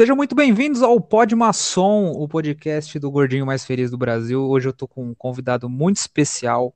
Sejam 0.00 0.16
muito 0.16 0.34
bem-vindos 0.34 0.82
ao 0.82 0.98
Pod 0.98 1.36
Maçom, 1.36 2.12
o 2.12 2.26
podcast 2.26 2.98
do 2.98 3.10
gordinho 3.10 3.44
mais 3.44 3.66
feliz 3.66 3.90
do 3.90 3.98
Brasil. 3.98 4.42
Hoje 4.42 4.66
eu 4.66 4.72
tô 4.72 4.88
com 4.88 5.04
um 5.04 5.14
convidado 5.14 5.68
muito 5.68 5.98
especial. 5.98 6.74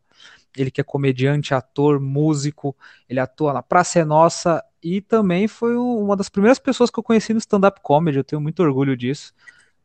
Ele 0.54 0.70
que 0.70 0.79
é 0.79 0.84
comediante, 0.84 1.54
ator, 1.54 1.98
músico, 1.98 2.76
ele 3.08 3.18
atua 3.18 3.55
na 3.55 3.62
Praça 3.62 3.98
é 3.98 4.05
Nossa 4.05 4.62
e 4.82 5.00
também 5.00 5.48
foi 5.48 5.74
uma 5.74 6.14
das 6.14 6.29
primeiras 6.29 6.59
pessoas 6.59 6.91
que 6.91 6.98
eu 6.98 7.02
conheci 7.02 7.32
no 7.32 7.38
stand-up 7.38 7.80
comedy. 7.82 8.18
Eu 8.18 8.24
tenho 8.24 8.42
muito 8.42 8.62
orgulho 8.62 8.95
disso. 8.95 9.32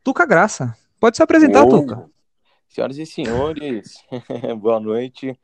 Tuca 0.04 0.26
Graça. 0.26 0.76
Pode 1.00 1.16
se 1.16 1.22
apresentar, 1.22 1.64
oh, 1.64 1.70
Tuca. 1.70 2.10
Senhoras 2.68 2.98
e 2.98 3.06
senhores, 3.06 4.04
boa 4.60 4.78
noite. 4.78 5.34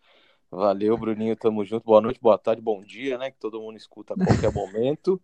Valeu, 0.50 0.98
Bruninho, 0.98 1.34
tamo 1.34 1.64
junto. 1.64 1.84
Boa 1.86 2.02
noite, 2.02 2.20
boa 2.20 2.36
tarde, 2.36 2.60
bom 2.60 2.82
dia, 2.82 3.16
né? 3.16 3.30
Que 3.30 3.38
todo 3.38 3.58
mundo 3.58 3.78
escuta 3.78 4.12
a 4.12 4.16
qualquer 4.19 4.52
momento. 4.52 5.19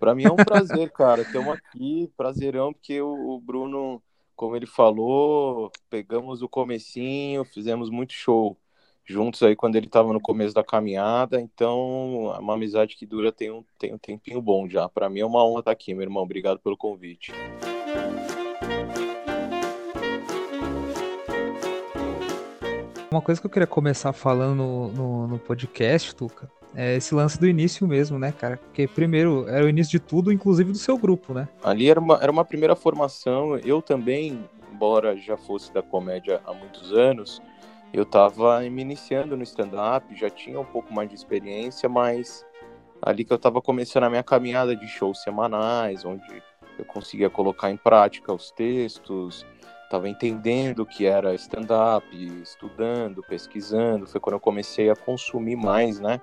Para 0.00 0.14
mim 0.14 0.24
é 0.24 0.32
um 0.32 0.36
prazer, 0.36 0.90
cara. 0.90 1.20
Estamos 1.20 1.52
aqui, 1.52 2.10
prazerão, 2.16 2.72
porque 2.72 3.02
o, 3.02 3.34
o, 3.34 3.38
Bruno, 3.38 4.02
como 4.34 4.56
ele 4.56 4.64
falou, 4.64 5.70
pegamos 5.90 6.40
o 6.40 6.48
comecinho, 6.48 7.44
fizemos 7.44 7.90
muito 7.90 8.14
show 8.14 8.56
juntos 9.04 9.42
aí 9.42 9.54
quando 9.54 9.76
ele 9.76 9.86
estava 9.86 10.10
no 10.10 10.20
começo 10.20 10.54
da 10.54 10.64
caminhada. 10.64 11.38
Então, 11.38 12.32
é 12.34 12.38
uma 12.38 12.54
amizade 12.54 12.96
que 12.96 13.04
dura 13.04 13.30
tem 13.30 13.50
um, 13.50 13.62
tem 13.78 13.92
um 13.92 13.98
tempinho 13.98 14.40
bom 14.40 14.66
já. 14.66 14.88
Para 14.88 15.10
mim 15.10 15.20
é 15.20 15.26
uma 15.26 15.44
honra 15.44 15.60
estar 15.60 15.72
aqui, 15.72 15.92
meu 15.92 16.02
irmão. 16.02 16.22
Obrigado 16.22 16.58
pelo 16.60 16.78
convite. 16.78 17.30
Uma 23.10 23.20
coisa 23.20 23.38
que 23.38 23.46
eu 23.46 23.50
queria 23.50 23.66
começar 23.66 24.14
falando 24.14 24.56
no, 24.56 24.88
no, 24.92 25.26
no 25.26 25.38
podcast, 25.38 26.14
Tuca, 26.14 26.50
é 26.74 26.96
esse 26.96 27.14
lance 27.14 27.38
do 27.38 27.48
início 27.48 27.86
mesmo, 27.86 28.18
né, 28.18 28.32
cara? 28.32 28.56
Porque 28.56 28.86
primeiro 28.86 29.48
era 29.48 29.64
o 29.64 29.68
início 29.68 29.92
de 29.92 30.00
tudo, 30.00 30.32
inclusive 30.32 30.72
do 30.72 30.78
seu 30.78 30.96
grupo, 30.96 31.34
né? 31.34 31.48
Ali 31.62 31.90
era 31.90 31.98
uma, 31.98 32.18
era 32.22 32.30
uma 32.30 32.44
primeira 32.44 32.76
formação. 32.76 33.56
Eu 33.58 33.82
também, 33.82 34.48
embora 34.72 35.16
já 35.16 35.36
fosse 35.36 35.72
da 35.72 35.82
comédia 35.82 36.40
há 36.46 36.52
muitos 36.52 36.92
anos, 36.92 37.42
eu 37.92 38.04
estava 38.04 38.60
me 38.60 38.82
iniciando 38.82 39.36
no 39.36 39.42
stand-up, 39.42 40.14
já 40.14 40.30
tinha 40.30 40.60
um 40.60 40.64
pouco 40.64 40.94
mais 40.94 41.08
de 41.08 41.14
experiência, 41.16 41.88
mas 41.88 42.46
ali 43.02 43.24
que 43.24 43.32
eu 43.32 43.36
estava 43.36 43.60
começando 43.60 44.04
a 44.04 44.10
minha 44.10 44.22
caminhada 44.22 44.76
de 44.76 44.86
shows 44.86 45.22
semanais, 45.22 46.04
onde 46.04 46.42
eu 46.78 46.84
conseguia 46.84 47.28
colocar 47.28 47.70
em 47.70 47.76
prática 47.76 48.32
os 48.32 48.52
textos, 48.52 49.44
estava 49.84 50.08
entendendo 50.08 50.80
o 50.80 50.86
que 50.86 51.04
era 51.04 51.34
stand-up, 51.34 52.06
estudando, 52.40 53.24
pesquisando. 53.24 54.06
Foi 54.06 54.20
quando 54.20 54.34
eu 54.34 54.40
comecei 54.40 54.88
a 54.88 54.94
consumir 54.94 55.56
mais, 55.56 55.98
né? 55.98 56.20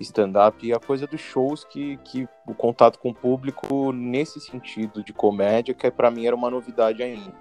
Stand-up 0.00 0.66
e 0.66 0.72
a 0.72 0.78
coisa 0.78 1.06
dos 1.06 1.20
shows 1.20 1.64
que, 1.64 1.96
que 1.98 2.28
o 2.46 2.54
contato 2.54 2.98
com 2.98 3.10
o 3.10 3.14
público 3.14 3.92
nesse 3.92 4.40
sentido 4.40 5.04
de 5.04 5.12
comédia, 5.12 5.74
que 5.74 5.90
para 5.90 6.10
mim 6.10 6.26
era 6.26 6.34
uma 6.34 6.50
novidade 6.50 7.02
ainda. 7.02 7.32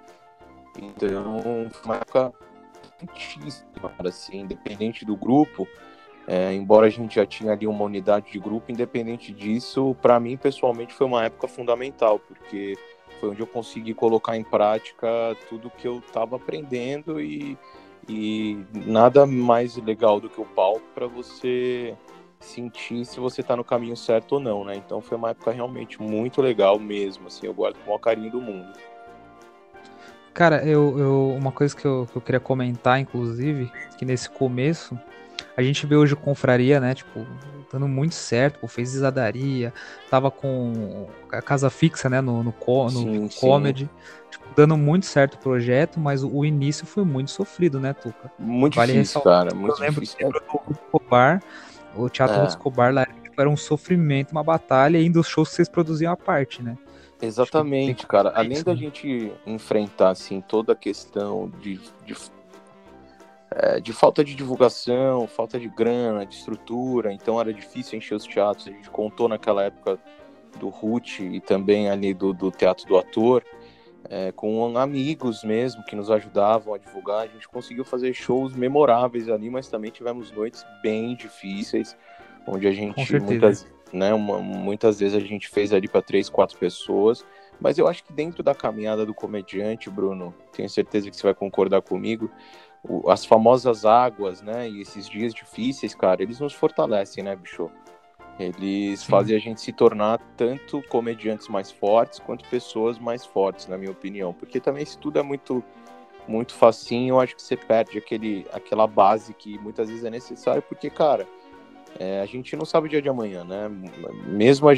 Então, 0.78 1.70
foi 1.72 1.86
uma 1.86 1.96
época 1.96 2.34
assim, 4.06 4.42
independente 4.42 5.06
do 5.06 5.16
grupo, 5.16 5.68
é, 6.28 6.54
embora 6.54 6.88
a 6.88 6.90
gente 6.90 7.16
já 7.16 7.26
tinha 7.26 7.54
ali 7.54 7.66
uma 7.66 7.84
unidade 7.86 8.32
de 8.32 8.40
grupo, 8.40 8.72
independente 8.72 9.34
disso, 9.34 9.96
para 10.02 10.20
mim 10.20 10.38
pessoalmente 10.38 10.94
foi 10.94 11.08
uma 11.08 11.26
época 11.26 11.48
fundamental, 11.48 12.20
porque 12.20 12.78
foi 13.20 13.30
onde 13.30 13.42
eu 13.42 13.48
consegui 13.48 13.94
colocar 13.94 14.38
em 14.38 14.44
prática 14.44 15.08
tudo 15.50 15.72
que 15.72 15.88
eu 15.88 16.00
estava 16.00 16.36
aprendendo 16.36 17.20
e, 17.20 17.58
e 18.08 18.64
nada 18.74 19.26
mais 19.26 19.76
legal 19.78 20.20
do 20.20 20.30
que 20.30 20.40
o 20.40 20.46
palco 20.46 20.84
para 20.94 21.08
você 21.08 21.98
sentir 22.40 23.06
se 23.06 23.20
você 23.20 23.44
tá 23.44 23.56
no 23.56 23.64
caminho 23.64 23.98
certo 23.98 24.34
ou 24.34 24.40
não, 24.40 24.64
né? 24.64 24.76
Então 24.76 25.02
foi 25.02 25.18
uma 25.18 25.32
época 25.32 25.52
realmente 25.52 26.02
muito 26.02 26.42
legal 26.42 26.80
mesmo, 26.80 27.28
assim, 27.28 27.46
eu 27.46 27.54
guardo 27.54 27.76
com 27.78 27.84
o 27.84 27.86
maior 27.88 28.00
carinho 28.00 28.32
do 28.32 28.42
mundo. 28.42 28.72
Cara, 30.34 30.64
eu, 30.64 30.98
eu 30.98 31.36
uma 31.38 31.52
coisa 31.52 31.76
que 31.76 31.86
eu, 31.86 32.08
que 32.10 32.18
eu 32.18 32.22
queria 32.22 32.40
comentar, 32.40 33.00
inclusive, 33.00 33.70
que 33.98 34.06
nesse 34.06 34.30
começo, 34.30 34.98
a 35.58 35.62
gente 35.62 35.86
vê 35.86 35.96
hoje 35.96 36.16
confraria, 36.16 36.80
né, 36.80 36.94
tipo, 36.94 37.26
dando 37.72 37.88
muito 37.88 38.16
certo, 38.16 38.66
fez 38.68 38.94
Isadaria, 38.94 39.74
tava 40.10 40.32
com 40.32 41.08
a 41.32 41.42
casa 41.42 41.70
fixa, 41.70 42.10
né, 42.10 42.22
no, 42.22 42.42
no, 42.42 42.54
no, 42.54 42.90
sim, 42.90 43.20
no 43.20 43.30
comedy, 43.30 43.90
tipo, 44.32 44.46
dando 44.56 44.78
muito 44.78 45.06
certo 45.06 45.34
o 45.34 45.40
projeto, 45.40 46.00
mas 46.00 46.24
o, 46.24 46.30
o, 46.30 46.46
início 46.46 46.86
foi 46.86 47.04
muito 47.04 47.32
sofrido, 47.32 47.80
né, 47.80 47.94
Tuca? 47.94 48.32
Muito 48.40 48.76
vale 48.76 48.94
difícil, 48.94 49.22
cara, 49.22 49.54
muito 49.54 49.76
eu 49.76 49.80
lembro, 49.82 50.02
difícil. 50.02 50.18
Lembro 50.22 50.40
do 50.40 51.00
o 52.04 52.10
Teatro 52.10 52.42
é. 52.42 52.46
Escobar 52.46 52.94
lá 52.94 53.08
era 53.38 53.50
um 53.50 53.58
sofrimento, 53.58 54.32
uma 54.32 54.44
batalha, 54.44 54.98
e 54.98 55.04
ainda 55.04 55.20
os 55.20 55.28
shows 55.28 55.50
que 55.50 55.56
vocês 55.56 55.70
produziam 55.70 56.12
à 56.12 56.18
parte, 56.18 56.62
né? 56.62 56.78
Exatamente, 57.22 58.08
cara. 58.08 58.32
Além 58.36 58.64
da 58.64 58.76
gente 58.76 59.32
enfrentar 59.46 60.10
assim 60.10 60.42
toda 60.42 60.74
a 60.74 60.76
questão 60.76 61.52
de, 61.62 61.80
de, 62.06 62.16
é, 63.52 63.80
de, 63.80 63.92
falta 63.92 64.24
de 64.24 64.36
divulgação, 64.36 65.28
falta 65.28 65.60
de 65.60 65.68
grana, 65.68 66.26
de 66.26 66.36
estrutura, 66.36 67.12
então 67.12 67.40
era 67.40 67.54
difícil 67.54 67.98
encher 67.98 68.16
os 68.16 68.24
teatros. 68.24 68.68
A 68.68 68.72
gente 68.72 68.90
contou 68.90 69.28
naquela 69.28 69.64
época 69.64 70.00
do 70.58 70.70
Ruth 70.70 71.20
e 71.20 71.40
também 71.42 71.90
ali 71.90 72.14
do, 72.14 72.34
do 72.34 72.52
Teatro 72.52 72.88
do 72.88 72.98
Ator 72.98 73.44
é, 74.08 74.32
com 74.32 74.78
amigos 74.78 75.44
mesmo 75.44 75.84
que 75.84 75.96
nos 75.96 76.10
ajudavam 76.10 76.74
a 76.74 76.78
divulgar. 76.78 77.22
A 77.22 77.28
gente 77.28 77.48
conseguiu 77.48 77.84
fazer 77.84 78.14
shows 78.14 78.56
memoráveis 78.56 79.30
ali, 79.30 79.50
mas 79.50 79.68
também 79.68 79.92
tivemos 79.92 80.32
noites 80.32 80.66
bem 80.82 81.16
difíceis, 81.16 81.98
onde 82.48 82.68
a 82.68 82.72
gente 82.72 83.20
muitas, 83.20 83.68
né, 83.92 84.14
uma, 84.14 84.40
muitas 84.40 85.00
vezes 85.00 85.16
a 85.16 85.26
gente 85.26 85.50
fez 85.50 85.74
ali 85.74 85.88
para 85.88 86.02
três, 86.02 86.30
quatro 86.30 86.58
pessoas. 86.58 87.26
Mas 87.60 87.78
eu 87.78 87.88
acho 87.88 88.06
que 88.06 88.14
dentro 88.14 88.42
da 88.42 88.56
caminhada 88.56 89.06
do 89.06 89.14
comediante, 89.14 89.90
Bruno, 89.90 90.34
tenho 90.54 90.70
certeza 90.70 91.10
que 91.10 91.16
você 91.16 91.24
vai 91.24 91.34
concordar 91.34 91.82
comigo, 91.82 92.32
as 93.08 93.26
famosas 93.26 93.84
águas, 93.84 94.42
né, 94.42 94.70
e 94.70 94.82
esses 94.82 95.10
dias 95.10 95.34
difíceis, 95.34 95.94
cara, 95.94 96.24
eles 96.24 96.40
nos 96.40 96.54
fortalecem, 96.54 97.24
né, 97.24 97.36
bicho? 97.36 97.70
Eles 98.40 99.02
Sim. 99.02 99.12
fazem 99.12 99.36
a 99.36 99.40
gente 99.40 99.60
se 99.60 99.74
tornar 99.74 100.18
tanto 100.38 100.82
comediantes 100.84 101.50
mais 101.50 101.70
fortes 101.70 102.20
quanto 102.20 102.48
pessoas 102.50 102.98
mais 102.98 103.26
fortes, 103.26 103.68
na 103.68 103.78
minha 103.78 103.92
opinião. 103.92 104.34
Porque 104.34 104.62
também 104.62 104.86
se 104.86 104.98
tudo 104.98 105.20
é 105.20 105.24
muito 105.24 105.64
muito 106.28 106.54
facinho, 106.54 107.16
eu 107.16 107.20
acho 107.20 107.36
que 107.36 107.42
você 107.42 107.58
perde 107.58 107.98
aquele, 107.98 108.46
aquela 108.54 108.86
base 108.86 109.34
que 109.34 109.58
muitas 109.58 109.90
vezes 109.90 110.06
é 110.06 110.12
necessária, 110.12 110.62
porque, 110.62 110.88
cara, 110.88 111.28
é, 112.00 112.22
a 112.22 112.26
gente 112.28 112.56
não 112.56 112.66
sabe 112.66 112.86
o 112.86 112.90
dia 112.90 113.02
de 113.02 113.10
amanhã, 113.10 113.44
né? 113.44 113.68
Mesmo 114.28 114.70
a, 114.70 114.74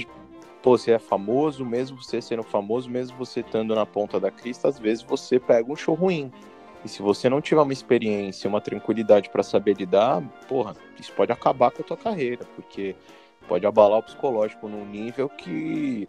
pô, 0.62 0.78
você 0.78 0.92
é 0.94 1.00
famoso, 1.00 1.66
mesmo 1.66 2.02
você 2.02 2.22
sendo 2.22 2.42
famoso, 2.42 2.90
mesmo 2.90 3.18
você 3.18 3.42
estando 3.42 3.76
na 3.76 3.86
ponta 3.86 4.18
da 4.18 4.32
crista, 4.32 4.70
às 4.70 4.80
vezes 4.80 5.04
você 5.04 5.40
pega 5.40 5.70
um 5.70 5.76
show 5.76 5.94
ruim. 5.94 6.32
E 6.86 6.90
se 6.90 7.02
você 7.02 7.30
não 7.30 7.42
tiver 7.42 7.62
uma 7.62 7.74
experiência, 7.74 8.48
uma 8.48 8.62
tranquilidade 8.62 9.30
para 9.30 9.44
saber 9.44 9.76
lidar, 9.76 10.22
porra, 10.48 10.74
isso 11.00 11.12
pode 11.14 11.32
acabar 11.32 11.70
com 11.70 11.82
a 11.82 11.86
tua 11.86 11.98
carreira, 11.98 12.46
porque 12.56 12.96
pode 13.48 13.66
abalar 13.66 14.00
o 14.00 14.04
psicológico 14.04 14.68
num 14.68 14.86
nível 14.86 15.30
que 15.30 16.08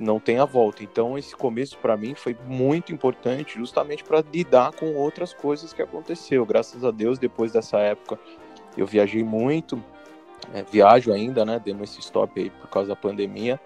não 0.00 0.18
tem 0.18 0.38
a 0.38 0.44
volta. 0.44 0.82
Então 0.82 1.18
esse 1.18 1.34
começo 1.36 1.76
para 1.78 1.96
mim 1.96 2.14
foi 2.14 2.36
muito 2.46 2.92
importante, 2.92 3.56
justamente 3.56 4.04
para 4.04 4.22
lidar 4.32 4.72
com 4.72 4.94
outras 4.94 5.32
coisas 5.32 5.72
que 5.72 5.82
aconteceu. 5.82 6.44
Graças 6.46 6.84
a 6.84 6.90
Deus, 6.90 7.18
depois 7.18 7.52
dessa 7.52 7.78
época, 7.78 8.18
eu 8.76 8.86
viajei 8.86 9.22
muito, 9.22 9.82
é, 10.52 10.62
viajo 10.62 11.12
ainda, 11.12 11.44
né? 11.44 11.60
Demos 11.62 11.90
esse 11.90 12.00
stop 12.00 12.40
aí 12.40 12.50
por 12.50 12.68
causa 12.68 12.88
da 12.88 12.96
pandemia, 12.96 13.60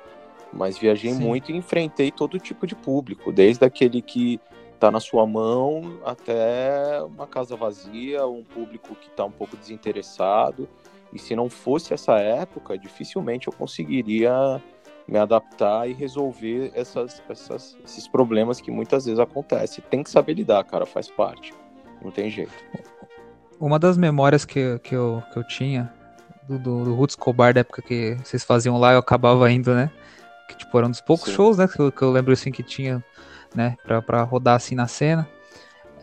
mas 0.53 0.77
viajei 0.79 1.13
Sim. 1.13 1.21
muito 1.21 1.53
e 1.53 1.57
enfrentei 1.57 2.11
todo 2.11 2.39
tipo 2.39 2.67
de 2.67 2.75
público, 2.75 3.33
desde 3.33 3.65
aquele 3.65 4.03
que 4.03 4.41
está 4.75 4.91
na 4.91 4.99
sua 4.99 5.25
mão 5.27 6.01
até 6.05 7.01
uma 7.05 7.27
casa 7.27 7.55
vazia, 7.55 8.27
um 8.27 8.43
público 8.43 8.97
que 8.97 9.07
está 9.07 9.25
um 9.25 9.31
pouco 9.31 9.57
desinteressado. 9.57 10.69
E 11.13 11.19
se 11.19 11.37
não 11.37 11.51
fosse 11.51 11.93
essa 11.93 12.19
época, 12.19 12.79
dificilmente 12.79 13.49
eu 13.49 13.53
conseguiria 13.53 14.61
me 15.07 15.19
adaptar 15.19 15.89
e 15.89 15.93
resolver 15.93 16.73
essas, 16.75 17.23
essas, 17.29 17.77
esses 17.85 18.09
problemas 18.09 18.61
que 18.61 18.71
muitas 18.71 19.05
vezes 19.05 19.21
acontecem. 19.21 19.85
Tem 19.91 20.03
que 20.03 20.11
saber 20.11 20.35
lidar, 20.35 20.65
cara, 20.65 20.87
faz 20.87 21.11
parte. 21.11 21.53
Não 22.03 22.11
tem 22.11 22.31
jeito. 22.31 22.53
Uma 23.61 23.79
das 23.79 23.97
memórias 23.97 24.45
que, 24.45 24.79
que, 24.81 24.95
eu, 24.95 25.23
que 25.33 25.39
eu 25.39 25.47
tinha 25.47 25.93
do, 26.49 26.59
do, 26.59 26.85
do 26.85 26.95
Roots 26.95 27.17
Cobar, 27.17 27.55
da 27.55 27.61
época 27.61 27.83
que 27.83 28.17
vocês 28.25 28.43
faziam 28.45 28.79
lá, 28.79 28.93
eu 28.93 28.99
acabava 28.99 29.51
indo, 29.51 29.75
né? 29.75 29.91
Que 30.49 30.57
tipo, 30.57 30.77
era 30.77 30.87
um 30.87 30.91
dos 30.91 31.01
poucos 31.01 31.27
Sim. 31.29 31.35
shows, 31.35 31.59
né? 31.59 31.69
Que 31.69 31.81
eu, 31.81 31.93
que 31.93 32.03
eu 32.03 32.11
lembro 32.11 32.33
assim 32.33 32.51
que 32.51 32.63
tinha, 32.63 33.05
né? 33.55 33.77
Pra, 33.85 34.03
pra 34.03 34.23
rodar 34.23 34.57
assim 34.57 34.75
na 34.75 34.87
cena. 34.87 35.29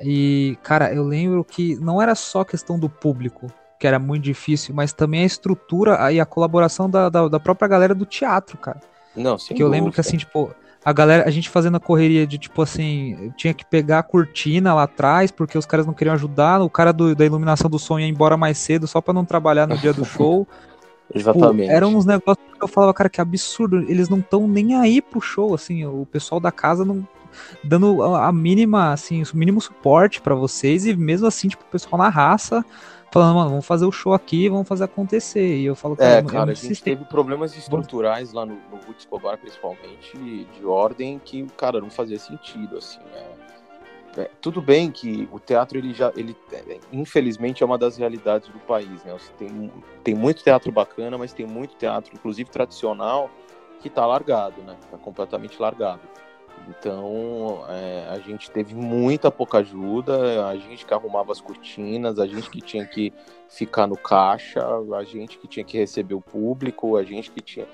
E, 0.02 0.58
cara, 0.64 0.94
eu 0.94 1.04
lembro 1.04 1.44
que 1.44 1.76
não 1.76 2.02
era 2.02 2.16
só 2.16 2.44
questão 2.46 2.80
do 2.80 2.90
público, 2.90 3.52
que 3.80 3.88
era 3.88 3.98
muito 3.98 4.24
difícil, 4.24 4.76
mas 4.76 4.92
também 4.92 5.24
a 5.24 5.26
estrutura 5.26 6.12
e 6.12 6.20
a 6.20 6.26
colaboração 6.26 6.90
da, 6.90 7.08
da, 7.08 7.30
da 7.30 7.40
própria 7.40 7.68
galera 7.68 7.96
do 7.96 8.06
teatro, 8.06 8.58
cara. 8.58 8.82
Não, 9.16 9.38
sim. 9.40 9.56
Que 9.56 9.64
eu 9.64 9.70
lembro 9.70 9.92
que 9.92 10.02
assim, 10.02 10.18
tipo, 10.18 10.54
a 10.84 10.92
galera, 10.92 11.26
a 11.26 11.32
gente 11.32 11.50
fazendo 11.50 11.78
a 11.78 11.80
correria 11.80 12.28
de 12.28 12.38
tipo 12.38 12.62
assim, 12.62 13.32
tinha 13.38 13.54
que 13.54 13.66
pegar 13.66 14.00
a 14.00 14.04
cortina 14.04 14.74
lá 14.74 14.84
atrás, 14.84 15.32
porque 15.32 15.58
os 15.58 15.66
caras 15.66 15.86
não 15.86 15.94
queriam 15.94 16.14
ajudar, 16.14 16.62
o 16.62 16.70
cara 16.70 16.92
do, 16.92 17.16
da 17.16 17.26
iluminação 17.26 17.70
do 17.70 17.80
som 17.80 17.98
ia 17.98 18.08
embora 18.08 18.36
mais 18.36 18.58
cedo 18.58 18.86
só 18.86 19.00
para 19.00 19.14
não 19.14 19.24
trabalhar 19.24 19.66
no 19.66 19.78
dia 19.78 19.94
do 19.94 20.04
show. 20.06 20.46
Exatamente. 21.14 21.72
Eram 21.72 21.96
uns 21.96 22.06
negócios 22.06 22.46
que 22.54 22.64
eu 22.64 22.68
falava, 22.68 22.94
cara, 22.94 23.10
que 23.10 23.20
absurdo. 23.20 23.80
Eles 23.90 24.10
não 24.10 24.20
estão 24.20 24.48
nem 24.48 24.76
aí 24.76 25.02
pro 25.02 25.20
show, 25.20 25.56
assim. 25.56 25.84
O 25.86 26.06
pessoal 26.06 26.40
da 26.40 26.52
casa 26.52 26.86
não 26.86 27.08
dando 27.64 28.04
a 28.16 28.32
mínima, 28.32 28.92
assim, 28.92 29.24
o 29.24 29.38
mínimo 29.38 29.62
suporte 29.62 30.22
para 30.22 30.36
vocês 30.36 30.86
e 30.86 30.96
mesmo 30.96 31.28
assim, 31.28 31.48
tipo, 31.48 31.64
o 31.64 31.72
pessoal 31.72 31.98
na 31.98 32.10
raça 32.10 32.64
falando, 33.12 33.36
mano, 33.36 33.50
vamos 33.50 33.66
fazer 33.66 33.86
o 33.86 33.92
show 33.92 34.14
aqui, 34.14 34.50
vamos 34.50 34.68
fazer 34.68 34.84
acontecer. 34.84 35.58
E 35.58 35.66
eu 35.66 35.76
falo, 35.76 35.96
cara, 35.96 36.20
é, 36.20 36.24
cara, 36.24 36.52
a 36.52 36.54
gente 36.54 36.82
teve 36.82 37.06
problemas 37.06 37.56
estruturais 37.56 38.34
lá 38.34 38.46
no, 38.46 38.56
no 38.56 38.78
Roots 38.86 39.00
Escobar, 39.00 39.38
principalmente, 39.38 40.18
de 40.18 40.66
ordem 40.66 41.20
que, 41.24 41.46
cara, 41.58 41.80
não 41.80 41.90
fazia 41.90 42.20
sentido, 42.20 42.78
assim, 42.78 43.00
é 43.16 43.40
é, 44.18 44.30
tudo 44.42 44.62
bem 44.62 44.92
que 44.92 45.30
o 45.32 45.40
teatro 45.40 45.78
ele 45.78 45.94
já 45.94 46.12
ele 46.16 46.36
é, 46.52 46.80
infelizmente 46.92 47.62
é 47.62 47.66
uma 47.66 47.78
das 47.78 47.96
realidades 47.96 48.50
do 48.50 48.60
país 48.60 49.04
né? 49.04 49.16
Tem 49.38 49.72
tem 50.04 50.16
muito 50.16 50.44
teatro 50.44 50.72
bacana 50.72 51.18
mas 51.18 51.32
tem 51.32 51.46
muito 51.46 51.76
teatro 51.76 52.12
inclusive 52.14 52.50
tradicional 52.50 53.30
que 53.80 53.88
está 53.88 54.06
largado 54.06 54.62
né? 54.64 54.76
Está 54.84 54.98
completamente 54.98 55.62
largado 55.62 56.02
então 56.68 57.64
é, 57.70 58.08
a 58.10 58.20
gente 58.20 58.52
teve 58.52 58.76
muita 58.76 59.32
pouca 59.32 59.60
ajuda 59.60 60.48
a 60.48 60.58
gente 60.58 60.86
que 60.86 60.94
arrumava 60.94 61.32
as 61.32 61.42
cortinas 61.42 62.20
a 62.20 62.28
gente 62.28 62.50
que 62.50 62.62
tinha 62.62 62.86
que 62.86 63.14
ficar 63.48 63.88
no 63.88 63.98
caixa 63.98 64.62
a 64.96 65.04
gente 65.04 65.38
que 65.38 65.48
tinha 65.48 65.64
que 65.64 65.78
receber 65.78 66.14
o 66.14 66.22
público 66.22 66.98
a 66.98 67.04
gente 67.04 67.32
que 67.32 67.42
tinha 67.42 67.68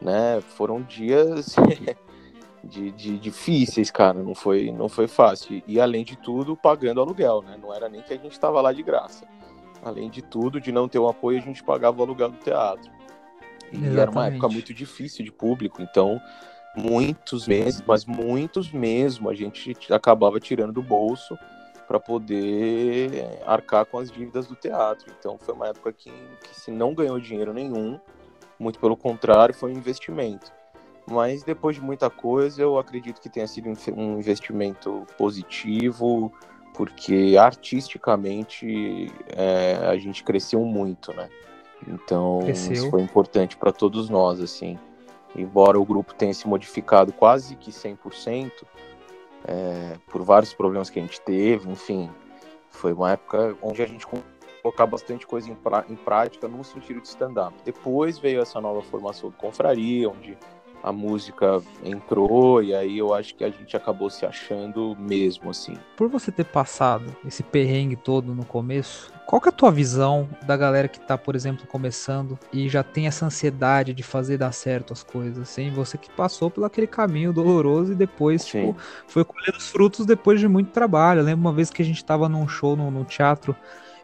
né 0.00 0.40
foram 0.40 0.82
dias 0.82 1.54
de, 2.62 2.90
de, 2.92 3.18
difíceis, 3.18 3.90
cara. 3.90 4.22
Não 4.22 4.34
foi, 4.34 4.70
não 4.70 4.88
foi 4.88 5.06
fácil. 5.06 5.62
E 5.66 5.80
além 5.80 6.04
de 6.04 6.16
tudo, 6.16 6.56
pagando 6.56 7.00
aluguel, 7.00 7.42
né? 7.42 7.56
Não 7.60 7.74
era 7.74 7.88
nem 7.88 8.02
que 8.02 8.12
a 8.12 8.16
gente 8.16 8.32
estava 8.32 8.60
lá 8.60 8.72
de 8.72 8.82
graça. 8.82 9.26
Além 9.82 10.10
de 10.10 10.22
tudo, 10.22 10.60
de 10.60 10.70
não 10.70 10.88
ter 10.88 10.98
o 10.98 11.06
um 11.06 11.08
apoio, 11.08 11.38
a 11.38 11.42
gente 11.42 11.62
pagava 11.62 11.98
o 11.98 12.02
aluguel 12.02 12.30
do 12.30 12.38
teatro. 12.38 12.90
E 13.72 13.76
Exatamente. 13.76 13.98
era 13.98 14.10
uma 14.10 14.26
época 14.26 14.48
muito 14.48 14.74
difícil 14.74 15.24
de 15.24 15.32
público, 15.32 15.80
então 15.80 16.20
muitos 16.76 17.46
meses, 17.46 17.82
mas 17.86 18.04
muitos 18.04 18.70
mesmo, 18.70 19.28
a 19.28 19.34
gente 19.34 19.74
acabava 19.92 20.38
tirando 20.38 20.72
do 20.72 20.82
bolso 20.82 21.38
para 21.86 21.98
poder 21.98 23.40
arcar 23.44 23.84
com 23.84 23.98
as 23.98 24.10
dívidas 24.10 24.46
do 24.46 24.54
teatro. 24.54 25.12
Então 25.18 25.36
foi 25.38 25.54
uma 25.54 25.68
época 25.68 25.92
que, 25.92 26.12
que 26.42 26.58
se 26.58 26.70
não 26.70 26.94
ganhou 26.94 27.18
dinheiro 27.18 27.52
nenhum, 27.52 27.98
muito 28.58 28.78
pelo 28.78 28.96
contrário, 28.96 29.54
foi 29.54 29.72
um 29.72 29.76
investimento. 29.76 30.52
Mas 31.10 31.42
depois 31.42 31.74
de 31.74 31.82
muita 31.82 32.08
coisa, 32.08 32.62
eu 32.62 32.78
acredito 32.78 33.20
que 33.20 33.28
tenha 33.28 33.46
sido 33.46 33.68
um 33.96 34.18
investimento 34.18 35.04
positivo, 35.18 36.32
porque 36.74 37.36
artisticamente 37.36 39.12
é, 39.36 39.76
a 39.88 39.96
gente 39.96 40.22
cresceu 40.22 40.64
muito, 40.64 41.12
né? 41.12 41.28
Então 41.88 42.40
cresceu. 42.44 42.72
isso 42.72 42.90
foi 42.90 43.02
importante 43.02 43.56
para 43.56 43.72
todos 43.72 44.08
nós, 44.08 44.40
assim. 44.40 44.78
Embora 45.34 45.78
o 45.78 45.84
grupo 45.84 46.14
tenha 46.14 46.34
se 46.34 46.46
modificado 46.48 47.12
quase 47.12 47.56
que 47.56 47.70
100%, 47.70 48.50
é, 49.44 49.96
por 50.08 50.22
vários 50.22 50.52
problemas 50.52 50.90
que 50.90 50.98
a 50.98 51.02
gente 51.02 51.20
teve, 51.20 51.70
enfim, 51.70 52.10
foi 52.68 52.92
uma 52.92 53.12
época 53.12 53.56
onde 53.62 53.82
a 53.82 53.86
gente 53.86 54.06
colocar 54.62 54.86
bastante 54.86 55.26
coisa 55.26 55.50
em, 55.50 55.54
pra, 55.54 55.84
em 55.88 55.96
prática 55.96 56.46
no 56.46 56.62
sentido 56.62 57.00
de 57.00 57.08
stand-up. 57.08 57.54
Depois 57.64 58.18
veio 58.18 58.40
essa 58.40 58.60
nova 58.60 58.82
formação 58.82 59.30
do 59.30 59.36
Confraria, 59.36 60.08
onde 60.08 60.36
a 60.82 60.92
música 60.92 61.60
entrou 61.84 62.62
e 62.62 62.74
aí 62.74 62.98
eu 62.98 63.12
acho 63.14 63.34
que 63.34 63.44
a 63.44 63.50
gente 63.50 63.76
acabou 63.76 64.08
se 64.08 64.24
achando 64.24 64.96
mesmo 64.98 65.50
assim. 65.50 65.76
Por 65.96 66.08
você 66.08 66.32
ter 66.32 66.44
passado 66.44 67.14
esse 67.26 67.42
perrengue 67.42 67.96
todo 67.96 68.34
no 68.34 68.44
começo, 68.44 69.12
qual 69.26 69.40
que 69.40 69.48
é 69.48 69.50
a 69.50 69.52
tua 69.52 69.70
visão 69.70 70.28
da 70.44 70.56
galera 70.56 70.88
que 70.88 70.98
tá, 70.98 71.16
por 71.16 71.36
exemplo, 71.36 71.66
começando 71.66 72.38
e 72.52 72.68
já 72.68 72.82
tem 72.82 73.06
essa 73.06 73.26
ansiedade 73.26 73.94
de 73.94 74.02
fazer 74.02 74.38
dar 74.38 74.52
certo 74.52 74.92
as 74.92 75.02
coisas, 75.02 75.38
assim, 75.38 75.70
você 75.70 75.96
que 75.96 76.10
passou 76.10 76.50
pelo 76.50 76.66
aquele 76.66 76.86
caminho 76.86 77.32
doloroso 77.32 77.92
e 77.92 77.94
depois, 77.94 78.42
Sim. 78.42 78.72
tipo, 78.72 78.76
foi 79.06 79.24
colhendo 79.24 79.58
os 79.58 79.68
frutos 79.68 80.04
depois 80.04 80.40
de 80.40 80.48
muito 80.48 80.70
trabalho. 80.72 81.20
Eu 81.20 81.24
lembro 81.24 81.42
uma 81.42 81.52
vez 81.52 81.70
que 81.70 81.80
a 81.80 81.84
gente 81.84 82.04
tava 82.04 82.28
num 82.28 82.48
show 82.48 82.74
no, 82.74 82.90
no 82.90 83.04
teatro 83.04 83.54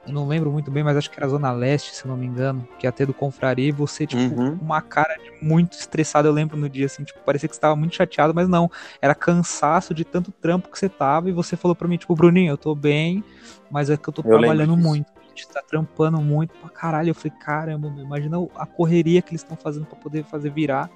não 0.08 0.26
lembro 0.28 0.50
muito 0.50 0.70
bem, 0.70 0.82
mas 0.82 0.96
acho 0.96 1.10
que 1.10 1.18
era 1.18 1.28
Zona 1.28 1.52
Leste, 1.52 1.94
se 1.94 2.06
não 2.06 2.16
me 2.16 2.26
engano, 2.26 2.66
que 2.78 2.86
ia 2.86 2.92
ter 2.92 3.06
do 3.06 3.14
Confraria, 3.14 3.68
e 3.68 3.72
você, 3.72 4.06
tipo, 4.06 4.40
uhum. 4.40 4.58
uma 4.60 4.80
cara 4.80 5.16
de 5.16 5.44
muito 5.44 5.72
estressado, 5.72 6.28
eu 6.28 6.32
lembro 6.32 6.56
no 6.56 6.68
dia, 6.68 6.86
assim, 6.86 7.04
tipo, 7.04 7.20
parecia 7.20 7.48
que 7.48 7.54
você 7.54 7.60
tava 7.60 7.76
muito 7.76 7.94
chateado, 7.94 8.34
mas 8.34 8.48
não, 8.48 8.70
era 9.00 9.14
cansaço 9.14 9.94
de 9.94 10.04
tanto 10.04 10.30
trampo 10.32 10.70
que 10.70 10.78
você 10.78 10.88
tava, 10.88 11.28
e 11.28 11.32
você 11.32 11.56
falou 11.56 11.74
pra 11.74 11.88
mim, 11.88 11.96
tipo, 11.96 12.14
Bruninho, 12.14 12.50
eu 12.50 12.58
tô 12.58 12.74
bem, 12.74 13.24
mas 13.70 13.90
é 13.90 13.96
que 13.96 14.08
eu 14.08 14.12
tô 14.12 14.22
eu 14.22 14.38
trabalhando 14.38 14.76
muito, 14.76 15.06
a 15.16 15.28
gente 15.28 15.48
tá 15.48 15.62
trampando 15.66 16.20
muito 16.20 16.54
pra 16.54 16.70
caralho, 16.70 17.10
eu 17.10 17.14
falei, 17.14 17.32
caramba, 17.38 17.92
imagina 17.98 18.36
a 18.56 18.66
correria 18.66 19.20
que 19.20 19.30
eles 19.30 19.42
estão 19.42 19.56
fazendo 19.56 19.86
para 19.86 19.96
poder 19.98 20.24
fazer 20.24 20.50
virar, 20.50 20.90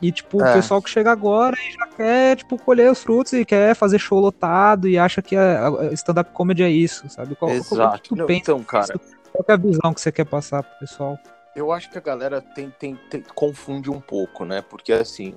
e, 0.00 0.12
tipo, 0.12 0.40
é. 0.42 0.50
o 0.50 0.52
pessoal 0.54 0.80
que 0.80 0.88
chega 0.88 1.10
agora 1.10 1.56
e 1.60 1.72
já 1.72 1.86
quer, 1.88 2.36
tipo, 2.36 2.56
colher 2.56 2.90
os 2.90 3.02
frutos 3.02 3.32
e 3.32 3.44
quer 3.44 3.74
fazer 3.74 3.98
show 3.98 4.20
lotado 4.20 4.88
e 4.88 4.96
acha 4.96 5.20
que 5.20 5.34
a 5.36 5.90
stand-up 5.92 6.32
comedy 6.32 6.62
é 6.62 6.70
isso, 6.70 7.08
sabe? 7.08 7.34
Qual, 7.34 7.50
Exato. 7.50 7.76
Qual, 7.76 7.92
que 7.98 8.08
tu 8.08 8.16
Não, 8.16 8.26
pensa? 8.26 8.40
Então, 8.42 8.62
cara... 8.62 8.94
Qual 9.32 9.44
é 9.46 9.52
a 9.52 9.56
visão 9.56 9.92
que 9.92 10.00
você 10.00 10.10
quer 10.10 10.24
passar 10.24 10.62
pro 10.62 10.78
pessoal? 10.78 11.18
Eu 11.54 11.72
acho 11.72 11.90
que 11.90 11.98
a 11.98 12.00
galera 12.00 12.40
tem, 12.40 12.70
tem, 12.78 12.94
tem 13.10 13.22
confunde 13.34 13.90
um 13.90 14.00
pouco, 14.00 14.44
né? 14.44 14.62
Porque, 14.62 14.92
assim, 14.92 15.34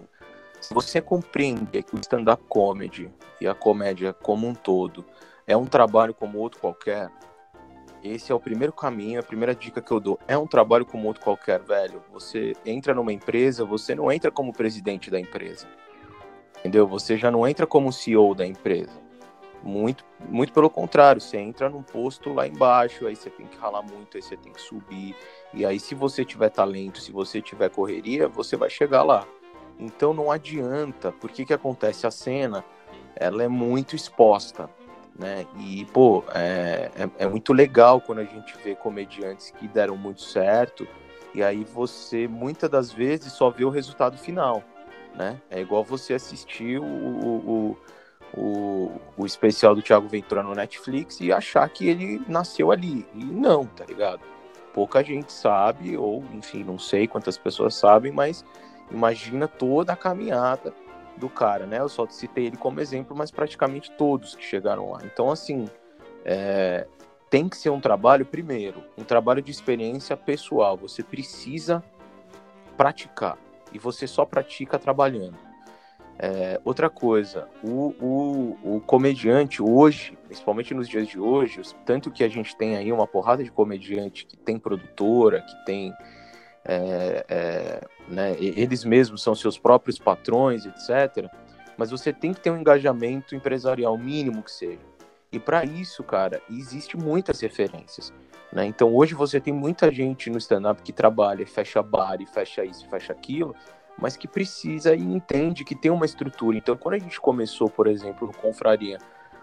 se 0.59 0.73
você 0.73 1.01
compreender 1.01 1.83
que 1.83 1.95
o 1.95 1.99
stand-up 1.99 2.43
comedy 2.47 3.11
e 3.39 3.47
a 3.47 3.55
comédia 3.55 4.13
como 4.13 4.47
um 4.47 4.53
todo 4.53 5.03
é 5.47 5.57
um 5.57 5.65
trabalho 5.65 6.13
como 6.13 6.37
outro 6.37 6.59
qualquer, 6.59 7.09
esse 8.03 8.31
é 8.31 8.35
o 8.35 8.39
primeiro 8.39 8.73
caminho, 8.73 9.19
a 9.19 9.23
primeira 9.23 9.53
dica 9.53 9.81
que 9.81 9.91
eu 9.91 9.99
dou. 9.99 10.19
É 10.27 10.37
um 10.37 10.47
trabalho 10.47 10.85
como 10.85 11.07
outro 11.07 11.23
qualquer, 11.23 11.59
velho. 11.61 12.03
Você 12.11 12.53
entra 12.65 12.93
numa 12.93 13.13
empresa, 13.13 13.63
você 13.63 13.93
não 13.93 14.11
entra 14.11 14.31
como 14.31 14.51
presidente 14.51 15.11
da 15.11 15.19
empresa. 15.19 15.67
Entendeu? 16.59 16.87
Você 16.87 17.17
já 17.17 17.29
não 17.29 17.47
entra 17.47 17.67
como 17.67 17.91
CEO 17.91 18.33
da 18.33 18.45
empresa. 18.45 18.99
Muito, 19.63 20.03
muito 20.27 20.51
pelo 20.51 20.69
contrário, 20.69 21.21
você 21.21 21.37
entra 21.37 21.69
num 21.69 21.83
posto 21.83 22.33
lá 22.33 22.47
embaixo, 22.47 23.05
aí 23.05 23.15
você 23.15 23.29
tem 23.29 23.45
que 23.45 23.57
ralar 23.57 23.83
muito, 23.83 24.17
aí 24.17 24.21
você 24.21 24.35
tem 24.35 24.51
que 24.51 24.61
subir. 24.61 25.15
E 25.53 25.63
aí, 25.63 25.79
se 25.79 25.93
você 25.93 26.25
tiver 26.25 26.49
talento, 26.49 26.99
se 26.99 27.11
você 27.11 27.39
tiver 27.41 27.69
correria, 27.69 28.27
você 28.27 28.55
vai 28.55 28.71
chegar 28.71 29.03
lá. 29.03 29.27
Então 29.77 30.13
não 30.13 30.31
adianta, 30.31 31.11
porque 31.11 31.45
que 31.45 31.53
acontece? 31.53 32.07
A 32.07 32.11
cena 32.11 32.65
ela 33.15 33.43
é 33.43 33.47
muito 33.47 33.95
exposta 33.95 34.67
né? 35.17 35.45
E, 35.57 35.85
pô, 35.85 36.23
é, 36.33 36.91
é, 36.95 37.23
é, 37.25 37.27
muito 37.27 37.53
legal 37.53 38.01
quando 38.01 38.19
a 38.19 38.23
gente 38.23 38.55
vê 38.63 38.75
comediantes 38.75 39.51
que 39.51 39.67
deram 39.67 39.97
muito 39.97 40.21
certo, 40.21 40.87
e 41.33 41.43
aí 41.43 41.63
você, 41.63 42.27
muitas 42.27 42.69
das 42.69 42.91
vezes, 42.91 43.33
só 43.33 43.49
vê 43.49 43.63
o 43.63 43.69
resultado 43.69 44.17
final, 44.17 44.63
né? 45.15 45.39
É 45.49 45.61
igual 45.61 45.83
você 45.83 46.13
assistir 46.13 46.79
o, 46.79 46.83
o, 46.83 47.77
o, 48.33 48.91
o 49.17 49.25
especial 49.25 49.75
do 49.75 49.81
Thiago 49.81 50.07
Ventura 50.07 50.43
no 50.43 50.53
Netflix 50.53 51.19
e 51.21 51.31
achar 51.31 51.67
que 51.69 51.87
ele 51.87 52.21
nasceu 52.27 52.71
ali. 52.71 53.05
E 53.13 53.23
não, 53.23 53.65
tá 53.65 53.85
ligado? 53.85 54.21
Pouca 54.73 55.03
gente 55.03 55.31
sabe, 55.31 55.97
ou, 55.97 56.23
enfim, 56.33 56.63
não 56.63 56.79
sei 56.79 57.07
quantas 57.07 57.37
pessoas 57.37 57.75
sabem, 57.75 58.11
mas 58.11 58.43
imagina 58.89 59.47
toda 59.47 59.93
a 59.93 59.97
caminhada 59.97 60.73
do 61.21 61.29
cara, 61.29 61.67
né? 61.67 61.79
Eu 61.79 61.87
só 61.87 62.07
citei 62.09 62.47
ele 62.47 62.57
como 62.57 62.81
exemplo, 62.81 63.15
mas 63.15 63.29
praticamente 63.29 63.91
todos 63.91 64.35
que 64.35 64.43
chegaram 64.43 64.91
lá. 64.91 64.99
Então, 65.05 65.31
assim, 65.31 65.69
é, 66.25 66.87
tem 67.29 67.47
que 67.47 67.55
ser 67.55 67.69
um 67.69 67.79
trabalho, 67.79 68.25
primeiro, 68.25 68.83
um 68.97 69.03
trabalho 69.03 69.41
de 69.41 69.51
experiência 69.51 70.17
pessoal. 70.17 70.75
Você 70.77 71.03
precisa 71.03 71.83
praticar. 72.75 73.37
E 73.71 73.77
você 73.77 74.07
só 74.07 74.25
pratica 74.25 74.79
trabalhando. 74.79 75.37
É, 76.19 76.59
outra 76.65 76.89
coisa, 76.89 77.47
o, 77.63 77.95
o, 77.99 78.75
o, 78.75 78.81
comediante 78.81 79.61
hoje, 79.61 80.17
principalmente 80.25 80.73
nos 80.73 80.87
dias 80.87 81.07
de 81.07 81.19
hoje, 81.19 81.61
tanto 81.85 82.11
que 82.11 82.23
a 82.23 82.29
gente 82.29 82.55
tem 82.55 82.75
aí 82.75 82.91
uma 82.91 83.07
porrada 83.07 83.43
de 83.43 83.51
comediante 83.51 84.25
que 84.25 84.37
tem 84.37 84.59
produtora, 84.59 85.41
que 85.41 85.65
tem 85.65 85.91
é, 86.65 87.25
é, 87.27 87.87
né, 88.11 88.35
eles 88.39 88.83
mesmos 88.83 89.23
são 89.23 89.33
seus 89.33 89.57
próprios 89.57 89.97
patrões, 89.97 90.65
etc. 90.65 91.31
Mas 91.77 91.89
você 91.89 92.11
tem 92.11 92.33
que 92.33 92.41
ter 92.41 92.51
um 92.51 92.57
engajamento 92.57 93.35
empresarial 93.35 93.97
mínimo 93.97 94.43
que 94.43 94.51
seja. 94.51 94.91
E 95.31 95.39
para 95.39 95.63
isso, 95.63 96.03
cara, 96.03 96.41
existe 96.49 96.97
muitas 96.97 97.39
referências. 97.39 98.13
Né? 98.51 98.65
Então 98.65 98.93
hoje 98.93 99.15
você 99.15 99.39
tem 99.39 99.53
muita 99.53 99.89
gente 99.91 100.29
no 100.29 100.37
stand-up 100.37 100.81
que 100.83 100.91
trabalha, 100.91 101.47
fecha 101.47 101.81
bar, 101.81 102.21
e 102.21 102.25
fecha 102.25 102.65
isso, 102.65 102.87
fecha 102.89 103.13
aquilo, 103.13 103.55
mas 103.97 104.17
que 104.17 104.27
precisa 104.27 104.93
e 104.93 105.01
entende 105.01 105.63
que 105.63 105.73
tem 105.73 105.89
uma 105.89 106.05
estrutura. 106.05 106.57
Então 106.57 106.75
quando 106.75 106.95
a 106.95 106.99
gente 106.99 107.19
começou, 107.19 107.69
por 107.69 107.87
exemplo, 107.87 108.27
no 108.27 108.33
Confraria, 108.33 108.97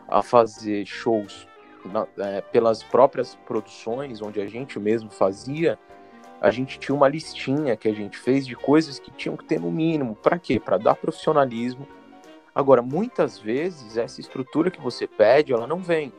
a 0.06 0.22
fazer 0.22 0.84
shows 0.84 1.48
na, 1.86 2.06
é, 2.18 2.42
pelas 2.42 2.82
próprias 2.82 3.34
produções, 3.46 4.20
onde 4.20 4.40
a 4.40 4.46
gente 4.46 4.78
mesmo 4.78 5.10
fazia, 5.10 5.78
a 6.40 6.50
gente 6.50 6.78
tinha 6.78 6.94
uma 6.94 7.08
listinha 7.08 7.76
que 7.76 7.88
a 7.88 7.92
gente 7.92 8.16
fez 8.16 8.46
de 8.46 8.54
coisas 8.54 8.98
que 8.98 9.10
tinham 9.10 9.36
que 9.36 9.44
ter 9.44 9.60
no 9.60 9.70
mínimo. 9.70 10.14
Para 10.14 10.38
quê? 10.38 10.60
Para 10.60 10.78
dar 10.78 10.94
profissionalismo. 10.94 11.86
Agora, 12.54 12.82
muitas 12.82 13.38
vezes 13.38 13.96
essa 13.96 14.20
estrutura 14.20 14.70
que 14.70 14.80
você 14.80 15.06
pede, 15.06 15.52
ela 15.52 15.66
não 15.66 15.78
vem. 15.78 16.12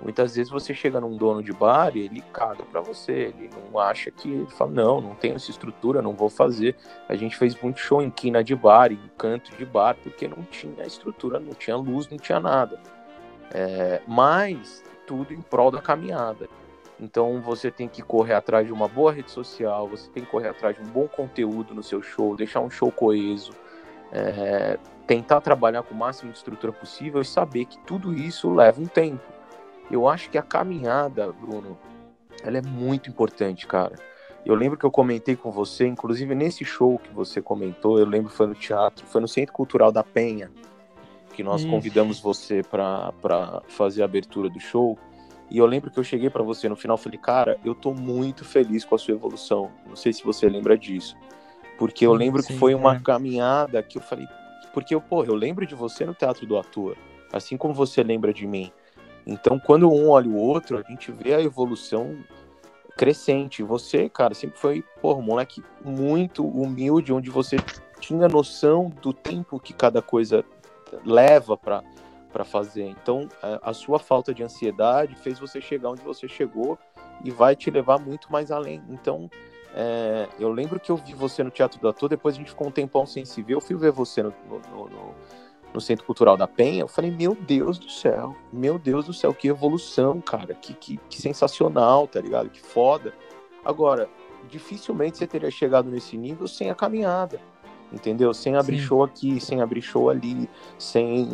Muitas 0.00 0.36
vezes 0.36 0.50
você 0.50 0.74
chega 0.74 1.00
num 1.00 1.16
dono 1.16 1.42
de 1.42 1.52
bar 1.52 1.96
e 1.96 2.00
ele 2.00 2.22
caga 2.32 2.62
para 2.64 2.80
você, 2.80 3.12
ele 3.12 3.50
não 3.72 3.78
acha 3.78 4.10
que, 4.10 4.30
ele 4.30 4.46
fala, 4.46 4.70
não, 4.70 5.00
não 5.00 5.14
tenho 5.14 5.36
essa 5.36 5.50
estrutura, 5.50 6.02
não 6.02 6.12
vou 6.12 6.28
fazer. 6.28 6.76
A 7.08 7.16
gente 7.16 7.36
fez 7.36 7.60
muito 7.60 7.80
show 7.80 8.02
em 8.02 8.10
quina 8.10 8.44
de 8.44 8.54
bar, 8.54 8.92
em 8.92 9.10
canto 9.16 9.56
de 9.56 9.64
bar, 9.64 9.96
porque 10.02 10.28
não 10.28 10.42
tinha 10.44 10.84
estrutura, 10.84 11.40
não 11.40 11.54
tinha 11.54 11.76
luz, 11.76 12.08
não 12.08 12.18
tinha 12.18 12.38
nada. 12.38 12.78
É, 13.50 14.02
mas 14.06 14.84
tudo 15.06 15.32
em 15.32 15.40
prol 15.40 15.70
da 15.70 15.80
caminhada. 15.80 16.48
Então 16.98 17.40
você 17.40 17.70
tem 17.70 17.88
que 17.88 18.02
correr 18.02 18.34
atrás 18.34 18.66
de 18.66 18.72
uma 18.72 18.88
boa 18.88 19.12
rede 19.12 19.30
social, 19.30 19.86
você 19.86 20.10
tem 20.10 20.24
que 20.24 20.30
correr 20.30 20.48
atrás 20.48 20.76
de 20.76 20.82
um 20.82 20.86
bom 20.86 21.06
conteúdo 21.06 21.74
no 21.74 21.82
seu 21.82 22.02
show, 22.02 22.34
deixar 22.34 22.60
um 22.60 22.70
show 22.70 22.90
coeso, 22.90 23.52
é, 24.12 24.78
tentar 25.06 25.40
trabalhar 25.40 25.82
com 25.82 25.94
o 25.94 25.96
máximo 25.96 26.32
de 26.32 26.38
estrutura 26.38 26.72
possível 26.72 27.20
e 27.20 27.24
saber 27.24 27.66
que 27.66 27.78
tudo 27.80 28.14
isso 28.14 28.52
leva 28.52 28.80
um 28.80 28.86
tempo. 28.86 29.22
Eu 29.90 30.08
acho 30.08 30.30
que 30.30 30.38
a 30.38 30.42
caminhada, 30.42 31.30
Bruno, 31.32 31.78
ela 32.42 32.58
é 32.58 32.62
muito 32.62 33.10
importante, 33.10 33.66
cara. 33.66 33.94
Eu 34.44 34.54
lembro 34.54 34.78
que 34.78 34.84
eu 34.84 34.90
comentei 34.90 35.34
com 35.36 35.50
você, 35.50 35.86
inclusive 35.86 36.34
nesse 36.34 36.64
show 36.64 36.98
que 36.98 37.12
você 37.12 37.42
comentou, 37.42 37.98
eu 37.98 38.06
lembro 38.06 38.30
foi 38.30 38.46
no 38.46 38.54
teatro, 38.54 39.04
foi 39.06 39.20
no 39.20 39.28
Centro 39.28 39.52
Cultural 39.52 39.90
da 39.90 40.04
Penha, 40.04 40.50
que 41.34 41.42
nós 41.42 41.64
convidamos 41.64 42.20
você 42.20 42.62
para 42.62 43.12
fazer 43.68 44.02
a 44.02 44.04
abertura 44.04 44.48
do 44.48 44.60
show. 44.60 44.96
E 45.50 45.58
eu 45.58 45.66
lembro 45.66 45.90
que 45.90 45.98
eu 45.98 46.04
cheguei 46.04 46.28
para 46.28 46.42
você 46.42 46.68
no 46.68 46.76
final 46.76 46.96
e 46.96 47.00
falei, 47.00 47.18
cara, 47.18 47.58
eu 47.64 47.74
tô 47.74 47.94
muito 47.94 48.44
feliz 48.44 48.84
com 48.84 48.94
a 48.94 48.98
sua 48.98 49.14
evolução. 49.14 49.70
Não 49.86 49.96
sei 49.96 50.12
se 50.12 50.24
você 50.24 50.48
lembra 50.48 50.76
disso. 50.76 51.16
Porque 51.78 52.06
eu 52.06 52.12
lembro 52.12 52.42
sim, 52.42 52.48
que 52.48 52.58
foi 52.58 52.74
uma 52.74 52.96
é. 52.96 53.00
caminhada 53.00 53.82
que 53.82 53.98
eu 53.98 54.02
falei, 54.02 54.26
porque 54.72 54.94
eu, 54.94 55.00
pô, 55.00 55.24
eu 55.24 55.34
lembro 55.34 55.66
de 55.66 55.74
você 55.74 56.04
no 56.04 56.14
Teatro 56.14 56.46
do 56.46 56.58
Ator, 56.58 56.96
assim 57.32 57.56
como 57.56 57.74
você 57.74 58.02
lembra 58.02 58.32
de 58.32 58.46
mim. 58.46 58.72
Então, 59.26 59.58
quando 59.58 59.90
um 59.90 60.10
olha 60.10 60.28
o 60.28 60.36
outro, 60.36 60.78
a 60.78 60.82
gente 60.82 61.10
vê 61.10 61.34
a 61.34 61.40
evolução 61.40 62.16
crescente. 62.96 63.62
Você, 63.62 64.08
cara, 64.08 64.34
sempre 64.34 64.58
foi, 64.58 64.84
pô, 65.00 65.14
um 65.14 65.22
moleque 65.22 65.62
muito 65.84 66.46
humilde, 66.46 67.12
onde 67.12 67.30
você 67.30 67.56
tinha 68.00 68.28
noção 68.28 68.90
do 69.02 69.12
tempo 69.12 69.58
que 69.60 69.72
cada 69.72 70.00
coisa 70.00 70.44
leva 71.04 71.56
para 71.56 71.82
para 72.36 72.44
fazer. 72.44 72.84
Então, 72.84 73.26
a, 73.42 73.70
a 73.70 73.72
sua 73.72 73.98
falta 73.98 74.34
de 74.34 74.42
ansiedade 74.42 75.14
fez 75.16 75.38
você 75.38 75.58
chegar 75.58 75.88
onde 75.88 76.02
você 76.02 76.28
chegou 76.28 76.78
e 77.24 77.30
vai 77.30 77.56
te 77.56 77.70
levar 77.70 77.98
muito 77.98 78.30
mais 78.30 78.50
além. 78.50 78.82
Então, 78.90 79.30
é, 79.74 80.28
eu 80.38 80.52
lembro 80.52 80.78
que 80.78 80.90
eu 80.90 80.98
vi 80.98 81.14
você 81.14 81.42
no 81.42 81.50
Teatro 81.50 81.80
do 81.80 81.88
Ator, 81.88 82.10
depois 82.10 82.34
a 82.34 82.38
gente 82.38 82.50
ficou 82.50 82.66
um 82.66 82.70
tempão 82.70 83.06
sem 83.06 83.24
se 83.24 83.42
ver, 83.42 83.54
eu 83.54 83.60
fui 83.60 83.74
ver 83.74 83.90
você 83.90 84.22
no, 84.22 84.34
no, 84.50 84.88
no 84.88 85.14
no 85.74 85.80
Centro 85.80 86.06
Cultural 86.06 86.38
da 86.38 86.48
Penha, 86.48 86.80
eu 86.80 86.88
falei, 86.88 87.10
meu 87.10 87.34
Deus 87.34 87.78
do 87.78 87.90
céu, 87.90 88.34
meu 88.50 88.78
Deus 88.78 89.04
do 89.04 89.12
céu, 89.12 89.34
que 89.34 89.48
evolução, 89.48 90.22
cara, 90.22 90.54
que, 90.54 90.72
que, 90.72 90.96
que 91.10 91.20
sensacional, 91.20 92.08
tá 92.08 92.18
ligado? 92.18 92.48
Que 92.48 92.62
foda. 92.62 93.12
Agora, 93.62 94.08
dificilmente 94.48 95.18
você 95.18 95.26
teria 95.26 95.50
chegado 95.50 95.90
nesse 95.90 96.16
nível 96.16 96.48
sem 96.48 96.70
a 96.70 96.74
caminhada, 96.74 97.38
entendeu? 97.92 98.32
Sem 98.32 98.56
abrir 98.56 98.78
Sim. 98.78 98.86
show 98.86 99.04
aqui, 99.04 99.38
sem 99.38 99.60
abrir 99.60 99.82
show 99.82 100.08
ali, 100.08 100.48
sem, 100.78 101.28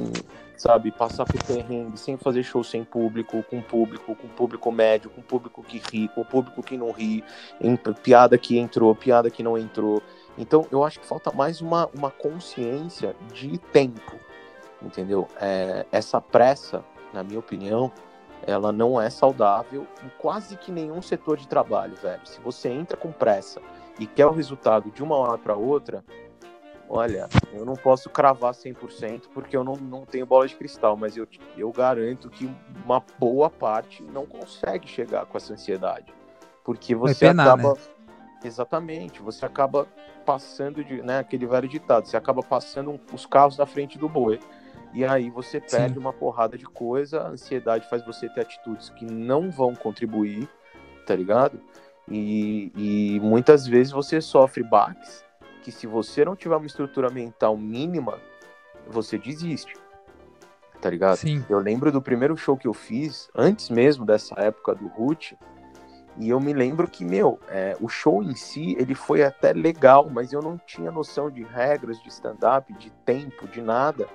sabe, 0.63 0.93
passar 0.93 1.25
por 1.25 1.43
perrengue, 1.43 1.99
sem 1.99 2.17
fazer 2.17 2.45
show 2.45 2.63
sem 2.63 2.85
público, 2.85 3.43
com 3.51 3.61
público, 3.61 4.15
com 4.15 4.29
público 4.29 4.71
médio, 4.71 5.11
com 5.11 5.21
público 5.21 5.61
que 5.61 5.83
ri, 5.91 6.09
com 6.15 6.23
público 6.23 6.63
que 6.63 6.77
não 6.77 6.93
ri, 6.93 7.25
em, 7.61 7.75
piada 7.77 8.39
que 8.39 8.57
entrou, 8.57 8.95
piada 8.95 9.29
que 9.29 9.43
não 9.43 9.59
entrou. 9.59 10.01
Então, 10.39 10.65
eu 10.71 10.85
acho 10.85 11.01
que 11.01 11.07
falta 11.07 11.33
mais 11.33 11.61
uma, 11.61 11.89
uma 11.93 12.13
consciência 12.13 13.17
de 13.33 13.59
tempo, 13.59 14.13
entendeu? 14.81 15.27
É, 15.41 15.85
essa 15.91 16.21
pressa, 16.21 16.85
na 17.13 17.25
minha 17.25 17.41
opinião, 17.41 17.91
ela 18.47 18.71
não 18.71 19.01
é 19.01 19.11
saudável 19.11 19.85
em 20.05 20.11
quase 20.17 20.57
que 20.57 20.71
nenhum 20.71 21.03
setor 21.03 21.39
de 21.39 21.49
trabalho, 21.49 21.97
velho. 21.97 22.25
Se 22.25 22.41
você 22.41 22.69
entra 22.69 22.97
com 22.97 23.11
pressa 23.11 23.61
e 23.99 24.07
quer 24.07 24.27
o 24.27 24.33
resultado 24.33 24.93
de 24.93 25.03
uma 25.03 25.17
hora 25.17 25.39
para 25.39 25.57
outra, 25.57 26.05
olha, 26.93 27.27
eu 27.55 27.65
não 27.65 27.73
posso 27.73 28.11
cravar 28.11 28.53
100% 28.53 29.23
porque 29.33 29.57
eu 29.57 29.65
não, 29.65 29.77
não 29.77 30.05
tenho 30.05 30.27
bola 30.27 30.47
de 30.47 30.55
cristal, 30.55 30.95
mas 30.95 31.17
eu, 31.17 31.27
eu 31.57 31.73
garanto 31.73 32.29
que 32.29 32.55
uma 32.85 33.03
boa 33.19 33.49
parte 33.49 34.03
não 34.03 34.27
consegue 34.27 34.87
chegar 34.87 35.25
com 35.25 35.39
essa 35.39 35.55
ansiedade. 35.55 36.13
Porque 36.63 36.95
você 36.95 37.29
penar, 37.29 37.47
acaba. 37.47 37.73
Né? 37.73 37.81
Exatamente, 38.45 39.23
você 39.23 39.47
acaba 39.47 39.89
passando 40.27 40.85
de. 40.85 41.01
Né, 41.01 41.19
aquele 41.19 41.47
velho 41.47 41.67
ditado, 41.67 42.07
você 42.07 42.17
acaba 42.17 42.43
passando 42.43 43.01
os 43.11 43.25
carros 43.25 43.57
na 43.57 43.65
frente 43.65 43.99
do 43.99 44.09
boi. 44.09 44.39
E 44.93 45.03
aí 45.03 45.31
você 45.31 45.59
perde 45.59 45.95
Sim. 45.95 46.01
uma 46.01 46.13
porrada 46.13 46.59
de 46.59 46.67
coisa, 46.67 47.23
a 47.23 47.29
ansiedade 47.29 47.89
faz 47.89 48.05
você 48.05 48.29
ter 48.29 48.43
atitudes 48.43 48.91
que 48.91 49.07
não 49.07 49.51
vão 49.51 49.75
contribuir, 49.75 50.47
tá 51.07 51.17
ligado? 51.17 51.59
E, 52.07 52.71
e 52.77 53.21
muitas 53.21 53.67
vezes 53.67 53.91
você 53.91 54.21
sofre 54.21 54.63
baques 54.63 55.25
que 55.63 55.73
se 55.73 55.87
você 55.87 56.25
não 56.25 56.37
tiver 56.37 56.57
uma 56.57 56.67
estrutura 56.67 57.09
mental 57.09 57.57
mínima, 57.57 58.21
você 58.87 59.17
desiste. 59.17 59.75
Tá 60.81 60.91
ligado? 60.91 61.17
Sim. 61.17 61.45
Eu 61.49 61.61
lembro 61.61 61.93
do 61.93 62.03
primeiro 62.03 62.37
show 62.37 62.57
que 62.57 62.67
eu 62.67 62.75
fiz, 62.75 63.31
antes 63.35 63.71
mesmo 63.71 64.05
dessa 64.05 64.35
época 64.41 64.75
do 64.75 64.89
Root, 64.89 65.39
e 66.19 66.29
eu 66.29 66.39
me 66.41 66.53
lembro 66.53 66.87
que, 66.89 67.05
meu, 67.05 67.39
é, 67.49 67.77
o 67.81 67.89
show 67.89 68.23
em 68.23 68.35
si, 68.35 68.77
ele 68.79 68.95
foi 68.95 69.23
até 69.23 69.53
legal, 69.53 70.11
mas 70.11 70.33
eu 70.33 70.43
não 70.43 70.59
tinha 70.59 70.91
noção 70.91 71.31
de 71.31 71.43
regras 71.43 72.03
de 72.03 72.09
stand-up, 72.09 72.71
de 72.75 72.91
tempo, 73.05 73.49
de 73.49 73.63
nada. 73.63 74.09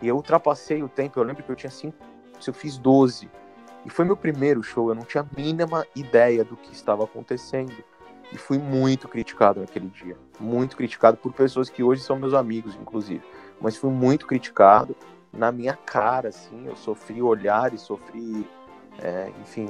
E 0.00 0.08
eu 0.08 0.16
ultrapassei 0.16 0.82
o 0.82 0.88
tempo, 0.88 1.18
eu 1.20 1.24
lembro 1.24 1.42
que 1.42 1.50
eu 1.50 1.56
tinha 1.56 1.70
5, 1.70 1.96
eu 2.46 2.54
fiz 2.54 2.76
12. 2.78 3.30
E 3.84 3.90
foi 3.90 4.04
meu 4.04 4.16
primeiro 4.16 4.62
show, 4.62 4.88
eu 4.88 4.94
não 4.94 5.04
tinha 5.04 5.22
a 5.22 5.40
mínima 5.40 5.86
ideia 5.94 6.44
do 6.44 6.56
que 6.56 6.72
estava 6.72 7.04
acontecendo. 7.04 7.72
E 8.32 8.36
fui 8.36 8.58
muito 8.58 9.08
criticado 9.08 9.60
naquele 9.60 9.88
dia. 9.88 10.16
Muito 10.38 10.76
criticado 10.76 11.16
por 11.16 11.32
pessoas 11.32 11.70
que 11.70 11.82
hoje 11.82 12.02
são 12.02 12.18
meus 12.18 12.34
amigos, 12.34 12.76
inclusive. 12.76 13.22
Mas 13.60 13.76
fui 13.76 13.90
muito 13.90 14.26
criticado 14.26 14.94
na 15.32 15.50
minha 15.50 15.74
cara, 15.74 16.28
assim. 16.28 16.66
Eu 16.66 16.76
sofri 16.76 17.22
olhares, 17.22 17.80
sofri, 17.80 18.46
é, 19.00 19.32
enfim, 19.40 19.68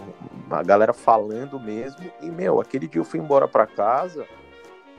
a 0.51 0.63
galera 0.63 0.93
falando 0.93 1.61
mesmo. 1.61 2.11
E, 2.21 2.27
meu, 2.27 2.61
aquele 2.61 2.89
dia 2.89 3.01
eu 3.01 3.05
fui 3.05 3.21
embora 3.21 3.47
para 3.47 3.67
casa 3.67 4.27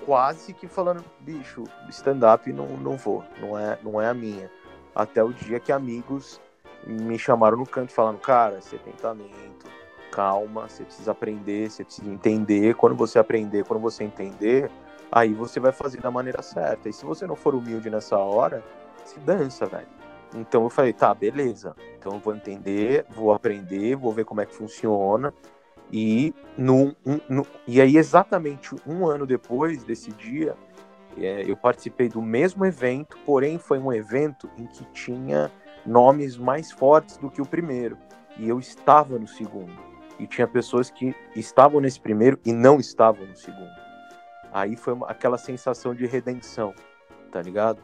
quase 0.05 0.53
que 0.53 0.67
falando, 0.67 1.03
bicho, 1.19 1.63
stand-up 1.89 2.51
não, 2.51 2.65
não 2.65 2.97
vou, 2.97 3.23
não 3.39 3.57
é, 3.57 3.77
não 3.83 4.01
é 4.01 4.07
a 4.07 4.13
minha. 4.13 4.49
Até 4.95 5.23
o 5.23 5.31
dia 5.31 5.59
que 5.59 5.71
amigos 5.71 6.41
me 6.85 7.19
chamaram 7.19 7.57
no 7.57 7.65
canto 7.65 7.91
falando, 7.91 8.17
cara, 8.17 8.61
você 8.61 8.77
tem 8.77 8.93
talento, 8.93 9.67
calma, 10.19 10.67
você 10.67 10.83
precisa 10.83 11.11
aprender, 11.11 11.71
você 11.71 11.85
precisa 11.85 12.11
entender. 12.11 12.75
Quando 12.75 12.93
você 12.93 13.17
aprender, 13.17 13.63
quando 13.63 13.79
você 13.79 14.03
entender, 14.03 14.69
aí 15.09 15.33
você 15.33 15.61
vai 15.61 15.71
fazer 15.71 16.01
da 16.01 16.11
maneira 16.11 16.41
certa. 16.41 16.89
E 16.89 16.93
se 16.93 17.05
você 17.05 17.25
não 17.25 17.37
for 17.37 17.55
humilde 17.55 17.89
nessa 17.89 18.17
hora, 18.17 18.61
se 19.05 19.17
dança, 19.21 19.65
velho. 19.65 19.87
Então 20.35 20.63
eu 20.63 20.69
falei, 20.69 20.91
tá, 20.91 21.13
beleza. 21.13 21.73
Então 21.97 22.15
eu 22.15 22.19
vou 22.19 22.35
entender, 22.35 23.05
vou 23.09 23.31
aprender, 23.31 23.95
vou 23.95 24.11
ver 24.11 24.25
como 24.25 24.41
é 24.41 24.45
que 24.45 24.53
funciona. 24.53 25.33
E, 25.89 26.35
um, 26.57 26.93
no, 27.29 27.47
e 27.65 27.79
aí, 27.79 27.95
exatamente 27.95 28.75
um 28.85 29.07
ano 29.07 29.25
depois 29.25 29.85
desse 29.85 30.11
dia, 30.11 30.53
é, 31.17 31.49
eu 31.49 31.55
participei 31.55 32.09
do 32.09 32.21
mesmo 32.21 32.65
evento, 32.65 33.17
porém 33.25 33.57
foi 33.57 33.79
um 33.79 33.93
evento 33.93 34.49
em 34.57 34.65
que 34.65 34.83
tinha 34.91 35.49
nomes 35.85 36.35
mais 36.35 36.73
fortes 36.73 37.15
do 37.15 37.31
que 37.31 37.41
o 37.41 37.45
primeiro. 37.45 37.97
E 38.37 38.49
eu 38.49 38.59
estava 38.59 39.17
no 39.17 39.25
segundo. 39.25 39.88
E 40.19 40.27
tinha 40.27 40.47
pessoas 40.47 40.91
que 40.91 41.15
estavam 41.35 41.79
nesse 41.79 41.99
primeiro 41.99 42.37
e 42.45 42.51
não 42.51 42.79
estavam 42.79 43.25
no 43.25 43.35
segundo. 43.35 43.71
Aí 44.51 44.75
foi 44.75 44.93
uma, 44.93 45.07
aquela 45.07 45.37
sensação 45.37 45.95
de 45.95 46.05
redenção, 46.05 46.73
tá 47.31 47.41
ligado? 47.41 47.81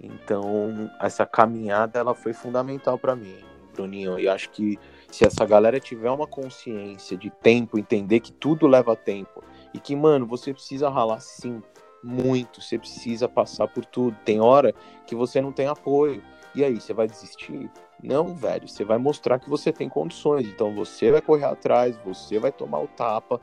Então, 0.00 0.90
essa 1.00 1.24
caminhada 1.26 1.98
ela 1.98 2.14
foi 2.14 2.32
fundamental 2.32 2.98
para 2.98 3.14
mim, 3.14 3.36
Bruninho. 3.72 4.18
E 4.18 4.28
acho 4.28 4.50
que 4.50 4.78
se 5.10 5.26
essa 5.26 5.44
galera 5.44 5.78
tiver 5.78 6.10
uma 6.10 6.26
consciência 6.26 7.16
de 7.16 7.30
tempo, 7.30 7.78
entender 7.78 8.20
que 8.20 8.32
tudo 8.32 8.66
leva 8.66 8.96
tempo 8.96 9.42
e 9.72 9.78
que, 9.78 9.94
mano, 9.94 10.26
você 10.26 10.52
precisa 10.52 10.88
ralar 10.88 11.20
sim, 11.20 11.62
muito, 12.02 12.60
você 12.60 12.78
precisa 12.78 13.28
passar 13.28 13.68
por 13.68 13.84
tudo. 13.84 14.16
Tem 14.24 14.40
hora 14.40 14.74
que 15.06 15.14
você 15.14 15.40
não 15.40 15.52
tem 15.52 15.66
apoio. 15.66 16.22
E 16.54 16.62
aí, 16.62 16.80
você 16.80 16.92
vai 16.92 17.06
desistir? 17.06 17.70
Não, 18.02 18.34
velho, 18.34 18.68
você 18.68 18.84
vai 18.84 18.98
mostrar 18.98 19.38
que 19.38 19.48
você 19.48 19.72
tem 19.72 19.88
condições. 19.88 20.46
Então 20.46 20.74
você 20.74 21.10
vai 21.10 21.20
correr 21.20 21.44
atrás, 21.44 21.96
você 22.04 22.38
vai 22.38 22.52
tomar 22.52 22.80
o 22.80 22.88
tapa, 22.88 23.40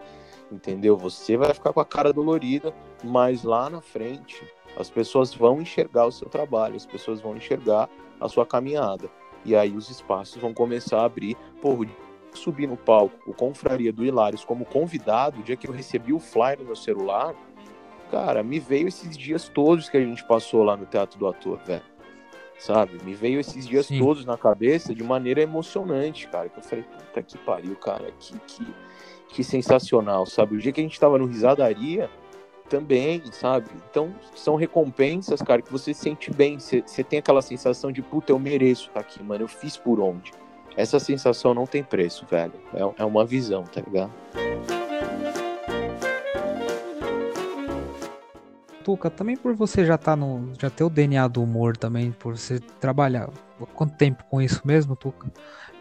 entendeu? 0.51 0.97
Você 0.97 1.37
vai 1.37 1.53
ficar 1.53 1.73
com 1.73 1.79
a 1.79 1.85
cara 1.85 2.13
dolorida, 2.13 2.73
mas 3.03 3.43
lá 3.43 3.69
na 3.69 3.81
frente 3.81 4.45
as 4.77 4.89
pessoas 4.89 5.33
vão 5.33 5.61
enxergar 5.61 6.05
o 6.05 6.11
seu 6.11 6.29
trabalho, 6.29 6.75
as 6.75 6.85
pessoas 6.85 7.19
vão 7.19 7.35
enxergar 7.35 7.89
a 8.19 8.29
sua 8.29 8.45
caminhada. 8.45 9.09
E 9.43 9.55
aí 9.55 9.75
os 9.75 9.89
espaços 9.89 10.39
vão 10.41 10.53
começar 10.53 11.01
a 11.01 11.05
abrir. 11.05 11.35
Porra, 11.61 11.87
subir 12.33 12.67
no 12.67 12.77
palco, 12.77 13.17
o 13.29 13.33
Confraria 13.33 13.91
do 13.91 14.05
Hilários 14.05 14.45
como 14.45 14.65
convidado, 14.65 15.39
o 15.39 15.43
dia 15.43 15.57
que 15.57 15.67
eu 15.67 15.73
recebi 15.73 16.13
o 16.13 16.19
flyer 16.19 16.59
no 16.59 16.65
meu 16.65 16.75
celular, 16.75 17.35
cara, 18.09 18.43
me 18.43 18.59
veio 18.59 18.87
esses 18.87 19.17
dias 19.17 19.49
todos 19.49 19.89
que 19.89 19.97
a 19.97 20.01
gente 20.01 20.25
passou 20.25 20.63
lá 20.63 20.77
no 20.77 20.85
Teatro 20.85 21.19
do 21.19 21.27
Ator, 21.27 21.59
velho. 21.65 21.83
Sabe? 22.61 22.99
Me 23.03 23.15
veio 23.15 23.39
esses 23.39 23.67
dias 23.67 23.87
Sim. 23.87 23.99
todos 23.99 24.23
na 24.23 24.37
cabeça 24.37 24.93
de 24.93 25.03
maneira 25.03 25.41
emocionante, 25.41 26.27
cara. 26.27 26.47
Que 26.47 26.59
eu 26.59 26.63
falei, 26.63 26.85
puta 26.85 27.23
que 27.23 27.37
pariu, 27.39 27.75
cara, 27.75 28.11
que, 28.19 28.37
que, 28.39 28.67
que 29.29 29.43
sensacional, 29.43 30.25
sabe? 30.25 30.55
O 30.55 30.59
dia 30.59 30.71
que 30.71 30.79
a 30.79 30.83
gente 30.83 30.99
tava 30.99 31.17
no 31.17 31.25
Risadaria 31.25 32.09
também, 32.69 33.23
sabe? 33.31 33.67
Então, 33.89 34.13
são 34.35 34.55
recompensas, 34.55 35.41
cara, 35.41 35.61
que 35.61 35.71
você 35.71 35.93
sente 35.93 36.31
bem. 36.31 36.59
Você, 36.59 36.83
você 36.85 37.03
tem 37.03 37.19
aquela 37.19 37.41
sensação 37.41 37.91
de, 37.91 38.01
puta, 38.01 38.31
eu 38.31 38.39
mereço 38.39 38.87
estar 38.89 38.93
tá 38.93 38.99
aqui, 39.01 39.21
mano, 39.23 39.43
eu 39.43 39.47
fiz 39.47 39.75
por 39.75 39.99
onde. 39.99 40.31
Essa 40.77 40.99
sensação 40.99 41.53
não 41.53 41.65
tem 41.65 41.83
preço, 41.83 42.25
velho. 42.29 42.53
É, 42.73 43.01
é 43.01 43.05
uma 43.05 43.25
visão, 43.25 43.63
tá 43.63 43.81
ligado? 43.81 44.11
Tuca, 48.81 49.09
também 49.09 49.37
por 49.37 49.55
você 49.55 49.85
já 49.85 49.97
tá 49.97 50.15
no. 50.15 50.51
já 50.59 50.69
ter 50.69 50.83
o 50.83 50.89
DNA 50.89 51.27
do 51.27 51.43
humor 51.43 51.77
também, 51.77 52.11
por 52.11 52.37
você 52.37 52.59
trabalhar. 52.79 53.29
Quanto 53.73 53.95
tempo 53.95 54.23
com 54.29 54.41
isso 54.41 54.61
mesmo, 54.65 54.95
Tuca? 54.95 55.31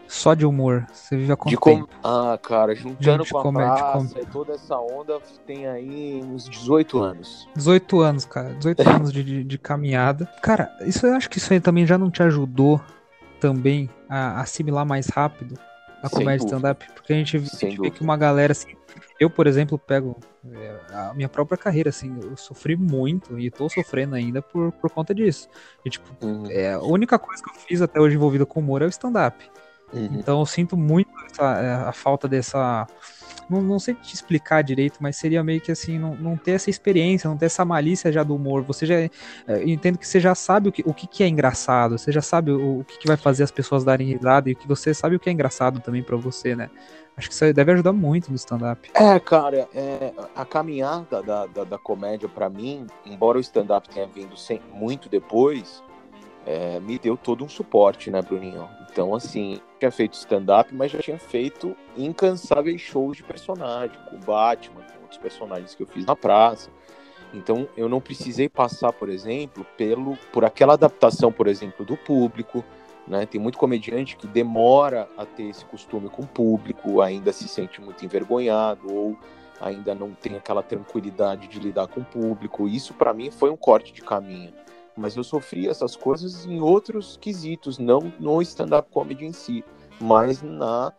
Só 0.07 0.33
de 0.33 0.45
humor. 0.45 0.85
Você 0.91 1.15
vive 1.15 1.31
há 1.31 1.37
quanto 1.37 1.59
com... 1.59 1.75
tempo? 1.75 1.89
Ah, 2.03 2.37
cara, 2.41 2.75
juntando 2.75 3.25
com 3.25 3.37
a 3.37 3.41
comédia, 3.41 3.75
praça 3.75 4.19
com... 4.19 4.25
toda 4.25 4.53
essa 4.53 4.77
onda, 4.77 5.19
tem 5.47 5.67
aí 5.67 6.21
uns 6.23 6.49
18 6.49 7.01
anos. 7.01 7.47
18 7.55 7.99
anos, 8.01 8.25
cara. 8.25 8.53
18 8.55 8.81
anos 8.89 9.13
de, 9.13 9.23
de, 9.23 9.43
de, 9.43 9.57
caminhada. 9.57 10.25
Cara, 10.41 10.69
isso 10.81 11.07
eu 11.07 11.15
acho 11.15 11.29
que 11.29 11.37
isso 11.37 11.53
aí 11.53 11.61
também 11.61 11.85
já 11.85 11.97
não 11.97 12.11
te 12.11 12.21
ajudou 12.23 12.81
também 13.39 13.89
a 14.09 14.41
assimilar 14.41 14.85
mais 14.85 15.07
rápido 15.07 15.57
a 16.01 16.09
Sem 16.09 16.19
comédia 16.19 16.45
stand-up? 16.45 16.85
Porque 16.93 17.13
a 17.13 17.15
gente, 17.15 17.37
vê 17.37 17.91
que 17.91 18.01
uma 18.01 18.17
galera 18.17 18.51
assim, 18.51 18.75
eu, 19.19 19.29
por 19.29 19.47
exemplo, 19.47 19.77
pego 19.77 20.19
é, 20.51 20.75
a 20.93 21.13
minha 21.13 21.29
própria 21.29 21.57
carreira, 21.57 21.89
assim, 21.89 22.17
eu 22.23 22.35
sofri 22.35 22.75
muito 22.75 23.37
e 23.39 23.51
tô 23.51 23.69
sofrendo 23.69 24.15
ainda 24.15 24.41
por, 24.41 24.71
por 24.73 24.89
conta 24.89 25.13
disso. 25.13 25.47
E, 25.85 25.89
tipo, 25.89 26.09
uhum. 26.25 26.45
é, 26.49 26.73
a 26.73 26.79
única 26.79 27.19
coisa 27.19 27.43
que 27.43 27.49
eu 27.49 27.53
fiz 27.53 27.81
até 27.81 27.99
hoje 27.99 28.15
envolvida 28.15 28.45
com 28.45 28.59
humor 28.59 28.81
é 28.81 28.85
o 28.85 28.89
stand-up. 28.89 29.37
Uhum. 29.93 30.09
Então 30.13 30.39
eu 30.39 30.45
sinto 30.45 30.75
muito 30.77 31.11
essa, 31.29 31.59
é, 31.59 31.73
a 31.73 31.91
falta 31.91 32.27
dessa 32.27 32.87
não, 33.51 33.61
não 33.61 33.79
sei 33.79 33.93
te 33.93 34.15
explicar 34.15 34.61
direito, 34.61 34.97
mas 35.01 35.17
seria 35.17 35.43
meio 35.43 35.59
que 35.59 35.71
assim, 35.71 35.99
não, 35.99 36.15
não 36.15 36.37
ter 36.37 36.51
essa 36.51 36.69
experiência, 36.69 37.29
não 37.29 37.37
ter 37.37 37.47
essa 37.47 37.65
malícia 37.65 38.11
já 38.11 38.23
do 38.23 38.33
humor. 38.33 38.63
Você 38.63 38.85
já. 38.85 38.95
É, 38.95 39.09
entendo 39.65 39.97
que 39.97 40.07
você 40.07 40.19
já 40.19 40.33
sabe 40.33 40.69
o 40.69 40.71
que, 40.71 40.81
o 40.85 40.93
que, 40.93 41.23
é 41.23 41.27
engraçado, 41.27 41.97
você 41.97 42.11
já 42.11 42.21
sabe 42.21 42.51
o, 42.51 42.79
o 42.79 42.83
que, 42.85 42.97
que 42.99 43.07
vai 43.07 43.17
fazer 43.17 43.43
as 43.43 43.51
pessoas 43.51 43.83
darem 43.83 44.07
risada 44.07 44.49
e 44.49 44.55
que 44.55 44.67
você 44.67 44.93
sabe 44.93 45.17
o 45.17 45.19
que 45.19 45.29
é 45.29 45.33
engraçado 45.33 45.81
também 45.81 46.01
para 46.01 46.15
você, 46.15 46.55
né? 46.55 46.69
Acho 47.17 47.27
que 47.27 47.35
isso 47.35 47.53
deve 47.53 47.73
ajudar 47.73 47.91
muito 47.91 48.29
no 48.29 48.35
stand-up. 48.35 48.89
É, 48.95 49.19
cara, 49.19 49.67
é, 49.75 50.13
a 50.33 50.45
caminhada 50.45 51.21
da, 51.21 51.45
da, 51.45 51.63
da 51.65 51.77
comédia 51.77 52.29
para 52.29 52.49
mim, 52.49 52.87
embora 53.05 53.37
o 53.37 53.41
stand-up 53.41 53.89
tenha 53.89 54.07
vindo 54.07 54.37
sem, 54.37 54.61
muito 54.73 55.09
depois, 55.09 55.83
é, 56.45 56.79
me 56.79 56.97
deu 56.97 57.15
todo 57.15 57.43
um 57.43 57.49
suporte, 57.49 58.09
né, 58.09 58.21
Bruninho? 58.21 58.67
Então, 58.89 59.13
assim, 59.13 59.59
tinha 59.79 59.91
feito 59.91 60.13
stand-up, 60.13 60.73
mas 60.73 60.91
já 60.91 60.99
tinha 60.99 61.19
feito 61.19 61.75
incansáveis 61.95 62.81
shows 62.81 63.17
de 63.17 63.23
personagem, 63.23 63.97
com 64.09 64.15
o 64.15 64.19
Batman, 64.19 64.81
com 64.81 65.01
outros 65.03 65.19
personagens 65.19 65.75
que 65.75 65.83
eu 65.83 65.87
fiz 65.87 66.05
na 66.05 66.15
praça. 66.15 66.69
Então, 67.33 67.67
eu 67.77 67.87
não 67.87 68.01
precisei 68.01 68.49
passar, 68.49 68.91
por 68.91 69.07
exemplo, 69.07 69.65
pelo, 69.77 70.17
por 70.33 70.43
aquela 70.43 70.73
adaptação, 70.73 71.31
por 71.31 71.47
exemplo, 71.47 71.85
do 71.85 71.95
público. 71.95 72.63
Né? 73.07 73.25
Tem 73.25 73.39
muito 73.39 73.57
comediante 73.57 74.17
que 74.17 74.27
demora 74.27 75.07
a 75.17 75.25
ter 75.25 75.43
esse 75.43 75.63
costume 75.65 76.09
com 76.09 76.23
o 76.23 76.27
público, 76.27 77.01
ainda 77.01 77.31
se 77.31 77.47
sente 77.47 77.79
muito 77.79 78.03
envergonhado 78.03 78.93
ou 78.93 79.17
ainda 79.59 79.93
não 79.95 80.11
tem 80.11 80.35
aquela 80.35 80.63
tranquilidade 80.63 81.47
de 81.47 81.59
lidar 81.59 81.87
com 81.87 82.01
o 82.01 82.05
público. 82.05 82.67
Isso, 82.67 82.93
para 82.93 83.13
mim, 83.13 83.31
foi 83.31 83.49
um 83.49 83.57
corte 83.57 83.93
de 83.93 84.01
caminho 84.01 84.51
mas 84.95 85.15
eu 85.15 85.23
sofri 85.23 85.67
essas 85.67 85.95
coisas 85.95 86.45
em 86.45 86.59
outros 86.59 87.17
quesitos, 87.17 87.77
não 87.77 88.11
no 88.19 88.41
stand-up 88.41 88.89
comedy 88.91 89.25
em 89.25 89.33
si, 89.33 89.63
mas 89.99 90.41
na, 90.41 90.93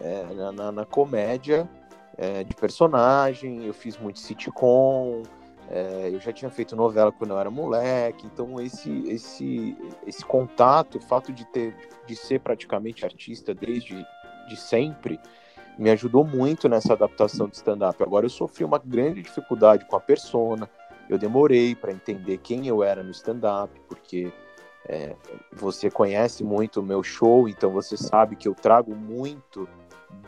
é, 0.00 0.24
na, 0.52 0.72
na, 0.72 0.84
comédia 0.84 1.68
é, 2.16 2.44
de 2.44 2.54
personagem. 2.54 3.64
Eu 3.64 3.72
fiz 3.72 3.96
muito 3.96 4.18
sitcom, 4.18 5.22
é, 5.70 6.10
eu 6.12 6.20
já 6.20 6.32
tinha 6.32 6.50
feito 6.50 6.76
novela 6.76 7.12
quando 7.12 7.30
eu 7.30 7.38
era 7.38 7.50
moleque, 7.50 8.26
então 8.26 8.60
esse, 8.60 8.90
esse, 9.08 9.76
esse 10.06 10.24
contato, 10.24 10.98
o 10.98 11.00
fato 11.00 11.32
de 11.32 11.44
ter 11.46 11.74
de 12.06 12.16
ser 12.16 12.40
praticamente 12.40 13.04
artista 13.04 13.54
desde 13.54 14.04
de 14.48 14.56
sempre, 14.56 15.20
me 15.78 15.90
ajudou 15.90 16.24
muito 16.24 16.68
nessa 16.68 16.94
adaptação 16.94 17.46
de 17.46 17.56
stand-up. 17.56 18.02
Agora 18.02 18.24
eu 18.24 18.30
sofri 18.30 18.64
uma 18.64 18.78
grande 18.78 19.22
dificuldade 19.22 19.84
com 19.84 19.94
a 19.94 20.00
persona, 20.00 20.68
eu 21.08 21.18
demorei 21.18 21.74
para 21.74 21.92
entender 21.92 22.38
quem 22.38 22.66
eu 22.66 22.82
era 22.82 23.02
no 23.02 23.10
stand-up, 23.10 23.72
porque 23.88 24.32
é, 24.86 25.14
você 25.52 25.90
conhece 25.90 26.44
muito 26.44 26.80
o 26.80 26.82
meu 26.82 27.02
show, 27.02 27.48
então 27.48 27.70
você 27.70 27.96
sabe 27.96 28.36
que 28.36 28.48
eu 28.48 28.54
trago 28.54 28.94
muito 28.94 29.68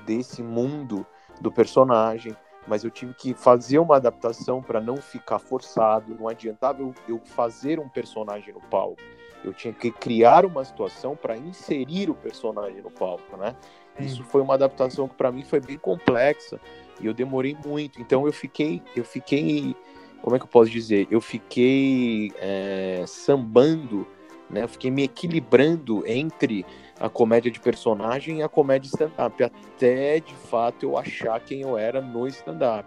desse 0.04 0.42
mundo 0.42 1.06
do 1.40 1.50
personagem, 1.50 2.36
mas 2.66 2.84
eu 2.84 2.90
tive 2.90 3.14
que 3.14 3.34
fazer 3.34 3.78
uma 3.78 3.96
adaptação 3.96 4.62
para 4.62 4.80
não 4.80 4.96
ficar 4.96 5.38
forçado. 5.38 6.14
Não 6.18 6.28
adiantava 6.28 6.82
eu, 6.82 6.94
eu, 7.08 7.20
fazer 7.24 7.80
um 7.80 7.88
personagem 7.88 8.52
no 8.52 8.60
palco. 8.60 9.00
Eu 9.42 9.54
tinha 9.54 9.72
que 9.72 9.90
criar 9.90 10.44
uma 10.44 10.62
situação 10.64 11.16
para 11.16 11.36
inserir 11.36 12.10
o 12.10 12.14
personagem 12.14 12.82
no 12.82 12.90
palco, 12.90 13.36
né? 13.38 13.56
Isso 13.98 14.22
foi 14.24 14.40
uma 14.40 14.54
adaptação 14.54 15.08
que 15.08 15.14
para 15.14 15.32
mim 15.32 15.42
foi 15.42 15.60
bem 15.60 15.78
complexa 15.78 16.60
e 17.00 17.06
eu 17.06 17.14
demorei 17.14 17.56
muito. 17.64 18.00
Então 18.00 18.26
eu 18.26 18.32
fiquei, 18.32 18.82
eu 18.94 19.04
fiquei 19.04 19.74
como 20.22 20.36
é 20.36 20.38
que 20.38 20.44
eu 20.44 20.48
posso 20.48 20.70
dizer? 20.70 21.06
Eu 21.10 21.20
fiquei 21.20 22.32
é, 22.38 23.04
sambando, 23.06 24.06
né? 24.48 24.62
Eu 24.64 24.68
fiquei 24.68 24.90
me 24.90 25.04
equilibrando 25.04 26.04
entre 26.06 26.64
a 26.98 27.08
comédia 27.08 27.50
de 27.50 27.58
personagem 27.58 28.38
e 28.38 28.42
a 28.42 28.48
comédia 28.48 28.88
stand-up, 28.88 29.42
até 29.42 30.20
de 30.20 30.34
fato 30.34 30.84
eu 30.84 30.98
achar 30.98 31.40
quem 31.40 31.62
eu 31.62 31.78
era 31.78 32.00
no 32.00 32.26
stand-up. 32.26 32.86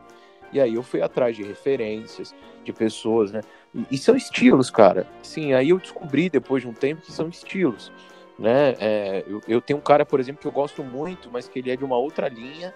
E 0.51 0.61
aí 0.61 0.75
eu 0.75 0.83
fui 0.83 1.01
atrás 1.01 1.35
de 1.35 1.41
referências, 1.41 2.35
de 2.63 2.71
pessoas, 2.71 3.31
né? 3.31 3.41
E, 3.89 3.97
são 3.97 4.15
estilos, 4.15 4.69
cara. 4.69 5.07
Sim, 5.23 5.53
aí 5.53 5.69
eu 5.69 5.79
descobri 5.79 6.29
depois 6.29 6.61
de 6.61 6.69
um 6.69 6.73
tempo 6.73 7.01
que 7.01 7.11
são 7.11 7.27
estilos, 7.27 7.91
né? 8.37 8.75
É, 8.79 9.23
eu, 9.27 9.41
eu 9.47 9.59
tenho 9.59 9.79
um 9.79 9.81
cara, 9.81 10.05
por 10.05 10.19
exemplo, 10.19 10.39
que 10.39 10.47
eu 10.47 10.51
gosto 10.51 10.83
muito, 10.83 11.29
mas 11.31 11.47
que 11.47 11.57
ele 11.57 11.71
é 11.71 11.75
de 11.75 11.83
uma 11.83 11.97
outra 11.97 12.29
linha, 12.29 12.71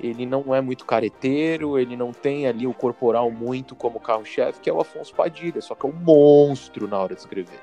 ele 0.00 0.26
não 0.26 0.54
é 0.54 0.60
muito 0.60 0.84
careteiro, 0.84 1.78
ele 1.78 1.96
não 1.96 2.12
tem 2.12 2.46
ali 2.46 2.66
o 2.66 2.74
corporal 2.74 3.30
muito 3.30 3.74
como 3.74 4.00
carro-chefe, 4.00 4.60
que 4.60 4.68
é 4.68 4.72
o 4.72 4.80
Afonso 4.80 5.14
Padilha, 5.14 5.60
só 5.60 5.74
que 5.74 5.86
é 5.86 5.88
um 5.88 5.92
monstro 5.92 6.88
na 6.88 6.98
hora 6.98 7.14
de 7.14 7.20
escrever. 7.20 7.60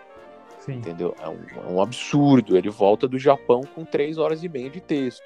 Sim. 0.59 0.73
Entendeu? 0.73 1.15
É 1.19 1.27
um, 1.27 1.39
é 1.55 1.71
um, 1.71 1.81
absurdo. 1.81 2.55
Ele 2.55 2.69
volta 2.69 3.07
do 3.07 3.17
Japão 3.17 3.61
com 3.73 3.83
três 3.83 4.17
horas 4.17 4.43
e 4.43 4.49
meia 4.49 4.69
de 4.69 4.79
texto. 4.79 5.23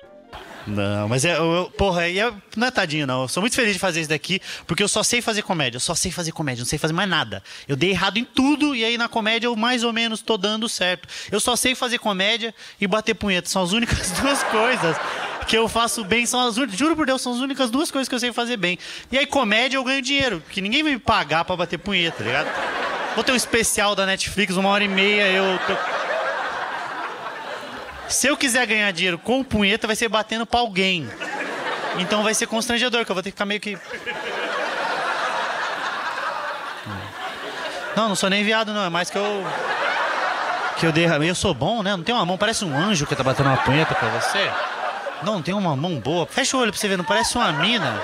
Não, 0.66 1.08
mas 1.08 1.24
é. 1.26 1.38
Eu, 1.38 1.72
porra, 1.78 2.02
aí 2.02 2.20
é, 2.20 2.34
não 2.56 2.68
é 2.68 2.72
tadinho, 2.72 3.06
não. 3.06 3.24
Eu 3.24 3.28
sou 3.28 3.42
muito 3.42 3.56
feliz 3.56 3.74
de 3.74 3.80
fazer 3.80 4.00
isso 4.00 4.10
daqui, 4.10 4.42
porque 4.66 4.82
eu 4.82 4.88
só 4.88 5.04
sei 5.04 5.22
fazer 5.22 5.42
comédia. 5.42 5.76
Eu 5.76 5.82
só 5.82 5.94
sei 5.94 6.10
fazer 6.10 6.32
comédia, 6.32 6.62
não 6.62 6.66
sei 6.66 6.80
fazer 6.80 6.94
mais 6.94 7.10
nada. 7.10 7.44
Eu 7.68 7.76
dei 7.76 7.92
errado 7.92 8.18
em 8.18 8.24
tudo, 8.24 8.74
e 8.74 8.84
aí 8.84 8.98
na 8.98 9.08
comédia 9.08 9.48
eu 9.48 9.56
mais 9.56 9.84
ou 9.84 9.94
menos 9.94 10.22
tô 10.22 10.38
dando 10.38 10.68
certo. 10.68 11.08
Eu 11.32 11.40
só 11.40 11.56
sei 11.56 11.76
fazer 11.76 12.00
comédia 12.00 12.56
e 12.80 12.88
bater 12.88 13.14
punheta. 13.14 13.50
São 13.50 13.62
as 13.62 13.74
únicas 13.74 14.10
duas 14.20 14.42
coisas 14.44 14.98
que 15.48 15.58
eu 15.58 15.68
faço 15.68 16.04
bem 16.04 16.26
são 16.26 16.40
as 16.40 16.56
juro 16.56 16.96
por 16.96 17.06
Deus, 17.06 17.22
são 17.22 17.34
as 17.34 17.40
únicas 17.40 17.70
duas 17.70 17.92
coisas 17.92 18.10
que 18.10 18.16
eu 18.16 18.20
sei 18.20 18.34
fazer 18.34 18.58
bem. 18.58 18.78
E 19.12 19.18
aí 19.18 19.26
comédia 19.26 19.78
eu 19.78 19.84
ganho 19.84 20.02
dinheiro, 20.02 20.44
que 20.50 20.62
ninguém 20.62 20.84
vai 20.84 20.94
me 20.94 21.00
pagar 21.00 21.46
para 21.46 21.56
bater 21.56 21.78
punheta, 21.78 22.18
tá 22.18 22.24
ligado? 22.24 22.48
Vou 23.16 23.24
ter 23.24 23.32
um 23.32 23.36
especial 23.36 23.96
da 23.96 24.06
Netflix, 24.06 24.56
uma 24.56 24.70
hora 24.70 24.84
e 24.84 24.88
meia, 24.88 25.28
eu 25.32 25.60
tô... 25.60 25.74
Se 28.08 28.28
eu 28.28 28.38
quiser 28.38 28.66
ganhar 28.68 28.92
dinheiro 28.92 29.18
com 29.18 29.44
punheta, 29.44 29.88
vai 29.88 29.96
ser 29.96 30.08
batendo 30.08 30.46
pra 30.46 30.60
alguém. 30.60 31.10
Então 31.98 32.24
vai 32.24 32.34
ser 32.34 32.48
constrangedor, 32.48 33.06
que 33.06 33.12
eu 33.12 33.16
vou 33.16 33.24
ter 33.24 33.32
que 33.32 33.36
ficar 33.36 33.46
meio 33.46 33.60
que. 33.60 33.78
Não, 37.96 38.10
não 38.10 38.16
sou 38.16 38.30
nem 38.30 38.44
viado, 38.44 38.74
não. 38.74 38.84
É 38.84 38.90
mais 38.90 39.10
que 39.10 39.18
eu. 39.18 39.46
Que 40.78 40.86
eu 40.86 40.92
derramei. 40.92 41.30
Eu 41.30 41.36
sou 41.36 41.54
bom, 41.54 41.82
né? 41.82 41.96
Não 41.96 42.04
tem 42.04 42.14
uma 42.14 42.26
mão, 42.26 42.38
parece 42.38 42.66
um 42.66 42.78
anjo 42.78 43.06
que 43.08 43.16
tá 43.16 43.24
batendo 43.24 43.50
uma 43.50 43.58
punheta 43.58 43.96
pra 43.96 44.10
você. 44.10 44.52
Não, 45.24 45.42
tem 45.42 45.54
uma 45.54 45.76
mão 45.76 46.00
boa. 46.00 46.26
Fecha 46.26 46.58
o 46.58 46.60
olho 46.60 46.72
pra 46.72 46.80
você 46.80 46.88
ver, 46.88 46.98
não 46.98 47.06
parece 47.06 47.38
uma 47.38 47.52
mina. 47.54 48.02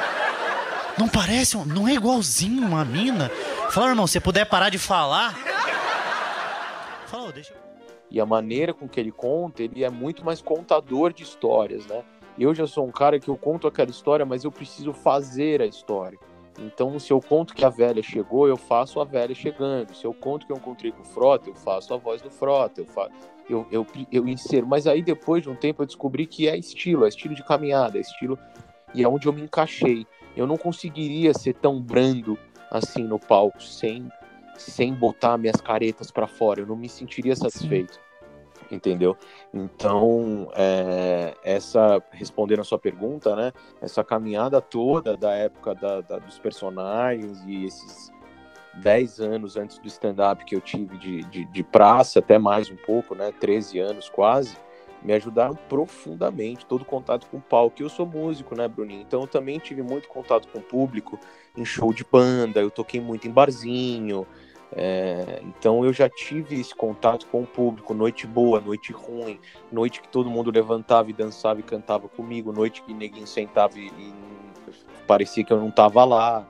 Não 0.98 1.08
parece, 1.08 1.58
não 1.58 1.88
é 1.88 1.94
igualzinho 1.94 2.66
uma 2.66 2.86
mina. 2.86 3.30
Fala, 3.72 3.90
irmão, 3.90 4.08
se 4.08 4.20
puder 4.20 4.46
parar 4.46 4.70
de 4.70 4.78
falar. 4.78 5.34
Fala, 7.08 7.32
deixa 7.32 7.54
E 8.10 8.20
a 8.20 8.26
maneira 8.26 8.74
com 8.74 8.88
que 8.88 9.00
ele 9.00 9.12
conta, 9.12 9.64
ele 9.64 9.84
é 9.84 9.90
muito 9.90 10.24
mais 10.24 10.42
contador 10.42 11.14
de 11.14 11.24
histórias, 11.24 11.86
né? 11.86 12.04
Eu 12.40 12.56
já 12.56 12.66
sou 12.66 12.86
um 12.88 12.92
cara 12.92 13.20
que 13.20 13.30
eu 13.30 13.38
conto 13.38 13.68
aquela 13.68 13.92
história, 13.92 14.26
mas 14.26 14.44
eu 14.44 14.52
preciso 14.52 14.94
fazer 14.94 15.62
a 15.62 15.66
história. 15.66 16.18
Então, 16.60 16.98
se 17.00 17.12
eu 17.12 17.22
conto 17.22 17.54
que 17.54 17.64
a 17.66 17.70
velha 17.70 18.04
chegou, 18.04 18.48
eu 18.48 18.58
faço 18.58 19.00
a 19.00 19.04
velha 19.04 19.34
chegando. 19.34 19.94
Se 19.94 20.06
eu 20.06 20.14
conto 20.14 20.46
que 20.46 20.52
eu 20.52 20.58
encontrei 20.58 20.92
com 20.92 21.02
o 21.02 21.06
Frota, 21.06 21.50
eu 21.50 21.56
faço 21.56 21.94
a 21.94 21.98
voz 21.98 22.22
do 22.22 22.30
Frota. 22.30 22.82
Eu, 22.82 22.86
faço, 22.86 23.12
eu, 23.52 23.68
eu, 23.72 23.86
eu 24.12 24.28
insero. 24.28 24.66
Mas 24.66 24.88
aí, 24.88 25.02
depois 25.02 25.44
de 25.44 25.50
um 25.50 25.56
tempo, 25.56 25.82
eu 25.82 25.86
descobri 25.86 26.26
que 26.26 26.48
é 26.48 26.58
estilo, 26.58 27.06
é 27.06 27.10
estilo 27.10 27.36
de 27.36 27.44
caminhada, 27.44 27.98
é 27.98 28.02
estilo. 28.02 28.38
E 28.94 29.04
é 29.04 29.08
onde 29.08 29.28
eu 29.28 29.34
me 29.34 29.42
encaixei. 29.42 30.06
Eu 30.36 30.48
não 30.48 30.58
conseguiria 30.58 31.34
ser 31.34 31.54
tão 31.56 31.82
brando 31.82 32.38
assim 32.70 33.04
no 33.04 33.20
palco, 33.20 33.62
sem, 33.62 34.10
sem 34.58 34.94
botar 34.94 35.38
minhas 35.38 35.60
caretas 35.60 36.12
para 36.12 36.28
fora. 36.28 36.62
Eu 36.62 36.68
não 36.68 36.76
me 36.76 36.88
sentiria 36.88 37.36
satisfeito. 37.36 37.94
Sim. 37.94 38.00
Entendeu? 38.76 39.18
Então, 39.54 40.50
é, 40.56 41.36
essa 41.44 42.02
respondendo 42.12 42.62
a 42.62 42.64
sua 42.64 42.80
pergunta, 42.80 43.36
né? 43.36 43.52
Essa 43.82 44.02
caminhada 44.02 44.62
toda 44.62 45.18
da 45.18 45.34
época 45.34 45.76
da, 45.76 46.00
da, 46.00 46.20
dos 46.20 46.40
personagens 46.40 47.44
e 47.46 47.66
esses 47.66 48.10
10 48.76 49.20
anos 49.20 49.58
antes 49.58 49.78
do 49.78 49.88
stand-up 49.88 50.46
que 50.46 50.56
eu 50.56 50.62
tive 50.62 50.98
de, 50.98 51.24
de, 51.24 51.46
de, 51.46 51.64
praça, 51.64 52.20
até 52.20 52.38
mais 52.38 52.70
um 52.70 52.76
pouco, 52.76 53.14
né? 53.14 53.32
13 53.40 53.80
anos 53.80 54.10
quase, 54.10 54.56
me 55.04 55.14
ajudaram 55.14 55.56
profundamente. 55.68 56.66
Todo 56.66 56.86
contato 56.86 57.28
com 57.28 57.38
o 57.38 57.42
palco. 57.42 57.82
Eu 57.82 57.90
sou 57.90 58.06
músico, 58.06 58.56
né, 58.56 58.68
Bruninho? 58.68 59.02
Então 59.02 59.22
eu 59.22 59.28
também 59.28 59.60
tive 59.60 59.82
muito 59.82 60.08
contato 60.08 60.48
com 60.48 60.60
o 60.60 60.62
público 60.62 61.20
em 61.58 61.66
show 61.66 61.94
de 61.94 62.06
banda, 62.06 62.62
eu 62.62 62.72
toquei 62.72 63.02
muito 63.02 63.28
em 63.28 63.32
barzinho. 63.32 64.26
É, 64.74 65.42
então 65.44 65.84
eu 65.84 65.92
já 65.92 66.08
tive 66.08 66.60
esse 66.60 66.74
contato 66.74 67.28
com 67.28 67.42
o 67.42 67.48
público, 67.48 67.94
noite 67.94 68.26
boa, 68.26 68.62
noite 68.62 68.94
ruim, 68.94 69.38
noite 69.70 70.02
que 70.02 70.08
todo 70.08 70.30
mundo 70.30 70.50
levantava 70.50 71.10
e 71.10 71.14
dançava 71.14 71.60
e 71.60 71.64
cantava 71.64 72.08
comigo, 72.08 72.54
noite 72.54 72.82
que 72.82 72.94
ninguém 72.94 73.26
sentava 73.26 73.78
e, 73.78 73.88
e 73.88 74.14
parecia 75.06 75.44
que 75.44 75.52
eu 75.52 75.60
não 75.60 75.68
estava 75.68 76.06
lá. 76.06 76.48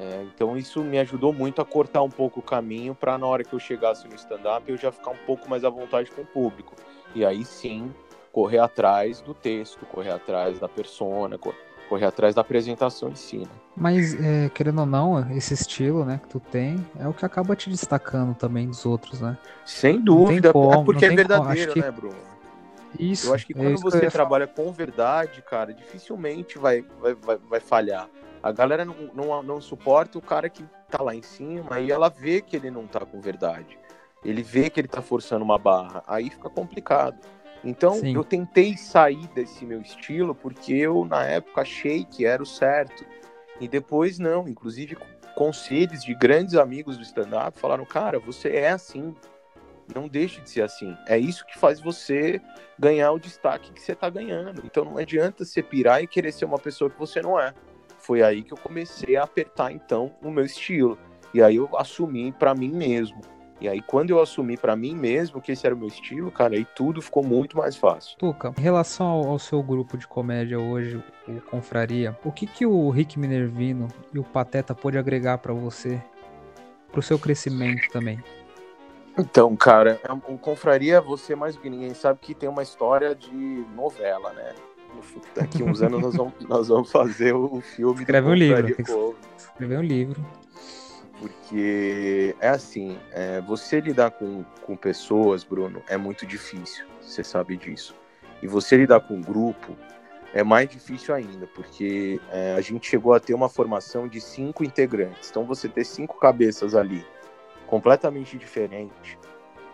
É, 0.00 0.24
então 0.34 0.56
isso 0.56 0.82
me 0.82 0.98
ajudou 0.98 1.30
muito 1.30 1.60
a 1.60 1.64
cortar 1.64 2.02
um 2.02 2.08
pouco 2.08 2.40
o 2.40 2.42
caminho 2.42 2.94
para 2.94 3.18
na 3.18 3.26
hora 3.26 3.44
que 3.44 3.52
eu 3.52 3.58
chegasse 3.58 4.08
no 4.08 4.14
stand-up 4.14 4.64
eu 4.66 4.78
já 4.78 4.90
ficar 4.90 5.10
um 5.10 5.18
pouco 5.26 5.48
mais 5.48 5.62
à 5.62 5.68
vontade 5.68 6.10
com 6.10 6.22
o 6.22 6.26
público. 6.26 6.74
E 7.14 7.22
aí 7.22 7.44
sim 7.44 7.92
correr 8.32 8.60
atrás 8.60 9.20
do 9.20 9.34
texto, 9.34 9.84
correr 9.84 10.12
atrás 10.12 10.58
da 10.58 10.68
persona, 10.68 11.38
correr 11.88 12.06
atrás 12.06 12.34
da 12.34 12.40
apresentação 12.40 13.10
em 13.10 13.14
si. 13.14 13.38
Né? 13.38 13.46
Mas, 13.76 14.14
é, 14.14 14.48
querendo 14.48 14.80
ou 14.80 14.86
não, 14.86 15.30
esse 15.36 15.52
estilo 15.52 16.04
né, 16.04 16.20
que 16.22 16.28
tu 16.28 16.40
tem 16.40 16.86
é 16.98 17.06
o 17.06 17.12
que 17.12 17.26
acaba 17.26 17.54
te 17.54 17.68
destacando 17.68 18.34
também 18.34 18.68
dos 18.68 18.86
outros, 18.86 19.20
né? 19.20 19.36
Sem 19.66 20.00
dúvida, 20.00 20.52
como, 20.52 20.80
é 20.80 20.84
porque 20.84 21.04
é 21.04 21.10
verdadeiro, 21.10 21.72
que... 21.72 21.80
né, 21.80 21.90
Bruno? 21.90 22.16
Isso. 22.98 23.28
Eu 23.28 23.34
acho 23.34 23.46
que 23.46 23.52
é 23.52 23.56
quando 23.56 23.80
você 23.80 24.08
trabalha 24.10 24.46
com 24.46 24.72
verdade, 24.72 25.42
cara, 25.42 25.74
dificilmente 25.74 26.58
vai, 26.58 26.84
vai, 27.00 27.14
vai, 27.14 27.36
vai 27.36 27.60
falhar. 27.60 28.08
A 28.42 28.52
galera 28.52 28.84
não, 28.84 28.94
não, 29.14 29.42
não 29.42 29.60
suporta 29.60 30.18
o 30.18 30.22
cara 30.22 30.48
que 30.48 30.64
tá 30.90 31.02
lá 31.02 31.14
em 31.14 31.22
cima 31.22 31.78
e 31.80 31.90
ela 31.90 32.08
vê 32.08 32.40
que 32.40 32.56
ele 32.56 32.70
não 32.70 32.86
tá 32.86 33.00
com 33.00 33.20
verdade. 33.20 33.78
Ele 34.24 34.42
vê 34.42 34.70
que 34.70 34.80
ele 34.80 34.88
tá 34.88 35.02
forçando 35.02 35.44
uma 35.44 35.58
barra. 35.58 36.02
Aí 36.06 36.30
fica 36.30 36.48
complicado. 36.48 37.18
Então 37.62 37.94
Sim. 37.94 38.14
eu 38.14 38.24
tentei 38.24 38.76
sair 38.76 39.26
desse 39.28 39.64
meu 39.66 39.80
estilo 39.80 40.34
porque 40.34 40.72
eu, 40.72 41.04
na 41.04 41.24
época, 41.24 41.60
achei 41.60 42.04
que 42.04 42.24
era 42.24 42.42
o 42.42 42.46
certo. 42.46 43.04
E 43.60 43.68
depois 43.68 44.18
não. 44.18 44.48
Inclusive, 44.48 44.96
conselhos 45.34 46.02
de 46.02 46.14
grandes 46.14 46.54
amigos 46.54 46.96
do 46.96 47.02
stand-up 47.02 47.58
falaram: 47.58 47.84
cara, 47.84 48.18
você 48.18 48.50
é 48.56 48.70
assim. 48.70 49.14
Não 49.94 50.06
deixe 50.06 50.40
de 50.40 50.48
ser 50.48 50.62
assim. 50.62 50.96
É 51.06 51.18
isso 51.18 51.44
que 51.44 51.58
faz 51.58 51.80
você 51.80 52.40
ganhar 52.78 53.10
o 53.10 53.18
destaque 53.18 53.72
que 53.72 53.82
você 53.82 53.94
tá 53.94 54.08
ganhando. 54.08 54.62
Então 54.64 54.84
não 54.84 54.96
adianta 54.96 55.44
você 55.44 55.62
pirar 55.62 56.02
e 56.02 56.06
querer 56.06 56.32
ser 56.32 56.44
uma 56.44 56.58
pessoa 56.58 56.88
que 56.88 56.98
você 56.98 57.20
não 57.20 57.38
é 57.38 57.52
foi 58.10 58.24
aí 58.24 58.42
que 58.42 58.52
eu 58.52 58.58
comecei 58.58 59.14
a 59.14 59.22
apertar 59.22 59.70
então 59.70 60.10
o 60.20 60.32
meu 60.32 60.44
estilo. 60.44 60.98
E 61.32 61.40
aí 61.40 61.54
eu 61.54 61.70
assumi 61.78 62.32
para 62.32 62.52
mim 62.56 62.72
mesmo. 62.72 63.20
E 63.60 63.68
aí, 63.68 63.80
quando 63.80 64.10
eu 64.10 64.20
assumi 64.20 64.56
para 64.56 64.74
mim 64.74 64.96
mesmo 64.96 65.40
que 65.40 65.52
esse 65.52 65.64
era 65.64 65.76
o 65.76 65.78
meu 65.78 65.86
estilo, 65.86 66.28
cara, 66.28 66.56
aí 66.56 66.64
tudo 66.74 67.00
ficou 67.00 67.22
muito 67.22 67.56
mais 67.56 67.76
fácil. 67.76 68.18
Tuca, 68.18 68.52
em 68.58 68.60
relação 68.60 69.06
ao, 69.06 69.28
ao 69.28 69.38
seu 69.38 69.62
grupo 69.62 69.96
de 69.96 70.08
comédia 70.08 70.58
hoje, 70.58 71.00
o 71.28 71.40
Confraria, 71.42 72.18
o 72.24 72.32
que 72.32 72.48
que 72.48 72.66
o 72.66 72.90
Rick 72.90 73.16
Minervino 73.16 73.86
e 74.12 74.18
o 74.18 74.24
Pateta 74.24 74.74
pôde 74.74 74.98
agregar 74.98 75.38
para 75.38 75.52
você, 75.52 76.02
pro 76.90 77.02
seu 77.02 77.16
crescimento 77.16 77.88
também? 77.92 78.18
Então, 79.16 79.54
cara, 79.54 80.00
o 80.26 80.36
Confraria, 80.36 81.00
você 81.00 81.36
mais 81.36 81.54
do 81.54 81.62
que 81.62 81.70
ninguém 81.70 81.94
sabe 81.94 82.18
que 82.20 82.34
tem 82.34 82.48
uma 82.48 82.64
história 82.64 83.14
de 83.14 83.30
novela, 83.76 84.32
né? 84.32 84.52
Daqui 85.34 85.62
uns 85.62 85.82
anos 85.82 86.00
nós 86.00 86.16
vamos, 86.16 86.34
nós 86.48 86.68
vamos 86.68 86.90
fazer 86.90 87.34
o 87.34 87.60
filme 87.60 88.00
Escreve 88.00 88.28
um 88.28 88.34
livro. 88.34 88.76
Escrever 89.36 89.78
um 89.78 89.82
livro. 89.82 90.26
Porque 91.18 92.34
é 92.40 92.48
assim, 92.48 92.98
é, 93.12 93.40
você 93.42 93.80
lidar 93.80 94.10
com, 94.12 94.42
com 94.62 94.74
pessoas, 94.74 95.44
Bruno, 95.44 95.82
é 95.86 95.96
muito 95.96 96.24
difícil. 96.24 96.86
Você 97.00 97.22
sabe 97.22 97.56
disso. 97.56 97.94
E 98.42 98.46
você 98.46 98.76
lidar 98.76 99.00
com 99.00 99.14
um 99.14 99.20
grupo 99.20 99.76
é 100.32 100.42
mais 100.42 100.68
difícil 100.68 101.14
ainda, 101.14 101.46
porque 101.48 102.20
é, 102.30 102.54
a 102.54 102.60
gente 102.60 102.88
chegou 102.88 103.12
a 103.12 103.20
ter 103.20 103.34
uma 103.34 103.48
formação 103.48 104.08
de 104.08 104.20
cinco 104.20 104.64
integrantes. 104.64 105.28
Então 105.28 105.44
você 105.44 105.68
ter 105.68 105.84
cinco 105.84 106.18
cabeças 106.18 106.74
ali, 106.74 107.04
completamente 107.66 108.38
diferentes, 108.38 109.18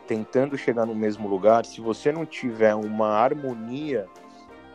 tentando 0.07 0.57
chegar 0.57 0.87
no 0.87 0.95
mesmo 0.95 1.29
lugar, 1.29 1.65
se 1.65 1.81
você 1.81 2.11
não 2.11 2.25
tiver 2.25 2.75
uma 2.75 3.09
harmonia 3.09 4.09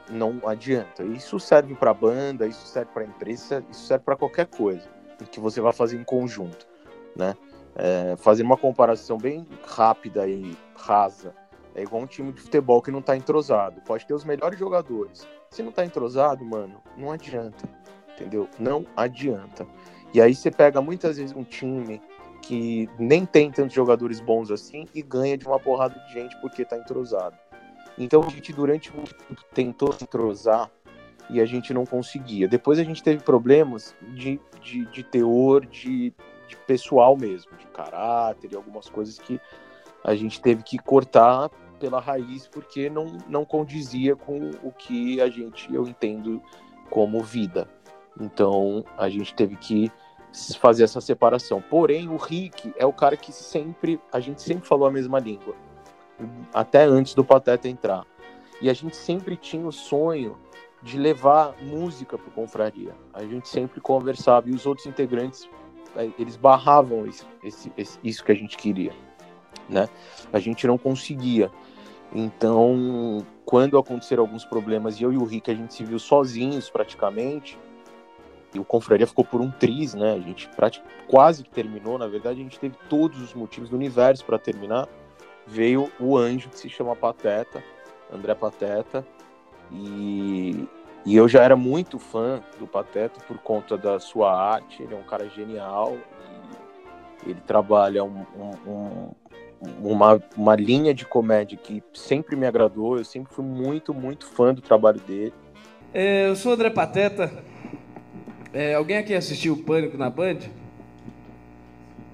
não 0.09 0.39
adianta. 0.45 1.03
Isso 1.03 1.39
serve 1.39 1.75
para 1.75 1.93
banda, 1.93 2.47
isso 2.47 2.65
serve 2.67 2.91
para 2.93 3.03
empresa, 3.03 3.63
isso 3.69 3.85
serve 3.85 4.03
para 4.05 4.15
qualquer 4.15 4.47
coisa 4.47 4.89
que 5.31 5.39
você 5.39 5.61
vai 5.61 5.71
fazer 5.71 5.97
em 5.97 6.03
conjunto, 6.03 6.67
né? 7.15 7.35
É, 7.75 8.15
fazer 8.17 8.43
uma 8.43 8.57
comparação 8.57 9.17
bem 9.17 9.47
rápida 9.63 10.27
e 10.27 10.57
rasa 10.75 11.33
é 11.75 11.83
igual 11.83 12.01
um 12.01 12.05
time 12.05 12.31
de 12.31 12.41
futebol 12.41 12.81
que 12.81 12.91
não 12.91 13.01
tá 13.01 13.15
entrosado. 13.15 13.81
Pode 13.81 14.05
ter 14.05 14.13
os 14.13 14.25
melhores 14.25 14.59
jogadores. 14.59 15.27
Se 15.49 15.63
não 15.63 15.71
tá 15.71 15.85
entrosado, 15.85 16.43
mano, 16.43 16.81
não 16.97 17.11
adianta. 17.11 17.67
Entendeu? 18.13 18.47
Não 18.59 18.85
adianta. 18.95 19.65
E 20.13 20.21
aí 20.21 20.35
você 20.35 20.51
pega 20.51 20.81
muitas 20.81 21.17
vezes 21.17 21.35
um 21.35 21.43
time 21.43 22.01
que 22.41 22.89
nem 22.99 23.25
tem 23.25 23.49
tantos 23.51 23.73
jogadores 23.73 24.19
bons 24.19 24.51
assim 24.51 24.85
e 24.93 25.01
ganha 25.01 25.37
de 25.37 25.47
uma 25.47 25.59
porrada 25.59 25.97
de 26.07 26.13
gente 26.13 26.35
porque 26.41 26.65
tá 26.65 26.77
entrosado. 26.77 27.37
Então 28.01 28.23
a 28.23 28.29
gente 28.29 28.51
durante 28.51 28.91
muito 28.95 29.13
tempo 29.13 29.45
tentou 29.53 29.93
se 29.93 30.03
entrosar 30.03 30.71
e 31.29 31.39
a 31.39 31.45
gente 31.45 31.71
não 31.71 31.85
conseguia. 31.85 32.47
Depois 32.47 32.79
a 32.79 32.83
gente 32.83 33.03
teve 33.03 33.23
problemas 33.23 33.95
de, 34.15 34.39
de, 34.59 34.85
de 34.87 35.03
teor, 35.03 35.63
de, 35.67 36.11
de 36.47 36.57
pessoal 36.65 37.15
mesmo, 37.15 37.55
de 37.57 37.67
caráter 37.67 38.51
e 38.51 38.55
algumas 38.55 38.89
coisas 38.89 39.19
que 39.19 39.39
a 40.03 40.15
gente 40.15 40.41
teve 40.41 40.63
que 40.63 40.79
cortar 40.79 41.49
pela 41.79 41.99
raiz 41.99 42.47
porque 42.47 42.89
não, 42.89 43.05
não 43.29 43.45
condizia 43.45 44.15
com 44.15 44.49
o 44.63 44.71
que 44.71 45.21
a 45.21 45.29
gente, 45.29 45.71
eu 45.71 45.87
entendo 45.87 46.41
como 46.89 47.21
vida. 47.21 47.69
Então 48.19 48.83
a 48.97 49.09
gente 49.09 49.31
teve 49.35 49.55
que 49.55 49.91
fazer 50.59 50.85
essa 50.85 50.99
separação. 50.99 51.61
Porém, 51.61 52.09
o 52.09 52.17
Rick 52.17 52.73
é 52.77 52.85
o 52.85 52.91
cara 52.93 53.15
que 53.15 53.31
sempre, 53.31 54.01
a 54.11 54.19
gente 54.19 54.41
sempre 54.41 54.67
falou 54.67 54.87
a 54.87 54.91
mesma 54.91 55.19
língua 55.19 55.55
até 56.53 56.83
antes 56.83 57.13
do 57.13 57.23
Pateta 57.23 57.67
entrar. 57.67 58.05
E 58.61 58.69
a 58.69 58.73
gente 58.73 58.95
sempre 58.95 59.35
tinha 59.35 59.65
o 59.65 59.71
sonho 59.71 60.37
de 60.81 60.97
levar 60.97 61.55
música 61.61 62.17
para 62.17 62.31
Confraria. 62.31 62.93
A 63.13 63.23
gente 63.23 63.47
sempre 63.47 63.79
conversava 63.79 64.49
e 64.49 64.53
os 64.53 64.65
outros 64.65 64.87
integrantes 64.87 65.47
eh, 65.95 66.09
eles 66.17 66.35
barravam 66.35 67.05
esse, 67.05 67.25
esse, 67.43 67.71
esse, 67.77 67.99
isso 68.03 68.23
que 68.23 68.31
a 68.31 68.35
gente 68.35 68.57
queria, 68.57 68.93
né? 69.69 69.87
A 70.31 70.39
gente 70.39 70.65
não 70.65 70.77
conseguia. 70.77 71.51
Então, 72.13 73.25
quando 73.45 73.77
aconteceram 73.77 74.23
alguns 74.23 74.43
problemas 74.43 74.99
e 74.99 75.03
eu 75.03 75.13
e 75.13 75.17
o 75.17 75.23
Rick 75.23 75.49
a 75.49 75.55
gente 75.55 75.73
se 75.73 75.83
viu 75.83 75.99
sozinhos 75.99 76.69
praticamente, 76.69 77.57
e 78.53 78.59
o 78.59 78.65
Confraria 78.65 79.07
ficou 79.07 79.23
por 79.23 79.39
um 79.39 79.49
triz, 79.49 79.93
né? 79.93 80.13
A 80.13 80.19
gente 80.19 80.49
quase 81.07 81.43
que 81.43 81.49
terminou, 81.49 81.97
na 81.97 82.07
verdade 82.07 82.41
a 82.41 82.43
gente 82.43 82.59
teve 82.59 82.75
todos 82.89 83.21
os 83.21 83.33
motivos 83.33 83.69
do 83.69 83.75
universo 83.75 84.25
para 84.25 84.37
terminar 84.37 84.89
veio 85.51 85.91
o 85.99 86.17
anjo 86.17 86.49
que 86.49 86.57
se 86.57 86.69
chama 86.69 86.95
Pateta, 86.95 87.61
André 88.11 88.33
Pateta, 88.33 89.05
e, 89.71 90.67
e 91.05 91.15
eu 91.15 91.27
já 91.27 91.43
era 91.43 91.55
muito 91.55 91.99
fã 91.99 92.41
do 92.57 92.65
Pateta 92.65 93.19
por 93.27 93.37
conta 93.39 93.77
da 93.77 93.99
sua 93.99 94.33
arte, 94.33 94.81
ele 94.81 94.95
é 94.95 94.97
um 94.97 95.03
cara 95.03 95.27
genial, 95.29 95.97
ele 97.25 97.39
trabalha 97.41 98.03
um, 98.03 98.25
um, 98.65 99.11
uma, 99.81 100.23
uma 100.35 100.55
linha 100.55 100.93
de 100.93 101.05
comédia 101.05 101.57
que 101.57 101.83
sempre 101.93 102.35
me 102.35 102.47
agradou, 102.47 102.97
eu 102.97 103.05
sempre 103.05 103.33
fui 103.33 103.45
muito, 103.45 103.93
muito 103.93 104.25
fã 104.25 104.53
do 104.53 104.61
trabalho 104.61 104.99
dele. 105.01 105.33
É, 105.93 106.27
eu 106.27 106.35
sou 106.35 106.53
André 106.53 106.69
Pateta. 106.69 107.31
É, 108.53 108.73
alguém 108.73 108.97
aqui 108.97 109.13
assistiu 109.13 109.53
o 109.53 109.63
Pânico 109.63 109.97
na 109.97 110.09
Band? 110.09 110.39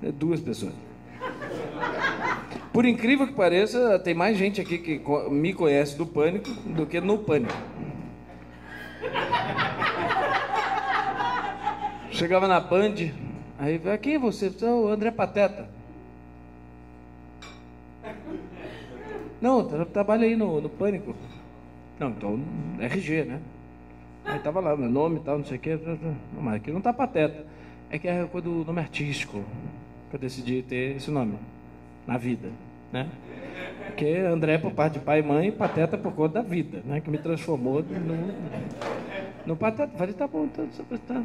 É, 0.04 0.12
duas 0.12 0.42
pessoas. 0.42 0.87
Por 2.78 2.86
incrível 2.86 3.26
que 3.26 3.34
pareça, 3.34 3.98
tem 3.98 4.14
mais 4.14 4.38
gente 4.38 4.62
aqui 4.62 4.78
que 4.78 5.02
me 5.32 5.52
conhece 5.52 5.98
do 5.98 6.06
pânico 6.06 6.48
do 6.52 6.86
que 6.86 7.02
no 7.02 7.18
pânico. 7.18 7.52
Chegava 12.12 12.48
na 12.48 12.60
Band, 12.60 12.94
aí 13.58 13.82
quem 14.00 14.14
é 14.14 14.20
você? 14.20 14.52
Sou 14.52 14.86
o 14.86 14.88
André 14.90 15.10
Pateta. 15.10 15.68
Não, 19.42 19.68
eu 19.72 19.86
trabalho 19.88 20.26
aí 20.26 20.36
no, 20.36 20.62
no 20.62 20.70
pânico. 20.70 21.16
Não, 22.00 22.10
então 22.10 22.40
RG, 22.80 23.24
né? 23.24 23.42
Aí 24.24 24.38
tava 24.38 24.60
lá, 24.60 24.78
meu 24.78 24.88
nome 24.88 25.18
e 25.18 25.24
tal, 25.24 25.40
não 25.40 25.46
sei 25.46 25.58
o 25.58 25.60
quê. 25.60 25.80
Não, 25.84 26.44
mas 26.44 26.58
aqui 26.58 26.72
não 26.72 26.82
tá 26.82 26.94
pateta. 26.94 27.44
É 27.90 27.98
que 27.98 28.08
é 28.08 28.24
coisa 28.26 28.48
do 28.48 28.64
nome 28.64 28.82
artístico. 28.82 29.44
que 30.12 30.16
eu 30.16 30.20
decidi 30.20 30.62
ter 30.62 30.98
esse 30.98 31.10
nome 31.10 31.40
na 32.06 32.18
vida, 32.18 32.50
né? 32.92 33.10
Porque 33.88 34.18
André 34.18 34.58
por 34.58 34.72
parte 34.72 34.94
de 34.94 35.00
pai 35.00 35.20
e 35.20 35.24
mãe, 35.24 35.52
Pateta 35.52 35.98
por 35.98 36.14
conta 36.14 36.36
da 36.36 36.42
vida, 36.42 36.82
né? 36.86 37.02
Que 37.02 37.10
me 37.10 37.18
transformou 37.18 37.82
no, 37.82 38.34
no 39.46 39.56
Pateta. 39.56 39.98
Falei, 39.98 40.14
tá 40.14 40.28
bom, 40.28 40.48
tá, 40.48 40.64
tá, 40.88 40.98
tá. 41.08 41.24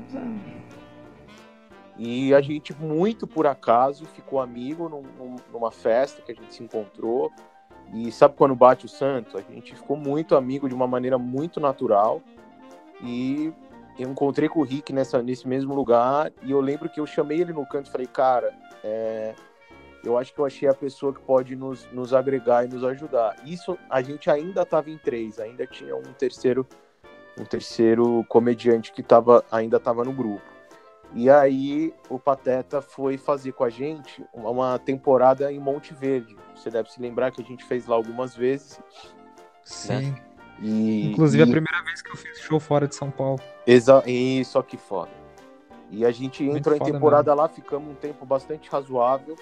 E 1.99 2.33
a 2.33 2.41
gente, 2.41 2.75
muito 2.75 3.27
por 3.27 3.47
acaso, 3.47 4.07
ficou 4.07 4.41
amigo 4.41 4.89
num, 4.89 5.37
numa 5.53 5.71
festa 5.71 6.23
que 6.23 6.33
a 6.33 6.35
gente 6.35 6.55
se 6.55 6.63
encontrou. 6.63 7.31
E 7.93 8.11
sabe 8.11 8.35
quando 8.37 8.55
bate 8.55 8.87
o 8.87 8.89
santo? 8.89 9.37
A 9.37 9.53
gente 9.53 9.75
ficou 9.75 9.97
muito 9.97 10.35
amigo 10.35 10.69
de 10.69 10.75
uma 10.75 10.87
maneira 10.87 11.19
muito 11.19 11.61
natural. 11.61 12.23
E 13.03 13.53
eu 13.99 14.11
encontrei 14.11 14.49
com 14.49 14.61
o 14.61 14.65
Rick 14.65 14.93
nessa, 14.93 15.23
nesse 15.23 15.47
mesmo 15.47 15.75
lugar. 15.75 16.33
E 16.43 16.51
eu 16.51 16.61
lembro 16.61 16.89
que 16.89 16.99
eu 16.99 17.07
chamei 17.07 17.41
ele 17.41 17.53
no 17.53 17.67
canto 17.67 17.89
e 17.89 17.93
falei, 17.93 18.07
cara, 18.07 18.53
é, 18.83 19.35
eu 20.05 20.19
acho 20.19 20.35
que 20.35 20.39
eu 20.41 20.45
achei 20.45 20.69
a 20.69 20.75
pessoa 20.75 21.13
que 21.13 21.21
pode 21.21 21.55
nos, 21.55 21.87
nos 21.93 22.13
agregar 22.13 22.65
e 22.65 22.69
nos 22.69 22.85
ajudar. 22.85 23.37
Isso 23.45 23.79
a 23.89 24.03
gente 24.03 24.31
ainda 24.31 24.63
estava 24.63 24.91
em 24.91 24.99
três, 24.99 25.39
ainda 25.39 25.67
tinha 25.67 25.97
um 25.97 26.13
terceiro 26.13 26.67
um 27.39 27.45
terceiro 27.45 28.25
comediante 28.29 28.93
que 28.93 29.03
tava, 29.03 29.43
ainda 29.51 29.79
estava 29.79 30.05
no 30.05 30.13
grupo. 30.13 30.43
E 31.15 31.29
aí 31.29 31.93
o 32.09 32.19
Pateta 32.19 32.81
foi 32.81 33.19
fazer 33.19 33.53
com 33.53 33.65
a 33.65 33.71
gente 33.71 34.25
uma 34.33 34.79
temporada 34.79 35.53
em 35.53 35.59
Monte 35.59 35.93
Verde. 35.95 36.37
Você 36.55 36.71
deve 36.71 36.91
se 36.91 37.01
lembrar 37.01 37.31
que 37.31 37.41
a 37.41 37.45
gente 37.45 37.65
fez 37.65 37.87
lá 37.87 37.97
algumas 37.97 38.35
vezes. 38.35 38.81
Sim. 39.65 40.11
Né? 40.11 40.23
E, 40.61 41.11
Inclusive 41.11 41.43
e... 41.43 41.45
a 41.45 41.51
primeira 41.51 41.83
vez 41.85 42.01
que 42.01 42.11
eu 42.11 42.17
fiz 42.17 42.39
show 42.39 42.59
fora 42.59 42.87
de 42.87 42.95
São 42.95 43.11
Paulo. 43.11 43.41
Exa... 43.67 44.03
Isso 44.07 44.59
aqui 44.59 44.77
fora. 44.77 45.11
E 45.91 46.07
a 46.07 46.11
gente 46.11 46.43
Muito 46.43 46.59
entrou 46.59 46.77
em 46.77 46.79
temporada 46.79 47.31
mesmo. 47.33 47.43
lá, 47.43 47.49
ficamos 47.49 47.91
um 47.91 47.95
tempo 47.95 48.25
bastante 48.25 48.71
razoável. 48.71 49.37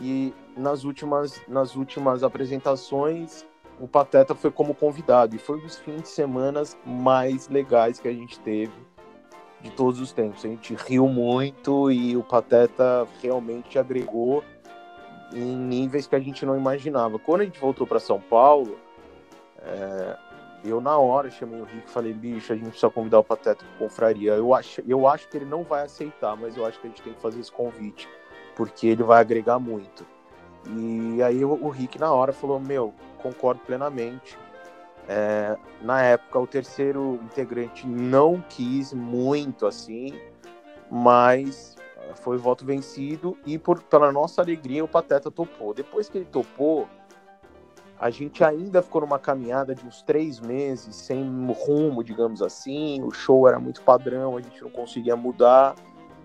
E 0.00 0.34
nas 0.56 0.84
últimas, 0.84 1.40
nas 1.48 1.74
últimas 1.74 2.22
apresentações, 2.22 3.44
o 3.80 3.86
Pateta 3.86 4.34
foi 4.34 4.50
como 4.50 4.74
convidado. 4.74 5.36
E 5.36 5.38
foi 5.38 5.58
um 5.58 5.62
dos 5.62 5.78
fins 5.78 6.02
de 6.02 6.08
semana 6.08 6.62
mais 6.84 7.48
legais 7.48 7.98
que 7.98 8.08
a 8.08 8.12
gente 8.12 8.38
teve 8.40 8.72
de 9.60 9.70
todos 9.70 10.00
os 10.00 10.12
tempos. 10.12 10.44
A 10.44 10.48
gente 10.48 10.74
riu 10.74 11.08
muito 11.08 11.90
e 11.90 12.16
o 12.16 12.22
Pateta 12.22 13.06
realmente 13.22 13.78
agregou 13.78 14.44
em 15.32 15.56
níveis 15.56 16.06
que 16.06 16.14
a 16.14 16.20
gente 16.20 16.46
não 16.46 16.56
imaginava. 16.56 17.18
Quando 17.18 17.40
a 17.40 17.44
gente 17.44 17.58
voltou 17.58 17.86
para 17.86 17.98
São 17.98 18.20
Paulo, 18.20 18.78
é, 19.58 20.16
eu 20.64 20.80
na 20.80 20.96
hora 20.98 21.30
chamei 21.30 21.60
o 21.60 21.64
Rick 21.64 21.86
e 21.86 21.90
falei, 21.90 22.12
bicho, 22.12 22.52
a 22.52 22.56
gente 22.56 22.68
precisa 22.68 22.90
convidar 22.90 23.18
o 23.18 23.24
Pateta 23.24 23.64
para 23.64 23.78
confraria. 23.78 24.32
Eu 24.34 24.54
acho, 24.54 24.82
eu 24.86 25.06
acho 25.06 25.28
que 25.28 25.36
ele 25.36 25.44
não 25.44 25.62
vai 25.62 25.84
aceitar, 25.84 26.36
mas 26.36 26.56
eu 26.56 26.64
acho 26.64 26.80
que 26.80 26.86
a 26.86 26.90
gente 26.90 27.02
tem 27.02 27.12
que 27.12 27.20
fazer 27.20 27.40
esse 27.40 27.52
convite, 27.52 28.08
porque 28.56 28.88
ele 28.88 29.04
vai 29.04 29.20
agregar 29.20 29.60
muito. 29.60 30.04
E 30.68 31.22
aí 31.22 31.44
o, 31.44 31.68
Rick 31.68 31.98
na 31.98 32.12
hora 32.12 32.32
falou, 32.32 32.58
meu, 32.58 32.92
concordo 33.22 33.60
plenamente. 33.64 34.36
É, 35.08 35.56
na 35.80 36.02
época, 36.02 36.40
o 36.40 36.46
terceiro 36.46 37.20
integrante 37.22 37.86
não 37.86 38.42
quis 38.48 38.92
muito 38.92 39.66
assim, 39.66 40.18
mas 40.90 41.76
foi 42.16 42.36
voto 42.38 42.64
vencido 42.64 43.36
e 43.46 43.58
por, 43.58 43.80
pela 43.82 44.10
nossa 44.10 44.42
alegria 44.42 44.82
o 44.82 44.88
Pateta 44.88 45.30
topou. 45.30 45.72
Depois 45.72 46.08
que 46.08 46.18
ele 46.18 46.24
topou, 46.24 46.88
a 48.00 48.10
gente 48.10 48.42
ainda 48.42 48.82
ficou 48.82 49.02
numa 49.02 49.18
caminhada 49.18 49.74
de 49.74 49.86
uns 49.86 50.02
três 50.02 50.40
meses 50.40 50.96
sem 50.96 51.24
rumo, 51.52 52.02
digamos 52.02 52.42
assim. 52.42 53.02
O 53.02 53.10
show 53.10 53.46
era 53.46 53.60
muito 53.60 53.82
padrão, 53.82 54.36
a 54.36 54.40
gente 54.40 54.60
não 54.62 54.70
conseguia 54.70 55.14
mudar. 55.14 55.74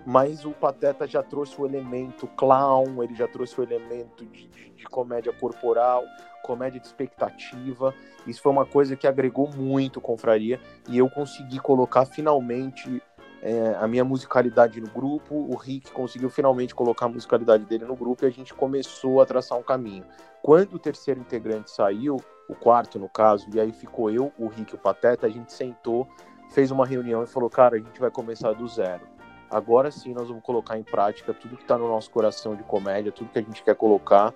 Mas 0.06 0.46
o 0.46 0.52
Pateta 0.52 1.08
já 1.08 1.22
trouxe 1.22 1.60
o 1.62 1.66
elemento 1.66 2.28
clown, 2.28 3.04
ele 3.04 3.14
já 3.16 3.28
trouxe 3.28 3.60
o 3.60 3.64
elemento 3.64 4.26
de, 4.26 4.48
de, 4.48 4.70
de 4.72 4.84
comédia 4.86 5.32
corporal, 5.32 6.04
comédia 6.44 6.80
de 6.80 6.88
expectativa. 6.88 7.94
Isso 8.26 8.42
foi 8.42 8.52
uma 8.52 8.66
coisa 8.66 8.96
que 8.96 9.08
agregou 9.08 9.50
muito 9.56 10.02
Confraria 10.02 10.60
e 10.90 10.98
eu 10.98 11.10
consegui 11.10 11.60
colocar 11.60 12.06
finalmente 12.06 13.02
é, 13.42 13.76
a 13.80 13.88
minha 13.88 14.04
musicalidade 14.04 14.80
no 14.80 14.90
grupo. 14.90 15.36
O 15.36 15.56
Rick 15.56 15.92
conseguiu 15.92 16.30
finalmente 16.30 16.76
colocar 16.76 17.06
a 17.06 17.10
musicalidade 17.10 17.66
dele 17.66 17.86
no 17.86 17.96
grupo 17.96 18.26
e 18.26 18.28
a 18.28 18.32
gente 18.32 18.54
começou 18.54 19.22
a 19.22 19.26
traçar 19.26 19.58
um 19.58 19.64
caminho. 19.64 20.06
Quando 20.42 20.76
o 20.76 20.80
terceiro 20.80 21.20
integrante 21.20 21.72
saiu, 21.72 22.18
o 22.48 22.56
quarto 22.56 23.00
no 23.00 23.08
caso, 23.08 23.48
e 23.54 23.60
aí 23.60 23.72
ficou 23.72 24.12
eu, 24.12 24.32
o 24.38 24.48
Rick 24.48 24.74
e 24.74 24.76
o 24.76 24.80
Pateta, 24.80 25.28
a 25.28 25.30
gente 25.30 25.54
sentou, 25.54 26.08
fez 26.50 26.72
uma 26.72 26.86
reunião 26.86 27.24
e 27.24 27.28
falou: 27.28 27.50
cara, 27.50 27.76
a 27.76 27.80
gente 27.80 28.00
vai 28.00 28.12
começar 28.12 28.54
do 28.54 28.68
zero. 28.68 29.11
Agora 29.52 29.92
sim 29.92 30.14
nós 30.14 30.30
vamos 30.30 30.44
colocar 30.44 30.78
em 30.78 30.84
prática 30.84 31.34
tudo 31.34 31.58
que 31.58 31.64
está 31.64 31.78
no 31.78 31.88
nosso 31.88 32.10
coração 32.10 32.56
de 32.56 32.64
comédia, 32.64 33.12
tudo 33.12 33.30
que 33.30 33.40
a 33.40 33.42
gente 33.42 33.62
quer 33.62 33.76
colocar 33.76 34.34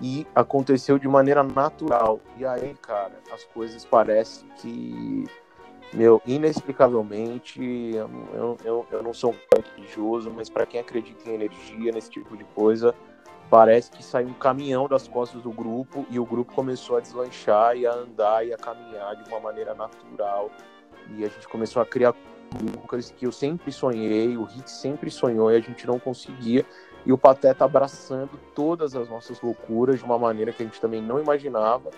e 0.00 0.26
aconteceu 0.34 0.98
de 0.98 1.08
maneira 1.08 1.42
natural. 1.42 2.20
E 2.36 2.44
aí, 2.44 2.74
cara, 2.82 3.14
as 3.32 3.44
coisas 3.44 3.84
parecem 3.84 4.48
que, 4.56 5.24
meu, 5.92 6.20
inexplicavelmente, 6.26 7.60
eu, 7.62 8.56
eu, 8.64 8.86
eu 8.90 9.02
não 9.02 9.14
sou 9.14 9.32
um 9.32 9.76
religioso, 9.76 10.30
mas 10.30 10.48
para 10.48 10.66
quem 10.66 10.80
acredita 10.80 11.28
em 11.30 11.34
energia, 11.34 11.92
nesse 11.92 12.10
tipo 12.10 12.36
de 12.36 12.44
coisa, 12.44 12.94
parece 13.50 13.90
que 13.90 14.02
saiu 14.02 14.28
um 14.28 14.34
caminhão 14.34 14.88
das 14.88 15.08
costas 15.08 15.42
do 15.42 15.50
grupo 15.50 16.04
e 16.10 16.18
o 16.18 16.24
grupo 16.24 16.52
começou 16.52 16.96
a 16.96 17.00
deslanchar 17.00 17.76
e 17.76 17.86
a 17.86 17.92
andar 17.92 18.46
e 18.46 18.52
a 18.52 18.56
caminhar 18.56 19.16
de 19.16 19.28
uma 19.28 19.40
maneira 19.40 19.74
natural. 19.74 20.50
E 21.16 21.24
a 21.24 21.28
gente 21.28 21.48
começou 21.48 21.80
a 21.80 21.86
criar 21.86 22.14
que 23.16 23.26
eu 23.26 23.32
sempre 23.32 23.70
sonhei, 23.70 24.36
o 24.36 24.44
Rick 24.44 24.70
sempre 24.70 25.10
sonhou 25.10 25.50
e 25.52 25.56
a 25.56 25.60
gente 25.60 25.86
não 25.86 25.98
conseguia. 25.98 26.64
E 27.04 27.12
o 27.12 27.18
Pateta 27.18 27.64
abraçando 27.64 28.38
todas 28.54 28.94
as 28.94 29.08
nossas 29.08 29.40
loucuras 29.40 29.98
de 29.98 30.04
uma 30.04 30.18
maneira 30.18 30.52
que 30.52 30.62
a 30.62 30.66
gente 30.66 30.80
também 30.80 31.02
não 31.02 31.20
imaginava. 31.20 31.90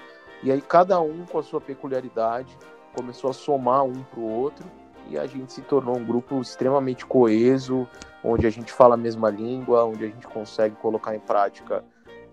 E 0.42 0.50
aí 0.50 0.60
cada 0.60 1.00
um 1.00 1.24
com 1.26 1.38
a 1.38 1.42
sua 1.42 1.60
peculiaridade 1.60 2.56
começou 2.94 3.30
a 3.30 3.32
somar 3.32 3.84
um 3.84 4.02
para 4.02 4.20
o 4.20 4.28
outro. 4.28 4.66
E 5.08 5.18
a 5.18 5.26
gente 5.26 5.52
se 5.52 5.62
tornou 5.62 5.96
um 5.96 6.04
grupo 6.04 6.40
extremamente 6.40 7.04
coeso, 7.04 7.88
onde 8.22 8.46
a 8.46 8.50
gente 8.50 8.72
fala 8.72 8.94
a 8.94 8.98
mesma 8.98 9.28
língua, 9.30 9.84
onde 9.84 10.04
a 10.04 10.08
gente 10.08 10.26
consegue 10.28 10.76
colocar 10.76 11.16
em 11.16 11.20
prática 11.20 11.84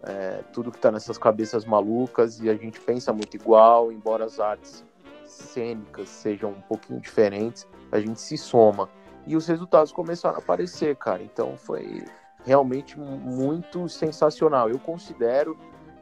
é, 0.03 0.43
tudo 0.53 0.69
que 0.69 0.77
está 0.77 0.91
nessas 0.91 1.17
cabeças 1.17 1.65
malucas. 1.65 2.39
E 2.39 2.49
a 2.49 2.56
gente 2.56 2.80
pensa 2.80 3.12
muito 3.12 3.36
igual, 3.36 3.91
embora 3.91 4.25
as 4.25 4.39
artes 4.39 4.86
cênicas 5.25 6.10
sejam 6.10 6.51
um 6.51 6.62
pouquinho 6.62 6.99
diferentes, 6.99 7.67
a 7.91 8.00
gente 8.00 8.19
se 8.19 8.38
soma. 8.38 8.89
E 9.26 9.36
os 9.36 9.47
resultados 9.47 9.91
começaram 9.91 10.36
a 10.36 10.39
aparecer, 10.39 10.95
cara. 10.95 11.21
Então 11.21 11.58
foi 11.58 12.04
realmente 12.45 12.97
muito 12.97 13.89
sensacional. 13.89 14.69
Eu 14.69 14.80
considero, 14.80 15.58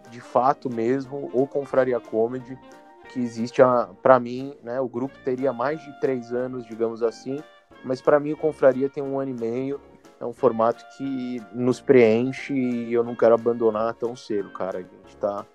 de 0.09 0.21
fato 0.21 0.69
mesmo, 0.69 1.29
o 1.33 1.47
Confraria 1.47 1.99
Comedy, 1.99 2.57
que 3.09 3.19
existe, 3.19 3.61
para 4.01 4.19
mim, 4.19 4.55
né, 4.63 4.79
o 4.79 4.87
grupo 4.87 5.17
teria 5.23 5.51
mais 5.51 5.81
de 5.81 5.99
três 5.99 6.31
anos, 6.31 6.65
digamos 6.65 7.01
assim, 7.01 7.39
mas 7.83 8.01
para 8.01 8.19
mim 8.19 8.33
o 8.33 8.37
Confraria 8.37 8.89
tem 8.89 9.03
um 9.03 9.19
ano 9.19 9.31
e 9.31 9.33
meio, 9.33 9.79
é 10.19 10.25
um 10.25 10.33
formato 10.33 10.83
que 10.97 11.41
nos 11.51 11.81
preenche 11.81 12.53
e 12.53 12.93
eu 12.93 13.03
não 13.03 13.15
quero 13.15 13.33
abandonar 13.33 13.93
tão 13.95 14.15
cedo, 14.15 14.49
cara. 14.51 14.79
A 14.79 14.81
gente 14.81 15.17
tá, 15.17 15.45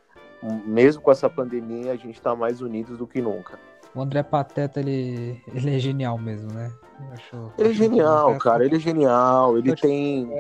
mesmo 0.65 1.03
com 1.03 1.11
essa 1.11 1.31
pandemia, 1.31 1.93
a 1.93 1.97
gente 1.97 2.21
tá 2.21 2.35
mais 2.35 2.61
unidos 2.61 2.99
do 2.99 3.07
que 3.07 3.21
nunca. 3.21 3.59
O 3.95 4.01
André 4.01 4.23
Pateta, 4.23 4.81
ele, 4.81 5.43
ele 5.53 5.77
é 5.77 5.79
genial 5.79 6.19
mesmo, 6.19 6.53
né? 6.53 6.73
Acho, 7.13 7.51
ele 7.59 7.71
é 7.71 7.73
genial, 7.73 8.37
cara. 8.39 8.65
Ele 8.65 8.77
é 8.77 8.79
genial. 8.79 9.57
Ele 9.57 9.75
tem, 9.75 10.31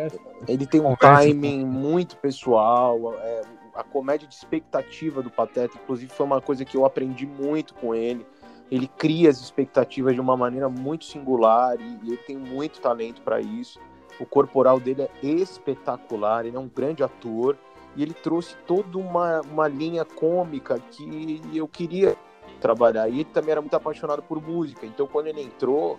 ele 0.46 0.66
tem 0.66 0.80
um 0.80 0.94
timing 0.94 1.64
muito 1.64 2.16
pessoal. 2.18 3.14
É, 3.14 3.42
a 3.74 3.82
comédia 3.82 4.28
de 4.28 4.34
expectativa 4.34 5.22
do 5.22 5.30
Pateta, 5.30 5.78
inclusive, 5.82 6.12
foi 6.12 6.26
uma 6.26 6.40
coisa 6.40 6.64
que 6.64 6.76
eu 6.76 6.84
aprendi 6.84 7.26
muito 7.26 7.74
com 7.74 7.94
ele. 7.94 8.26
Ele 8.70 8.86
cria 8.86 9.30
as 9.30 9.40
expectativas 9.40 10.14
de 10.14 10.20
uma 10.20 10.36
maneira 10.36 10.68
muito 10.68 11.04
singular 11.04 11.80
e, 11.80 11.98
e 12.02 12.08
ele 12.08 12.16
tem 12.18 12.36
muito 12.36 12.80
talento 12.80 13.22
para 13.22 13.40
isso. 13.40 13.80
O 14.20 14.26
corporal 14.26 14.78
dele 14.78 15.02
é 15.02 15.26
espetacular. 15.26 16.44
Ele 16.44 16.56
é 16.56 16.60
um 16.60 16.68
grande 16.68 17.02
ator 17.02 17.56
e 17.96 18.02
ele 18.02 18.14
trouxe 18.14 18.54
toda 18.66 18.98
uma, 18.98 19.40
uma 19.40 19.66
linha 19.66 20.04
cômica 20.04 20.78
que 20.90 21.40
eu 21.52 21.66
queria 21.66 22.16
trabalhar. 22.60 23.08
E 23.08 23.20
ele 23.20 23.24
também 23.24 23.52
era 23.52 23.60
muito 23.60 23.74
apaixonado 23.74 24.22
por 24.22 24.40
música. 24.40 24.86
Então, 24.86 25.06
quando 25.06 25.26
ele 25.26 25.42
entrou, 25.42 25.98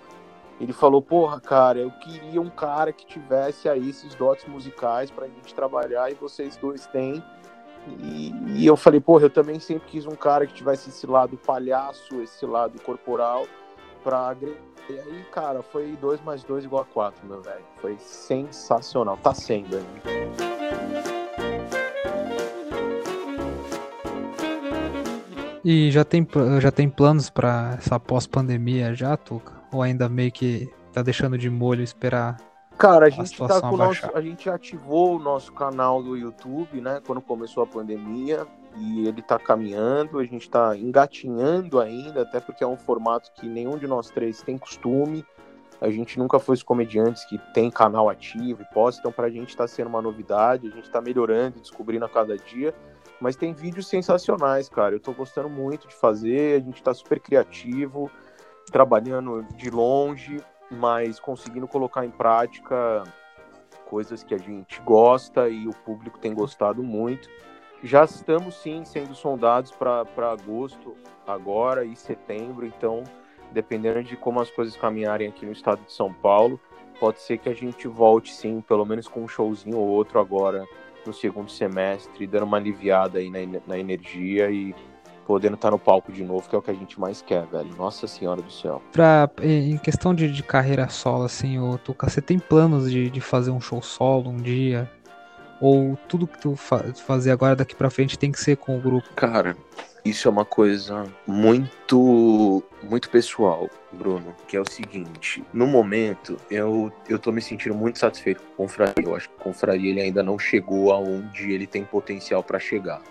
ele 0.59 0.71
falou: 0.71 1.01
Porra, 1.01 1.39
cara, 1.41 1.79
eu 1.79 1.91
queria 1.91 2.39
um 2.39 2.49
cara 2.49 2.93
que 2.93 3.05
tivesse 3.05 3.67
aí 3.67 3.89
esses 3.89 4.15
dotes 4.15 4.45
musicais 4.45 5.11
pra 5.11 5.27
gente 5.27 5.53
trabalhar 5.53 6.11
e 6.11 6.13
vocês 6.13 6.55
dois 6.55 6.85
têm. 6.87 7.23
E, 7.99 8.31
e, 8.55 8.65
eu 8.65 8.77
falei: 8.77 8.99
Porra, 8.99 9.25
eu 9.25 9.29
também 9.29 9.59
sempre 9.59 9.87
quis 9.87 10.05
um 10.05 10.15
cara 10.15 10.45
que 10.45 10.53
tivesse 10.53 10.89
esse 10.89 11.07
lado 11.07 11.35
palhaço, 11.35 12.21
esse 12.21 12.45
lado 12.45 12.79
corporal 12.81 13.47
pra 14.03 14.29
agregar. 14.29 14.71
E 14.89 14.99
aí, 14.99 15.25
cara, 15.31 15.61
foi 15.61 15.95
2 16.01 16.21
mais 16.21 16.43
2 16.43 16.65
igual 16.65 16.81
a 16.81 16.85
4, 16.85 17.25
meu 17.25 17.41
velho. 17.41 17.63
Foi 17.77 17.97
sensacional. 17.99 19.17
Tá 19.17 19.33
sendo 19.33 19.77
ainda. 19.77 21.10
E 25.63 25.91
já 25.91 26.03
tem, 26.03 26.27
já 26.59 26.71
tem 26.71 26.89
planos 26.89 27.29
para 27.29 27.75
essa 27.77 27.99
pós-pandemia 27.99 28.93
já, 28.95 29.15
Tuca? 29.15 29.53
Ou 29.71 29.81
ainda 29.81 30.09
meio 30.09 30.31
que 30.31 30.69
tá 30.91 31.01
deixando 31.01 31.37
de 31.37 31.49
molho 31.49 31.83
esperar 31.83 32.37
Cara, 32.81 33.05
a 33.05 33.09
gente 33.09 33.43
a 33.43 33.47
tá 33.47 33.61
com 33.61 33.75
o 33.75 33.77
nosso, 33.77 34.09
a 34.11 34.21
gente 34.21 34.49
ativou 34.49 35.17
o 35.17 35.19
nosso 35.19 35.53
canal 35.53 36.01
do 36.01 36.17
YouTube, 36.17 36.81
né, 36.81 36.99
quando 37.05 37.21
começou 37.21 37.61
a 37.61 37.67
pandemia, 37.67 38.47
e 38.75 39.07
ele 39.07 39.21
tá 39.21 39.37
caminhando, 39.37 40.17
a 40.17 40.25
gente 40.25 40.49
tá 40.49 40.75
engatinhando 40.75 41.79
ainda, 41.79 42.23
até 42.23 42.39
porque 42.39 42.63
é 42.63 42.67
um 42.67 42.75
formato 42.75 43.31
que 43.33 43.47
nenhum 43.47 43.77
de 43.77 43.85
nós 43.85 44.09
três 44.09 44.41
tem 44.41 44.57
costume. 44.57 45.23
A 45.79 45.91
gente 45.91 46.17
nunca 46.17 46.39
foi 46.39 46.55
os 46.55 46.63
comediantes 46.63 47.23
que 47.25 47.37
tem 47.53 47.69
canal 47.69 48.09
ativo 48.09 48.63
e 48.63 48.73
posta, 48.73 48.99
então 48.99 49.11
pra 49.11 49.29
gente 49.29 49.55
tá 49.55 49.67
sendo 49.67 49.87
uma 49.87 50.01
novidade, 50.01 50.67
a 50.67 50.71
gente 50.71 50.89
tá 50.89 50.99
melhorando 50.99 51.57
e 51.57 51.61
descobrindo 51.61 52.05
a 52.05 52.09
cada 52.09 52.35
dia. 52.35 52.73
Mas 53.21 53.35
tem 53.35 53.53
vídeos 53.53 53.87
sensacionais, 53.87 54.67
cara. 54.67 54.95
Eu 54.95 54.99
tô 54.99 55.13
gostando 55.13 55.47
muito 55.47 55.87
de 55.87 55.93
fazer, 55.93 56.59
a 56.59 56.59
gente 56.59 56.81
tá 56.81 56.91
super 56.91 57.19
criativo, 57.19 58.09
trabalhando 58.71 59.45
de 59.55 59.69
longe, 59.69 60.43
mas 60.71 61.19
conseguindo 61.19 61.67
colocar 61.67 62.03
em 62.03 62.09
prática 62.09 63.03
coisas 63.85 64.23
que 64.23 64.33
a 64.33 64.37
gente 64.37 64.81
gosta 64.81 65.47
e 65.47 65.67
o 65.67 65.71
público 65.85 66.17
tem 66.17 66.33
gostado 66.33 66.81
muito. 66.81 67.29
Já 67.83 68.03
estamos 68.05 68.55
sim 68.55 68.83
sendo 68.85 69.13
sondados 69.13 69.71
para 69.71 70.31
agosto 70.31 70.95
agora 71.27 71.85
e 71.85 71.95
setembro, 71.95 72.65
então 72.65 73.03
dependendo 73.51 74.01
de 74.01 74.15
como 74.15 74.39
as 74.39 74.49
coisas 74.49 74.75
caminharem 74.77 75.27
aqui 75.27 75.45
no 75.45 75.51
estado 75.51 75.83
de 75.83 75.91
São 75.91 76.11
Paulo, 76.11 76.59
pode 76.99 77.19
ser 77.19 77.37
que 77.37 77.49
a 77.49 77.53
gente 77.53 77.87
volte 77.87 78.33
sim, 78.33 78.61
pelo 78.61 78.85
menos 78.85 79.07
com 79.07 79.23
um 79.23 79.27
showzinho 79.27 79.77
ou 79.77 79.87
outro 79.87 80.19
agora 80.19 80.65
no 81.05 81.13
segundo 81.13 81.49
semestre, 81.49 82.27
dando 82.27 82.43
uma 82.43 82.57
aliviada 82.57 83.19
aí 83.19 83.29
na, 83.29 83.39
na 83.67 83.77
energia 83.77 84.49
e 84.51 84.75
podendo 85.25 85.55
estar 85.55 85.71
no 85.71 85.79
palco 85.79 86.11
de 86.11 86.23
novo, 86.23 86.49
que 86.49 86.55
é 86.55 86.57
o 86.57 86.61
que 86.61 86.71
a 86.71 86.73
gente 86.73 86.99
mais 86.99 87.21
quer, 87.21 87.45
velho. 87.45 87.69
Nossa 87.77 88.07
Senhora 88.07 88.41
do 88.41 88.51
Céu. 88.51 88.81
Pra, 88.91 89.29
em 89.41 89.77
questão 89.77 90.13
de, 90.13 90.31
de 90.31 90.43
carreira 90.43 90.89
solo, 90.89 91.23
assim, 91.23 91.57
ô, 91.59 91.77
Tuca, 91.77 92.09
você 92.09 92.21
tem 92.21 92.37
planos 92.37 92.91
de, 92.91 93.09
de 93.09 93.21
fazer 93.21 93.51
um 93.51 93.61
show 93.61 93.81
solo 93.81 94.29
um 94.29 94.37
dia? 94.37 94.91
Ou 95.61 95.95
tudo 96.07 96.27
que 96.27 96.39
tu 96.39 96.55
fa 96.55 96.83
fazer 96.95 97.31
agora 97.31 97.55
daqui 97.55 97.75
pra 97.75 97.89
frente 97.89 98.17
tem 98.17 98.31
que 98.31 98.39
ser 98.39 98.57
com 98.57 98.77
o 98.77 98.81
grupo? 98.81 99.07
Cara, 99.15 99.55
isso 100.03 100.27
é 100.27 100.31
uma 100.31 100.45
coisa 100.45 101.05
muito 101.27 102.63
muito 102.83 103.09
pessoal, 103.09 103.69
Bruno, 103.91 104.35
que 104.47 104.57
é 104.57 104.59
o 104.59 104.69
seguinte, 104.69 105.43
no 105.53 105.67
momento 105.67 106.37
eu, 106.49 106.91
eu 107.07 107.19
tô 107.19 107.31
me 107.31 107.41
sentindo 107.41 107.75
muito 107.75 107.99
satisfeito 107.99 108.41
com 108.41 108.49
o 108.49 108.55
Confraria, 108.55 109.05
eu 109.05 109.15
acho 109.15 109.29
que 109.29 109.35
o 109.35 109.39
Confraria 109.39 109.91
ele 109.91 110.01
ainda 110.01 110.23
não 110.23 110.39
chegou 110.39 110.91
aonde 110.91 111.51
ele 111.51 111.67
tem 111.67 111.85
potencial 111.85 112.43
para 112.43 112.59
chegar. 112.59 113.01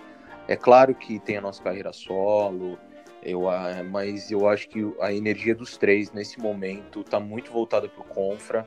É 0.49 0.57
claro 0.57 0.95
que 0.95 1.21
tem 1.21 1.37
a 1.37 1.41
nossa 1.41 1.63
carreira 1.63 1.93
solo, 1.93 2.77
eu, 3.23 3.43
mas 3.89 4.31
eu 4.31 4.49
acho 4.49 4.69
que 4.69 4.93
a 5.01 5.13
energia 5.13 5.55
dos 5.55 5.77
três 5.77 6.11
nesse 6.11 6.41
momento 6.41 7.05
tá 7.05 7.21
muito 7.21 7.53
voltada 7.53 7.89
pro 7.89 8.03
Confra, 8.03 8.67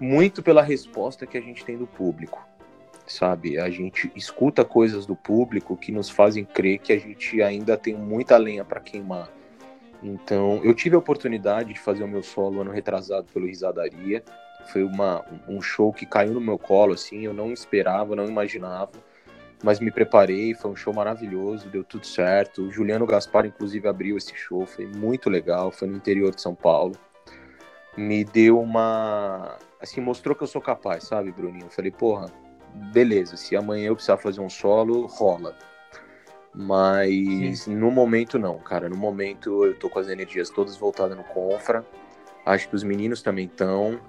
muito 0.00 0.42
pela 0.42 0.62
resposta 0.62 1.26
que 1.26 1.36
a 1.36 1.40
gente 1.40 1.64
tem 1.64 1.76
do 1.76 1.86
público 1.86 2.53
sabe? 3.06 3.58
A 3.58 3.70
gente 3.70 4.10
escuta 4.14 4.64
coisas 4.64 5.06
do 5.06 5.14
público 5.14 5.76
que 5.76 5.92
nos 5.92 6.08
fazem 6.08 6.44
crer 6.44 6.78
que 6.78 6.92
a 6.92 6.98
gente 6.98 7.42
ainda 7.42 7.76
tem 7.76 7.94
muita 7.94 8.36
lenha 8.36 8.64
para 8.64 8.80
queimar. 8.80 9.30
Então, 10.02 10.60
eu 10.62 10.74
tive 10.74 10.94
a 10.94 10.98
oportunidade 10.98 11.72
de 11.72 11.80
fazer 11.80 12.04
o 12.04 12.08
meu 12.08 12.22
solo 12.22 12.60
ano 12.60 12.70
retrasado 12.70 13.26
pelo 13.32 13.46
Risadaria. 13.46 14.22
Foi 14.66 14.82
uma, 14.82 15.24
um 15.48 15.60
show 15.60 15.92
que 15.92 16.06
caiu 16.06 16.32
no 16.32 16.40
meu 16.40 16.58
colo, 16.58 16.94
assim, 16.94 17.20
eu 17.20 17.34
não 17.34 17.52
esperava, 17.52 18.16
não 18.16 18.24
imaginava, 18.24 18.92
mas 19.62 19.80
me 19.80 19.90
preparei, 19.90 20.54
foi 20.54 20.70
um 20.70 20.76
show 20.76 20.92
maravilhoso, 20.92 21.68
deu 21.68 21.82
tudo 21.82 22.06
certo. 22.06 22.62
O 22.62 22.70
Juliano 22.70 23.06
Gaspar, 23.06 23.46
inclusive, 23.46 23.88
abriu 23.88 24.16
esse 24.16 24.34
show, 24.34 24.66
foi 24.66 24.86
muito 24.86 25.30
legal, 25.30 25.70
foi 25.70 25.88
no 25.88 25.96
interior 25.96 26.34
de 26.34 26.40
São 26.40 26.54
Paulo. 26.54 26.94
Me 27.96 28.24
deu 28.24 28.60
uma. 28.60 29.56
Assim, 29.80 30.00
mostrou 30.00 30.34
que 30.34 30.42
eu 30.42 30.46
sou 30.46 30.60
capaz, 30.60 31.04
sabe, 31.04 31.30
Bruninho? 31.30 31.66
Eu 31.66 31.70
falei, 31.70 31.90
porra, 31.90 32.30
beleza, 32.74 33.36
se 33.36 33.56
amanhã 33.56 33.88
eu 33.88 33.94
precisar 33.94 34.16
fazer 34.16 34.40
um 34.40 34.50
solo, 34.50 35.06
rola. 35.06 35.56
Mas 36.54 37.60
Sim. 37.60 37.74
no 37.74 37.90
momento 37.90 38.38
não, 38.38 38.58
cara. 38.58 38.88
No 38.88 38.96
momento 38.96 39.64
eu 39.64 39.74
tô 39.74 39.90
com 39.90 39.98
as 39.98 40.08
energias 40.08 40.50
todas 40.50 40.76
voltadas 40.76 41.16
no 41.16 41.24
Confra. 41.24 41.84
Acho 42.46 42.68
que 42.68 42.76
os 42.76 42.84
meninos 42.84 43.22
também 43.22 43.46
estão. 43.46 44.00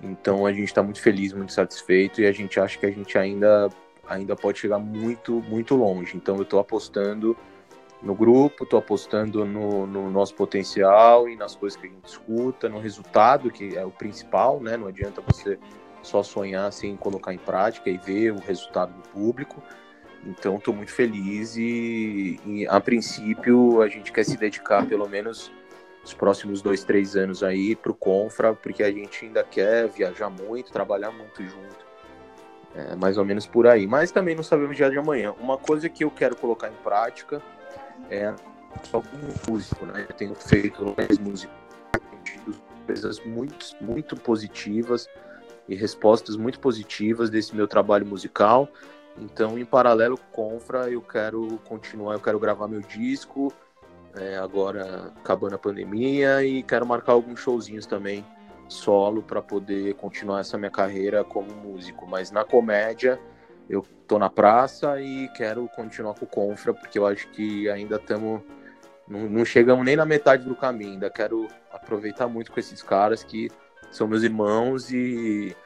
Então 0.00 0.46
a 0.46 0.52
gente 0.52 0.72
tá 0.72 0.82
muito 0.82 1.00
feliz, 1.00 1.32
muito 1.32 1.52
satisfeito 1.52 2.20
e 2.20 2.26
a 2.26 2.32
gente 2.32 2.60
acha 2.60 2.78
que 2.78 2.86
a 2.86 2.90
gente 2.90 3.18
ainda 3.18 3.68
ainda 4.08 4.34
pode 4.34 4.58
chegar 4.58 4.78
muito, 4.78 5.42
muito 5.48 5.74
longe. 5.74 6.16
Então 6.16 6.36
eu 6.38 6.44
tô 6.44 6.58
apostando 6.58 7.36
no 8.00 8.14
grupo, 8.14 8.64
tô 8.64 8.76
apostando 8.76 9.44
no, 9.44 9.86
no, 9.86 10.10
nosso 10.10 10.34
potencial 10.34 11.28
e 11.28 11.36
nas 11.36 11.54
coisas 11.56 11.78
que 11.78 11.86
a 11.86 11.90
gente 11.90 12.06
escuta, 12.06 12.68
no 12.68 12.78
resultado, 12.78 13.50
que 13.50 13.76
é 13.76 13.84
o 13.84 13.90
principal, 13.90 14.60
né? 14.60 14.76
Não 14.76 14.86
adianta 14.86 15.20
você 15.20 15.58
só 16.08 16.22
sonhar 16.22 16.72
sem 16.72 16.96
colocar 16.96 17.32
em 17.32 17.38
prática 17.38 17.90
e 17.90 17.98
ver 17.98 18.32
o 18.32 18.38
resultado 18.38 18.92
do 18.92 19.08
público. 19.10 19.62
Então, 20.24 20.56
estou 20.56 20.74
muito 20.74 20.92
feliz 20.92 21.56
e, 21.56 22.40
e, 22.44 22.66
a 22.66 22.80
princípio, 22.80 23.80
a 23.82 23.88
gente 23.88 24.10
quer 24.10 24.24
se 24.24 24.36
dedicar 24.36 24.84
pelo 24.86 25.08
menos 25.08 25.52
os 26.04 26.12
próximos 26.12 26.60
dois, 26.62 26.82
três 26.82 27.14
anos 27.14 27.42
aí 27.42 27.76
para 27.76 27.92
o 27.92 27.94
Confra, 27.94 28.54
porque 28.54 28.82
a 28.82 28.90
gente 28.90 29.26
ainda 29.26 29.44
quer 29.44 29.88
viajar 29.88 30.30
muito, 30.30 30.72
trabalhar 30.72 31.10
muito 31.10 31.42
junto. 31.42 31.86
É 32.74 32.96
mais 32.96 33.16
ou 33.16 33.24
menos 33.24 33.46
por 33.46 33.66
aí. 33.66 33.86
Mas 33.86 34.10
também 34.10 34.34
não 34.34 34.42
sabemos 34.42 34.76
dia 34.76 34.90
de 34.90 34.98
amanhã. 34.98 35.34
Uma 35.38 35.56
coisa 35.56 35.88
que 35.88 36.04
eu 36.04 36.10
quero 36.10 36.36
colocar 36.36 36.68
em 36.68 36.82
prática 36.82 37.42
é 38.10 38.34
algum 38.92 39.18
músico, 39.48 39.86
né? 39.86 40.06
Eu 40.08 40.14
tenho 40.14 40.34
feito 40.34 40.94
mais 40.96 41.18
música, 41.18 41.52
coisas 42.86 43.24
muito, 43.24 43.66
muito 43.80 44.16
positivas 44.16 45.08
e 45.68 45.74
respostas 45.74 46.36
muito 46.36 46.58
positivas 46.58 47.28
desse 47.28 47.54
meu 47.54 47.68
trabalho 47.68 48.06
musical. 48.06 48.68
Então, 49.20 49.58
em 49.58 49.64
paralelo 49.64 50.18
com 50.32 50.50
Confra, 50.50 50.88
eu 50.90 51.02
quero 51.02 51.58
continuar, 51.64 52.14
eu 52.14 52.20
quero 52.20 52.38
gravar 52.38 52.68
meu 52.68 52.80
disco, 52.80 53.52
é, 54.16 54.36
agora 54.38 55.12
acabando 55.16 55.56
a 55.56 55.58
pandemia, 55.58 56.42
e 56.44 56.62
quero 56.62 56.86
marcar 56.86 57.12
alguns 57.12 57.40
showzinhos 57.40 57.84
também 57.84 58.24
solo 58.68 59.22
para 59.22 59.42
poder 59.42 59.94
continuar 59.94 60.40
essa 60.40 60.56
minha 60.56 60.70
carreira 60.70 61.24
como 61.24 61.50
músico. 61.52 62.06
Mas 62.06 62.30
na 62.30 62.44
comédia, 62.44 63.20
eu 63.68 63.84
tô 64.06 64.18
na 64.18 64.30
praça 64.30 65.00
e 65.00 65.28
quero 65.36 65.68
continuar 65.74 66.14
com 66.14 66.24
o 66.24 66.28
Confra, 66.28 66.72
porque 66.72 66.98
eu 66.98 67.06
acho 67.06 67.28
que 67.30 67.68
ainda 67.68 67.96
estamos. 67.96 68.42
Não, 69.06 69.20
não 69.28 69.44
chegamos 69.44 69.84
nem 69.84 69.96
na 69.96 70.04
metade 70.04 70.44
do 70.44 70.54
caminho, 70.54 70.92
ainda 70.92 71.10
quero 71.10 71.48
aproveitar 71.72 72.28
muito 72.28 72.52
com 72.52 72.60
esses 72.60 72.82
caras 72.82 73.24
que 73.24 73.50
são 73.90 74.06
meus 74.06 74.22
irmãos 74.22 74.90
e, 74.90 75.56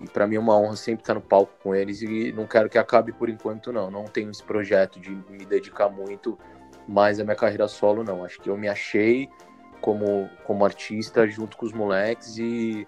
e 0.00 0.08
para 0.08 0.26
mim 0.26 0.36
é 0.36 0.40
uma 0.40 0.58
honra 0.58 0.76
sempre 0.76 1.02
estar 1.02 1.14
no 1.14 1.20
palco 1.20 1.52
com 1.62 1.74
eles 1.74 2.02
e 2.02 2.32
não 2.32 2.46
quero 2.46 2.68
que 2.68 2.78
acabe 2.78 3.12
por 3.12 3.28
enquanto 3.28 3.72
não. 3.72 3.90
Não 3.90 4.04
tenho 4.04 4.30
esse 4.30 4.42
projeto 4.42 5.00
de 5.00 5.10
me 5.10 5.44
dedicar 5.44 5.88
muito 5.88 6.38
mais 6.86 7.20
à 7.20 7.24
minha 7.24 7.36
carreira 7.36 7.68
solo 7.68 8.02
não. 8.02 8.24
Acho 8.24 8.40
que 8.40 8.48
eu 8.50 8.56
me 8.56 8.68
achei 8.68 9.28
como 9.80 10.28
como 10.44 10.64
artista 10.64 11.26
junto 11.26 11.56
com 11.56 11.66
os 11.66 11.72
moleques 11.72 12.36
e 12.38 12.86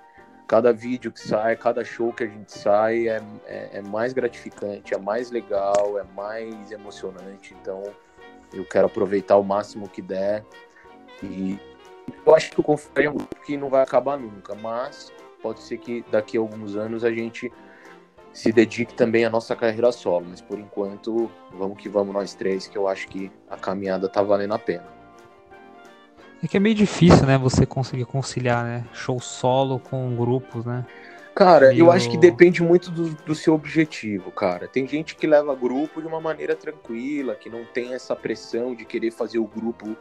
cada 0.48 0.72
vídeo 0.72 1.12
que 1.12 1.20
sai, 1.20 1.55
cada 1.55 1.85
show 1.85 2.12
que 2.12 2.24
a 2.24 2.26
gente 2.26 2.53
sai 2.53 3.09
é, 3.09 3.22
é, 3.46 3.79
é 3.79 3.83
mais 3.83 4.12
gratificante, 4.12 4.92
é 4.92 4.98
mais 4.98 5.31
legal, 5.31 5.96
é 5.96 6.03
mais 6.16 6.72
emocionante. 6.72 7.55
Então 7.61 7.85
eu 8.53 8.64
quero 8.64 8.87
aproveitar 8.87 9.37
o 9.37 9.44
máximo 9.44 9.88
que 9.88 10.03
der 10.03 10.44
e 11.22 11.59
eu 12.25 12.35
acho 12.35 12.51
que 12.51 12.61
o 12.61 12.62
Confere 12.62 13.07
é 13.07 13.11
um 13.11 13.14
grupo 13.14 13.37
que 13.44 13.57
não 13.57 13.68
vai 13.68 13.83
acabar 13.83 14.18
nunca, 14.18 14.55
mas 14.55 15.12
pode 15.42 15.61
ser 15.61 15.79
que 15.79 16.05
daqui 16.11 16.37
a 16.37 16.40
alguns 16.40 16.77
anos 16.77 17.05
a 17.05 17.12
gente 17.12 17.51
se 18.33 18.53
dedique 18.53 18.94
também 18.94 19.25
à 19.25 19.31
nossa 19.31 19.57
carreira 19.57 19.90
solo. 19.92 20.27
Mas 20.29 20.40
por 20.40 20.59
enquanto, 20.59 21.31
vamos 21.53 21.79
que 21.79 21.88
vamos 21.88 22.14
nós 22.14 22.35
três, 22.35 22.66
que 22.66 22.77
eu 22.77 22.88
acho 22.88 23.09
que 23.09 23.31
a 23.49 23.57
caminhada 23.57 24.09
tá 24.09 24.23
valendo 24.23 24.55
a 24.55 24.59
pena. 24.59 24.87
É 26.42 26.49
que 26.49 26.57
é 26.57 26.61
meio 26.61 26.75
difícil, 26.75 27.27
né, 27.27 27.37
você 27.37 27.66
conseguir 27.66 28.07
conciliar, 28.07 28.64
né, 28.64 28.85
show 28.94 29.20
solo 29.20 29.79
com 29.79 30.16
grupos, 30.16 30.64
né? 30.64 30.87
Cara, 31.35 31.68
meio... 31.68 31.81
eu 31.81 31.92
acho 31.92 32.11
que 32.11 32.16
depende 32.16 32.62
muito 32.62 32.90
do, 32.90 33.11
do 33.11 33.35
seu 33.35 33.55
objetivo, 33.55 34.31
cara. 34.31 34.66
Tem 34.66 34.87
gente 34.87 35.14
que 35.14 35.27
leva 35.27 35.55
grupo 35.55 36.01
de 36.01 36.07
uma 36.07 36.20
maneira 36.20 36.57
tranquila, 36.57 37.35
que 37.35 37.51
não 37.51 37.64
tem 37.64 37.92
essa 37.92 38.16
pressão 38.16 38.75
de 38.75 38.85
querer 38.85 39.11
fazer 39.11 39.38
o 39.38 39.44
grupo 39.44 39.96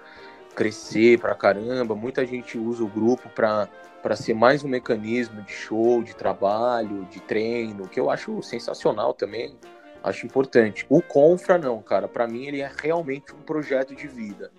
crescer 0.55 1.19
pra 1.19 1.35
caramba. 1.35 1.95
Muita 1.95 2.25
gente 2.25 2.57
usa 2.57 2.83
o 2.83 2.87
grupo 2.87 3.29
para 3.29 3.69
para 4.01 4.15
ser 4.15 4.33
mais 4.33 4.63
um 4.63 4.67
mecanismo 4.67 5.41
de 5.41 5.51
show, 5.51 6.01
de 6.01 6.15
trabalho, 6.15 7.05
de 7.05 7.19
treino, 7.19 7.87
que 7.87 7.99
eu 7.99 8.09
acho 8.09 8.41
sensacional 8.41 9.13
também, 9.13 9.55
acho 10.03 10.25
importante. 10.25 10.85
O 10.89 11.01
Confra 11.01 11.57
não, 11.57 11.81
cara, 11.81 12.07
para 12.07 12.27
mim 12.27 12.45
ele 12.45 12.61
é 12.61 12.71
realmente 12.81 13.33
um 13.33 13.41
projeto 13.41 13.95
de 13.95 14.07
vida. 14.07 14.51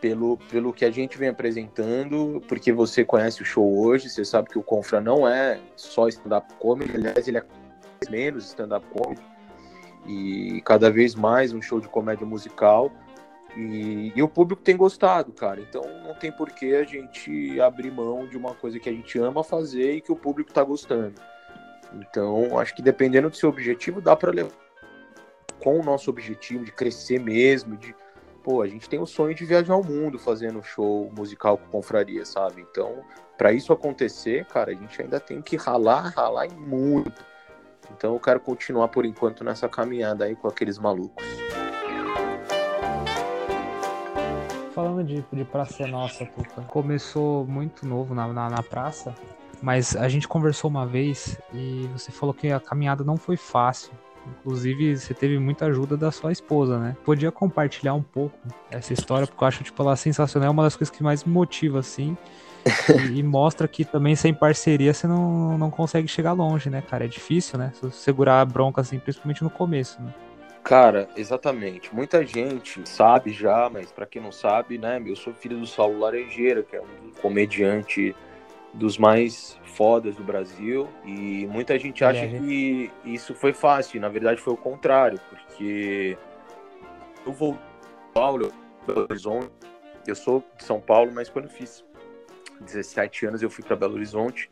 Pelo, 0.00 0.36
pelo 0.50 0.72
que 0.72 0.84
a 0.84 0.90
gente 0.90 1.16
vem 1.16 1.30
apresentando, 1.30 2.40
porque 2.46 2.70
você 2.70 3.04
conhece 3.04 3.42
o 3.42 3.44
show 3.44 3.78
hoje, 3.78 4.10
você 4.10 4.24
sabe 4.24 4.50
que 4.50 4.58
o 4.58 4.62
Confra 4.62 5.00
não 5.00 5.26
é 5.26 5.58
só 5.74 6.06
stand-up 6.06 6.52
comedy, 6.60 6.94
aliás, 6.94 7.26
ele 7.26 7.38
é 7.38 7.44
menos 8.10 8.44
stand-up 8.44 8.86
comedy, 8.92 9.22
e 10.06 10.60
cada 10.64 10.90
vez 10.90 11.14
mais 11.14 11.52
um 11.52 11.62
show 11.62 11.80
de 11.80 11.88
comédia 11.88 12.26
musical 12.26 12.92
e, 13.56 14.12
e, 14.14 14.22
o 14.22 14.28
público 14.28 14.62
tem 14.62 14.76
gostado, 14.76 15.32
cara. 15.32 15.60
Então 15.60 15.82
não 16.04 16.14
tem 16.14 16.30
por 16.30 16.50
que 16.50 16.74
a 16.74 16.84
gente 16.84 17.60
abrir 17.60 17.90
mão 17.90 18.26
de 18.26 18.36
uma 18.36 18.54
coisa 18.54 18.78
que 18.78 18.88
a 18.88 18.92
gente 18.92 19.18
ama 19.18 19.42
fazer 19.42 19.94
e 19.94 20.00
que 20.00 20.12
o 20.12 20.16
público 20.16 20.52
tá 20.52 20.62
gostando. 20.62 21.14
Então, 21.94 22.58
acho 22.58 22.74
que 22.74 22.82
dependendo 22.82 23.30
do 23.30 23.36
seu 23.36 23.48
objetivo, 23.48 24.00
dá 24.00 24.14
para 24.14 24.30
levar 24.30 24.52
com 25.62 25.80
o 25.80 25.82
nosso 25.82 26.10
objetivo 26.10 26.64
de 26.64 26.72
crescer 26.72 27.18
mesmo, 27.18 27.76
de 27.76 27.94
pô, 28.44 28.62
a 28.62 28.68
gente 28.68 28.88
tem 28.88 29.00
o 29.00 29.06
sonho 29.06 29.34
de 29.34 29.44
viajar 29.44 29.74
ao 29.74 29.82
mundo 29.82 30.18
fazendo 30.18 30.62
show 30.62 31.10
musical 31.16 31.58
com 31.58 31.66
confraria, 31.66 32.24
sabe? 32.24 32.64
Então, 32.70 33.02
para 33.36 33.52
isso 33.52 33.72
acontecer, 33.72 34.44
cara, 34.46 34.70
a 34.70 34.74
gente 34.74 35.00
ainda 35.00 35.18
tem 35.18 35.42
que 35.42 35.56
ralar, 35.56 36.12
ralar 36.14 36.46
e 36.46 36.54
muito. 36.54 37.24
Então, 37.96 38.14
eu 38.14 38.20
quero 38.20 38.40
continuar 38.40 38.88
por 38.88 39.04
enquanto 39.04 39.42
nessa 39.42 39.68
caminhada 39.68 40.24
aí 40.24 40.36
com 40.36 40.46
aqueles 40.46 40.78
malucos. 40.78 41.45
Falando 44.76 45.02
de, 45.02 45.24
de 45.32 45.42
Praça 45.42 45.86
Nossa, 45.86 46.26
Tuca, 46.26 46.60
começou 46.64 47.46
muito 47.46 47.86
novo 47.86 48.14
na, 48.14 48.30
na, 48.30 48.50
na 48.50 48.62
praça, 48.62 49.14
mas 49.62 49.96
a 49.96 50.06
gente 50.06 50.28
conversou 50.28 50.68
uma 50.68 50.86
vez 50.86 51.40
e 51.54 51.88
você 51.94 52.12
falou 52.12 52.34
que 52.34 52.52
a 52.52 52.60
caminhada 52.60 53.02
não 53.02 53.16
foi 53.16 53.38
fácil. 53.38 53.90
Inclusive, 54.26 54.98
você 54.98 55.14
teve 55.14 55.38
muita 55.38 55.64
ajuda 55.64 55.96
da 55.96 56.12
sua 56.12 56.30
esposa, 56.30 56.78
né? 56.78 56.94
Podia 57.06 57.32
compartilhar 57.32 57.94
um 57.94 58.02
pouco 58.02 58.36
essa 58.70 58.92
história, 58.92 59.26
porque 59.26 59.42
eu 59.42 59.48
acho, 59.48 59.64
tipo, 59.64 59.82
ela 59.82 59.96
sensacional. 59.96 60.48
É 60.48 60.50
uma 60.50 60.64
das 60.64 60.76
coisas 60.76 60.94
que 60.94 61.02
mais 61.02 61.24
me 61.24 61.32
motiva, 61.32 61.78
assim. 61.78 62.14
e, 63.14 63.20
e, 63.20 63.22
mostra 63.22 63.66
que 63.66 63.82
também 63.82 64.14
sem 64.14 64.34
parceria 64.34 64.92
você 64.92 65.06
não, 65.06 65.56
não 65.56 65.70
consegue 65.70 66.06
chegar 66.06 66.32
longe, 66.32 66.68
né, 66.68 66.82
cara? 66.82 67.06
É 67.06 67.08
difícil, 67.08 67.58
né? 67.58 67.72
Segurar 67.92 68.42
a 68.42 68.44
bronca, 68.44 68.82
assim, 68.82 68.98
principalmente 68.98 69.42
no 69.42 69.48
começo, 69.48 70.02
né? 70.02 70.12
Cara, 70.66 71.08
exatamente. 71.16 71.94
Muita 71.94 72.26
gente 72.26 72.80
sabe 72.88 73.30
já, 73.30 73.70
mas 73.70 73.92
para 73.92 74.04
quem 74.04 74.20
não 74.20 74.32
sabe, 74.32 74.76
né, 74.76 75.00
eu 75.06 75.14
sou 75.14 75.32
filho 75.32 75.56
do 75.56 75.66
Saulo 75.66 76.00
Laranjeira, 76.00 76.64
que 76.64 76.74
é 76.74 76.80
um 76.80 77.12
comediante 77.22 78.12
dos 78.74 78.98
mais 78.98 79.56
fodas 79.62 80.16
do 80.16 80.24
Brasil 80.24 80.88
e 81.04 81.46
muita 81.46 81.78
gente 81.78 82.04
acha 82.04 82.24
é, 82.24 82.38
que 82.40 82.90
isso 83.04 83.32
foi 83.32 83.52
fácil, 83.52 84.00
na 84.00 84.08
verdade 84.08 84.40
foi 84.40 84.54
o 84.54 84.56
contrário, 84.56 85.20
porque 85.30 86.18
eu 87.24 87.32
vou 87.32 87.56
Paulo, 88.12 88.52
Belo 88.84 89.06
Horizonte, 89.08 89.52
eu 90.04 90.16
sou 90.16 90.42
de 90.58 90.64
São 90.64 90.80
Paulo, 90.80 91.12
mas 91.14 91.30
quando 91.30 91.44
eu 91.44 91.50
fiz 91.52 91.84
17 92.60 93.26
anos 93.26 93.40
eu 93.40 93.48
fui 93.48 93.62
para 93.62 93.76
Belo 93.76 93.94
Horizonte 93.94 94.50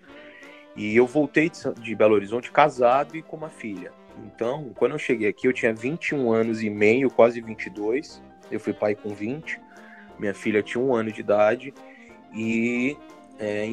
e 0.76 0.94
eu 0.94 1.08
voltei 1.08 1.50
de 1.80 1.94
Belo 1.96 2.14
Horizonte 2.14 2.52
casado 2.52 3.16
e 3.16 3.22
com 3.22 3.36
uma 3.36 3.50
filha. 3.50 3.92
Então, 4.22 4.72
quando 4.76 4.92
eu 4.92 4.98
cheguei 4.98 5.28
aqui, 5.28 5.46
eu 5.46 5.52
tinha 5.52 5.72
21 5.72 6.30
anos 6.32 6.62
e 6.62 6.70
meio, 6.70 7.10
quase 7.10 7.40
22. 7.40 8.22
Eu 8.50 8.60
fui 8.60 8.72
pai 8.72 8.94
com 8.94 9.10
20. 9.10 9.60
Minha 10.18 10.34
filha 10.34 10.62
tinha 10.62 10.82
um 10.82 10.94
ano 10.94 11.10
de 11.10 11.20
idade. 11.20 11.74
E 12.32 12.96
é, 13.38 13.66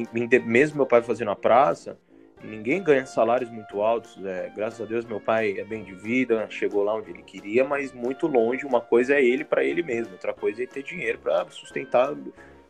mesmo 0.44 0.76
meu 0.76 0.86
pai 0.86 1.02
fazendo 1.02 1.30
a 1.30 1.36
praça, 1.36 1.98
ninguém 2.42 2.82
ganha 2.82 3.06
salários 3.06 3.50
muito 3.50 3.80
altos. 3.80 4.16
É, 4.24 4.50
graças 4.54 4.80
a 4.80 4.84
Deus, 4.84 5.04
meu 5.04 5.20
pai 5.20 5.58
é 5.58 5.64
bem 5.64 5.84
de 5.84 5.94
vida, 5.94 6.46
chegou 6.50 6.82
lá 6.82 6.94
onde 6.94 7.10
ele 7.10 7.22
queria, 7.22 7.64
mas 7.64 7.92
muito 7.92 8.26
longe. 8.26 8.66
Uma 8.66 8.80
coisa 8.80 9.14
é 9.14 9.24
ele 9.24 9.44
para 9.44 9.64
ele 9.64 9.82
mesmo, 9.82 10.12
outra 10.12 10.32
coisa 10.32 10.62
é 10.62 10.66
ter 10.66 10.82
dinheiro 10.82 11.18
para 11.18 11.46
sustentar 11.50 12.14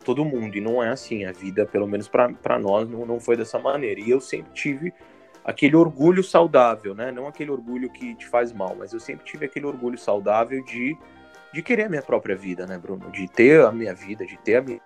todo 0.05 0.25
mundo. 0.25 0.57
E 0.57 0.61
não 0.61 0.83
é 0.83 0.89
assim. 0.89 1.25
A 1.25 1.33
vida, 1.33 1.65
pelo 1.65 1.87
menos 1.87 2.09
para 2.09 2.59
nós, 2.59 2.89
não, 2.89 3.07
não 3.07 3.21
foi 3.21 3.37
dessa 3.37 3.59
maneira. 3.59 4.01
E 4.01 4.11
eu 4.11 4.21
sempre 4.21 4.53
tive 4.53 4.93
aquele 5.45 5.77
orgulho 5.77 6.23
saudável, 6.23 6.95
né? 6.95 7.11
Não 7.11 7.27
aquele 7.27 7.51
orgulho 7.51 7.91
que 7.91 8.15
te 8.15 8.27
faz 8.27 8.53
mal, 8.53 8.77
mas 8.79 8.93
eu 8.93 9.01
sempre 9.01 9.25
tive 9.25 9.47
aquele 9.47 9.67
orgulho 9.67 9.99
saudável 9.99 10.63
de, 10.65 10.97
de 11.53 11.63
querer 11.63 11.85
a 11.85 11.89
minha 11.89 12.03
própria 12.03 12.37
vida, 12.37 12.67
né, 12.67 12.79
Bruno? 12.79 13.11
De 13.11 13.29
ter 13.29 13.65
a 13.65 13.73
minha 13.73 13.95
vida, 13.95 14.25
de 14.25 14.37
ter 14.39 14.57
a 14.57 14.63
minha 14.63 14.81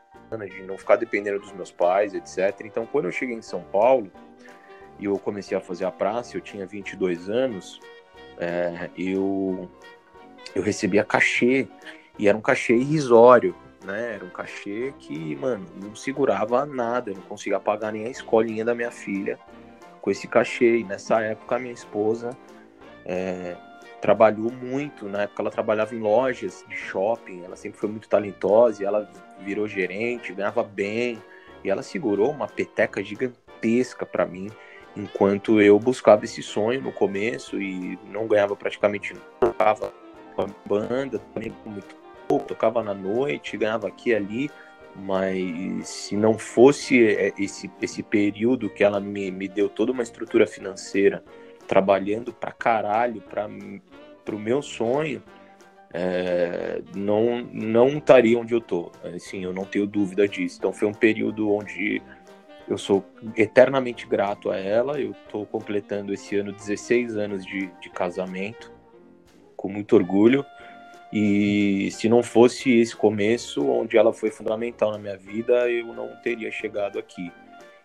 de 0.50 0.62
não 0.62 0.76
ficar 0.76 0.96
dependendo 0.96 1.38
dos 1.38 1.52
meus 1.52 1.70
pais, 1.70 2.12
etc. 2.12 2.62
Então, 2.64 2.84
quando 2.84 3.04
eu 3.04 3.12
cheguei 3.12 3.36
em 3.36 3.42
São 3.42 3.62
Paulo 3.62 4.10
e 4.98 5.04
eu 5.04 5.16
comecei 5.20 5.56
a 5.56 5.60
fazer 5.60 5.84
a 5.84 5.90
praça, 5.92 6.36
eu 6.36 6.40
tinha 6.40 6.66
22 6.66 7.30
anos, 7.30 7.78
é, 8.36 8.90
eu, 8.98 9.70
eu 10.52 10.62
recebia 10.62 11.04
cachê, 11.04 11.68
e 12.18 12.26
era 12.26 12.36
um 12.36 12.40
cachê 12.40 12.74
irrisório, 12.74 13.54
né? 13.84 14.14
Era 14.14 14.24
um 14.24 14.30
cachê 14.30 14.92
que, 14.98 15.36
mano, 15.36 15.64
não 15.80 15.94
segurava 15.94 16.66
nada, 16.66 17.12
eu 17.12 17.14
não 17.14 17.22
conseguia 17.22 17.60
pagar 17.60 17.92
nem 17.92 18.06
a 18.06 18.10
escolinha 18.10 18.64
da 18.64 18.74
minha 18.74 18.90
filha 18.90 19.38
com 20.06 20.10
esse 20.12 20.28
cachê. 20.28 20.78
E 20.78 20.84
nessa 20.84 21.20
época, 21.20 21.56
a 21.56 21.58
minha 21.58 21.74
esposa 21.74 22.30
é, 23.04 23.56
trabalhou 24.00 24.52
muito. 24.52 25.08
Na 25.08 25.22
época, 25.22 25.42
ela 25.42 25.50
trabalhava 25.50 25.96
em 25.96 25.98
lojas 25.98 26.64
de 26.68 26.76
shopping, 26.76 27.42
ela 27.44 27.56
sempre 27.56 27.80
foi 27.80 27.88
muito 27.88 28.08
talentosa 28.08 28.84
e 28.84 28.86
ela 28.86 29.10
virou 29.40 29.66
gerente, 29.66 30.32
ganhava 30.32 30.62
bem. 30.62 31.20
E 31.64 31.68
ela 31.68 31.82
segurou 31.82 32.30
uma 32.30 32.46
peteca 32.46 33.02
gigantesca 33.02 34.06
para 34.06 34.24
mim, 34.24 34.48
enquanto 34.96 35.60
eu 35.60 35.76
buscava 35.80 36.24
esse 36.24 36.40
sonho 36.40 36.80
no 36.80 36.92
começo 36.92 37.60
e 37.60 37.98
não 38.06 38.28
ganhava 38.28 38.54
praticamente 38.54 39.12
nada. 39.12 39.26
Tocava 39.40 39.92
com 40.36 40.42
a 40.42 40.46
banda, 40.64 41.18
também 41.34 41.52
muito 41.64 41.96
pouco, 42.28 42.46
tocava 42.46 42.80
na 42.80 42.94
noite, 42.94 43.56
ganhava 43.56 43.88
aqui 43.88 44.10
e 44.10 44.14
ali 44.14 44.50
mas 44.98 45.88
se 45.88 46.16
não 46.16 46.38
fosse 46.38 47.06
é, 47.06 47.32
esse, 47.38 47.70
esse 47.80 48.02
período 48.02 48.70
que 48.70 48.82
ela 48.82 49.00
me, 49.00 49.30
me 49.30 49.48
deu 49.48 49.68
toda 49.68 49.92
uma 49.92 50.02
estrutura 50.02 50.46
financeira, 50.46 51.22
trabalhando 51.66 52.32
pra 52.32 52.52
caralho 52.52 53.20
para 53.22 53.46
o 54.34 54.38
meu 54.38 54.62
sonho, 54.62 55.22
é, 55.92 56.82
não, 56.94 57.42
não 57.52 57.88
estaria 57.98 58.38
onde 58.38 58.54
eu 58.54 58.60
tô. 58.60 58.90
Assim, 59.14 59.44
eu 59.44 59.52
não 59.52 59.64
tenho 59.64 59.86
dúvida 59.86 60.26
disso. 60.28 60.56
Então 60.58 60.72
foi 60.72 60.88
um 60.88 60.94
período 60.94 61.50
onde 61.50 62.02
eu 62.68 62.76
sou 62.76 63.04
eternamente 63.36 64.06
grato 64.06 64.50
a 64.50 64.56
ela. 64.56 65.00
Eu 65.00 65.12
estou 65.12 65.46
completando 65.46 66.12
esse 66.12 66.36
ano 66.36 66.52
16 66.52 67.16
anos 67.16 67.44
de, 67.44 67.70
de 67.80 67.90
casamento, 67.90 68.72
com 69.56 69.68
muito 69.68 69.94
orgulho. 69.96 70.44
E 71.12 71.88
se 71.92 72.08
não 72.08 72.22
fosse 72.22 72.78
esse 72.78 72.94
começo, 72.94 73.66
onde 73.68 73.96
ela 73.96 74.12
foi 74.12 74.30
fundamental 74.30 74.92
na 74.92 74.98
minha 74.98 75.16
vida, 75.16 75.70
eu 75.70 75.86
não 75.94 76.08
teria 76.22 76.50
chegado 76.50 76.98
aqui. 76.98 77.32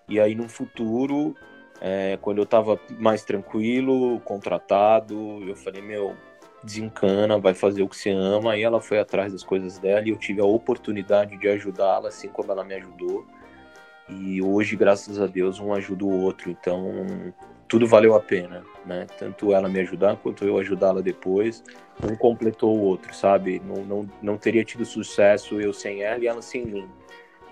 E 0.10 0.20
aí, 0.20 0.36
no 0.36 0.50
futuro, 0.50 1.36
é, 1.80 2.18
quando 2.22 2.40
eu 2.40 2.44
estava 2.44 2.80
mais 3.00 3.24
tranquilo, 3.24 4.20
contratado, 4.22 5.44
eu 5.48 5.56
falei: 5.56 5.82
meu, 5.82 6.16
desencana, 6.64 7.40
vai 7.40 7.54
fazer 7.54 7.84
o 7.84 7.90
que 7.90 7.96
você 7.96 8.10
ama. 8.10 8.58
E 8.58 8.64
ela 8.64 8.82
foi 8.82 9.00
atrás 9.00 9.32
das 9.32 9.44
coisas 9.44 9.78
dela 9.78 10.06
e 10.06 10.10
eu 10.10 10.18
tive 10.18 10.42
a 10.42 10.46
oportunidade 10.46 11.38
de 11.38 11.48
ajudá-la, 11.48 12.10
assim 12.10 12.30
como 12.30 12.52
ela 12.52 12.64
me 12.64 12.76
ajudou. 12.76 13.26
E 14.10 14.42
hoje, 14.42 14.76
graças 14.76 15.20
a 15.20 15.28
Deus, 15.28 15.60
um 15.60 15.74
ajuda 15.74 16.04
o 16.06 16.22
outro. 16.22 16.52
Então, 16.52 17.34
tudo 17.72 17.88
valeu 17.88 18.14
a 18.14 18.20
pena, 18.20 18.66
né? 18.86 19.08
Tanto 19.18 19.54
ela 19.54 19.70
me 19.70 19.80
ajudar 19.80 20.18
quanto 20.18 20.44
eu 20.44 20.58
ajudá-la 20.58 21.00
depois. 21.00 21.64
Um 22.04 22.18
completou 22.18 22.78
o 22.78 22.82
outro, 22.82 23.16
sabe? 23.16 23.62
Não, 23.66 23.86
não, 23.86 24.10
não 24.22 24.38
teria 24.38 24.66
tido 24.66 24.84
sucesso 24.84 25.62
eu 25.62 25.72
sem 25.72 26.04
ela 26.04 26.22
e 26.22 26.28
ela 26.28 26.42
sem 26.42 26.66
mim. 26.66 26.90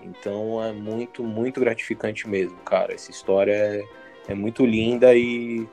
Então 0.02 0.62
é 0.62 0.72
muito, 0.72 1.22
muito 1.24 1.58
gratificante 1.58 2.28
mesmo, 2.28 2.58
cara. 2.58 2.92
Essa 2.92 3.10
história 3.10 3.54
é, 3.54 3.82
é 4.28 4.34
muito 4.34 4.66
linda 4.66 5.14
e, 5.14 5.66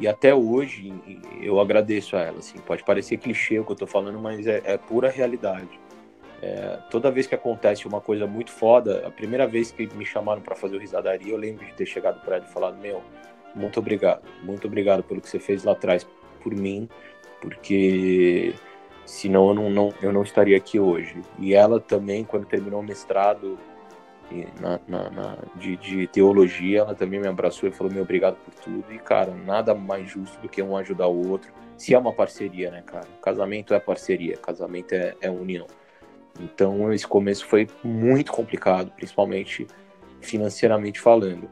e 0.00 0.08
até 0.08 0.34
hoje 0.34 0.92
eu 1.40 1.60
agradeço 1.60 2.16
a 2.16 2.22
ela. 2.22 2.38
Assim. 2.40 2.58
Pode 2.58 2.82
parecer 2.82 3.18
clichê 3.18 3.60
o 3.60 3.64
que 3.64 3.70
eu 3.70 3.76
tô 3.76 3.86
falando, 3.86 4.18
mas 4.18 4.48
é, 4.48 4.62
é 4.64 4.76
pura 4.76 5.08
realidade. 5.08 5.78
É, 6.42 6.80
toda 6.90 7.08
vez 7.08 7.28
que 7.28 7.36
acontece 7.36 7.86
uma 7.86 8.00
coisa 8.00 8.26
muito 8.26 8.50
foda, 8.50 9.06
a 9.06 9.12
primeira 9.12 9.46
vez 9.46 9.70
que 9.70 9.86
me 9.94 10.04
chamaram 10.04 10.42
para 10.42 10.56
fazer 10.56 10.74
o 10.74 10.80
Risadaria, 10.80 11.32
eu 11.32 11.38
lembro 11.38 11.64
de 11.64 11.72
ter 11.74 11.86
chegado 11.86 12.20
para 12.24 12.38
ela 12.38 12.44
e 12.44 12.52
falado: 12.52 12.76
Meu, 12.78 13.00
muito 13.54 13.78
obrigado. 13.78 14.22
Muito 14.42 14.66
obrigado 14.66 15.02
pelo 15.02 15.20
que 15.20 15.28
você 15.28 15.38
fez 15.38 15.64
lá 15.64 15.72
atrás 15.72 16.06
por 16.42 16.54
mim, 16.54 16.88
porque 17.40 18.54
senão 19.04 19.48
eu 19.48 19.54
não, 19.54 19.70
não, 19.70 19.94
eu 20.02 20.12
não 20.12 20.22
estaria 20.22 20.56
aqui 20.56 20.78
hoje. 20.78 21.20
E 21.38 21.54
ela 21.54 21.80
também, 21.80 22.24
quando 22.24 22.46
terminou 22.46 22.80
o 22.80 22.82
mestrado 22.82 23.58
na, 24.60 24.80
na, 24.88 25.10
na, 25.10 25.38
de, 25.54 25.76
de, 25.76 26.06
teologia, 26.08 26.80
ela 26.80 26.94
também 26.94 27.20
me 27.20 27.28
abraçou 27.28 27.68
e 27.68 27.72
falou: 27.72 27.92
Meu, 27.92 28.02
obrigado 28.02 28.36
por 28.36 28.54
tudo. 28.54 28.84
E, 28.92 28.98
cara, 28.98 29.32
nada 29.34 29.74
mais 29.74 30.10
justo 30.10 30.38
do 30.40 30.48
que 30.48 30.62
um 30.62 30.76
ajudar 30.76 31.06
o 31.06 31.28
outro. 31.28 31.52
Se 31.76 31.94
é 31.94 31.98
uma 31.98 32.12
parceria, 32.12 32.70
né, 32.70 32.82
cara? 32.84 33.06
Casamento 33.22 33.74
é 33.74 33.78
parceria, 33.78 34.36
casamento 34.36 34.92
é, 34.92 35.14
é 35.20 35.30
união. 35.30 35.66
Então, 36.40 36.92
esse 36.92 37.06
começo 37.06 37.46
foi 37.46 37.66
muito 37.82 38.32
complicado, 38.32 38.90
principalmente 38.96 39.66
financeiramente 40.20 41.00
falando. 41.00 41.48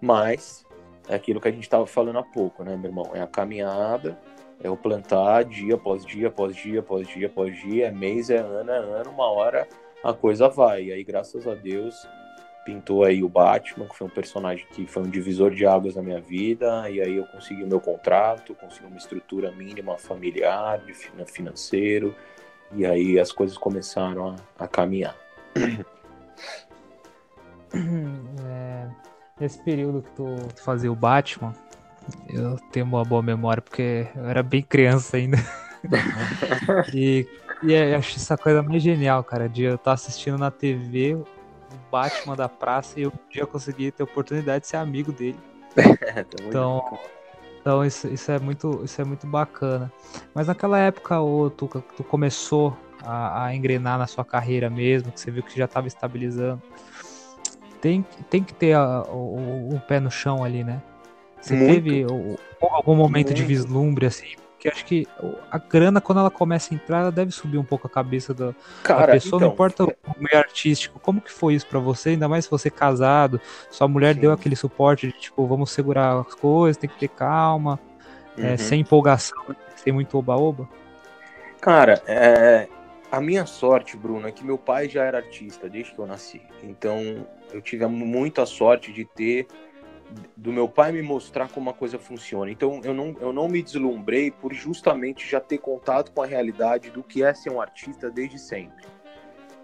Mas 0.00 0.64
é 1.08 1.14
aquilo 1.14 1.40
que 1.40 1.48
a 1.48 1.50
gente 1.50 1.62
estava 1.62 1.86
falando 1.86 2.18
há 2.18 2.22
pouco, 2.22 2.62
né, 2.62 2.76
meu 2.76 2.90
irmão? 2.90 3.10
É 3.14 3.20
a 3.20 3.26
caminhada, 3.26 4.18
é 4.62 4.68
o 4.68 4.76
plantar 4.76 5.44
dia 5.44 5.74
após 5.74 6.04
dia, 6.04 6.28
após 6.28 6.54
dia, 6.54 6.80
após 6.80 7.08
dia, 7.08 7.26
após 7.26 7.56
dia, 7.60 7.86
é 7.86 7.90
mês, 7.90 8.30
é 8.30 8.38
ano, 8.38 8.70
é 8.70 8.78
ano, 8.78 9.10
uma 9.10 9.30
hora 9.30 9.66
a 10.02 10.12
coisa 10.12 10.48
vai. 10.48 10.84
E 10.84 10.92
aí, 10.92 11.04
graças 11.04 11.46
a 11.46 11.54
Deus, 11.54 12.06
pintou 12.64 13.04
aí 13.04 13.22
o 13.22 13.28
Batman, 13.28 13.86
que 13.86 13.96
foi 13.96 14.06
um 14.06 14.10
personagem 14.10 14.66
que 14.72 14.86
foi 14.86 15.02
um 15.02 15.10
divisor 15.10 15.50
de 15.50 15.66
águas 15.66 15.96
na 15.96 16.02
minha 16.02 16.20
vida, 16.20 16.88
e 16.90 17.00
aí 17.00 17.16
eu 17.16 17.24
consegui 17.26 17.62
o 17.62 17.66
meu 17.66 17.80
contrato, 17.80 18.54
consegui 18.54 18.86
uma 18.86 18.98
estrutura 18.98 19.50
mínima 19.50 19.96
familiar, 19.96 20.78
de 20.80 20.92
financeiro, 21.24 22.14
e 22.72 22.84
aí 22.84 23.18
as 23.18 23.32
coisas 23.32 23.56
começaram 23.56 24.36
a, 24.58 24.64
a 24.64 24.68
caminhar. 24.68 25.16
É, 27.70 28.88
nesse 29.40 29.58
período 29.58 30.02
que 30.02 30.10
tu, 30.10 30.24
tu 30.54 30.62
fazia 30.62 30.90
o 30.90 30.96
Batman, 30.96 31.54
Eu 32.28 32.58
tenho 32.72 32.86
uma 32.86 33.04
boa 33.04 33.22
memória 33.22 33.62
porque 33.62 34.08
eu 34.14 34.26
era 34.26 34.42
bem 34.42 34.62
criança 34.62 35.16
ainda. 35.16 35.36
e, 36.92 37.26
e 37.62 37.72
eu 37.72 37.98
acho 37.98 38.16
essa 38.16 38.36
coisa 38.36 38.62
mais 38.62 38.82
genial, 38.82 39.22
cara, 39.22 39.48
de 39.48 39.62
eu 39.62 39.74
estar 39.74 39.92
assistindo 39.92 40.38
na 40.38 40.50
TV 40.50 41.14
o 41.14 41.26
Batman 41.90 42.36
da 42.36 42.48
praça 42.48 42.98
e 42.98 43.02
eu 43.02 43.10
um 43.10 43.32
dia 43.32 43.46
consegui 43.46 43.90
ter 43.90 44.02
a 44.02 44.04
oportunidade 44.04 44.62
de 44.62 44.68
ser 44.68 44.76
amigo 44.76 45.12
dele. 45.12 45.38
então, 46.48 46.98
então 47.60 47.84
isso, 47.84 48.08
isso, 48.08 48.30
é 48.32 48.38
muito, 48.38 48.82
isso 48.84 49.00
é 49.00 49.04
muito 49.04 49.26
bacana. 49.26 49.92
Mas 50.34 50.46
naquela 50.46 50.78
época, 50.78 51.20
ô, 51.20 51.50
tu, 51.50 51.68
tu 51.96 52.04
começou 52.04 52.76
a, 53.04 53.44
a, 53.44 53.54
engrenar 53.54 53.98
na 53.98 54.06
sua 54.06 54.24
carreira 54.24 54.70
mesmo, 54.70 55.12
que 55.12 55.20
você 55.20 55.30
viu 55.30 55.42
que 55.42 55.56
já 55.56 55.66
estava 55.66 55.86
estabilizando. 55.86 56.62
Tem, 57.80 58.04
tem 58.28 58.42
que 58.42 58.52
ter 58.52 58.74
a, 58.74 59.02
o, 59.02 59.74
o, 59.74 59.80
pé 59.86 60.00
no 60.00 60.10
chão 60.10 60.42
ali, 60.44 60.64
né? 60.64 60.82
Você 61.40 61.54
muito, 61.54 61.72
teve 61.72 62.04
o, 62.04 62.36
algum 62.60 62.94
momento 62.94 63.28
muito. 63.28 63.36
de 63.36 63.44
vislumbre, 63.44 64.06
assim? 64.06 64.34
Porque 64.58 64.68
acho 64.68 64.84
que 64.84 65.06
a 65.52 65.58
grana, 65.58 66.00
quando 66.00 66.18
ela 66.18 66.32
começa 66.32 66.74
a 66.74 66.76
entrar, 66.76 67.02
ela 67.02 67.12
deve 67.12 67.30
subir 67.30 67.58
um 67.58 67.64
pouco 67.64 67.86
a 67.86 67.90
cabeça 67.90 68.34
da, 68.34 68.52
Cara, 68.82 69.06
da 69.06 69.12
pessoa, 69.12 69.38
então, 69.38 69.46
não 69.46 69.54
importa 69.54 69.84
o 69.84 69.94
meio 70.18 70.36
artístico. 70.36 70.98
Como 70.98 71.20
que 71.20 71.30
foi 71.30 71.54
isso 71.54 71.66
para 71.68 71.78
você? 71.78 72.10
Ainda 72.10 72.28
mais 72.28 72.46
se 72.46 72.50
você 72.50 72.66
é 72.66 72.70
casado, 72.72 73.40
sua 73.70 73.86
mulher 73.86 74.16
sim. 74.16 74.22
deu 74.22 74.32
aquele 74.32 74.56
suporte 74.56 75.06
de 75.06 75.12
tipo, 75.12 75.46
vamos 75.46 75.70
segurar 75.70 76.18
as 76.18 76.34
coisas, 76.34 76.76
tem 76.76 76.90
que 76.90 76.98
ter 76.98 77.08
calma, 77.08 77.78
é, 78.36 78.40
uhum. 78.40 78.46
é, 78.48 78.56
sem 78.56 78.80
empolgação, 78.80 79.38
sem 79.76 79.92
muito 79.92 80.18
oba-oba? 80.18 80.68
Cara, 81.60 82.02
é, 82.08 82.66
a 83.12 83.20
minha 83.20 83.46
sorte, 83.46 83.96
Bruno, 83.96 84.26
é 84.26 84.32
que 84.32 84.44
meu 84.44 84.58
pai 84.58 84.88
já 84.88 85.04
era 85.04 85.18
artista 85.18 85.68
desde 85.68 85.92
que 85.92 85.98
eu 86.00 86.06
nasci. 86.06 86.42
Então, 86.64 87.24
eu 87.52 87.60
tive 87.60 87.86
muita 87.86 88.44
sorte 88.46 88.92
de 88.92 89.04
ter 89.04 89.46
do 90.36 90.52
meu 90.52 90.68
pai 90.68 90.92
me 90.92 91.02
mostrar 91.02 91.48
como 91.48 91.68
a 91.70 91.74
coisa 91.74 91.98
funciona. 91.98 92.50
Então 92.50 92.80
eu 92.82 92.94
não, 92.94 93.16
eu 93.20 93.32
não 93.32 93.48
me 93.48 93.62
deslumbrei 93.62 94.30
por 94.30 94.52
justamente 94.54 95.28
já 95.28 95.40
ter 95.40 95.58
contato 95.58 96.12
com 96.12 96.22
a 96.22 96.26
realidade 96.26 96.90
do 96.90 97.02
que 97.02 97.22
é 97.22 97.34
ser 97.34 97.50
um 97.50 97.60
artista 97.60 98.10
desde 98.10 98.38
sempre. 98.38 98.86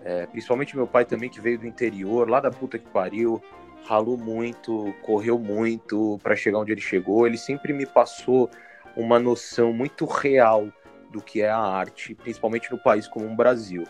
É, 0.02 0.26
principalmente 0.26 0.76
meu 0.76 0.86
pai 0.86 1.04
também 1.04 1.30
que 1.30 1.40
veio 1.40 1.58
do 1.58 1.66
interior, 1.66 2.28
lá 2.28 2.40
da 2.40 2.50
puta 2.50 2.78
que 2.78 2.88
pariu, 2.90 3.42
ralou 3.86 4.18
muito, 4.18 4.94
correu 5.02 5.38
muito 5.38 6.18
para 6.22 6.36
chegar 6.36 6.58
onde 6.58 6.72
ele 6.72 6.80
chegou. 6.80 7.26
Ele 7.26 7.38
sempre 7.38 7.72
me 7.72 7.86
passou 7.86 8.50
uma 8.94 9.18
noção 9.18 9.72
muito 9.72 10.04
real 10.04 10.68
do 11.10 11.22
que 11.22 11.40
é 11.40 11.48
a 11.48 11.58
arte, 11.58 12.14
principalmente 12.14 12.70
no 12.70 12.78
país 12.78 13.08
como 13.08 13.26
o 13.26 13.34
Brasil. 13.34 13.84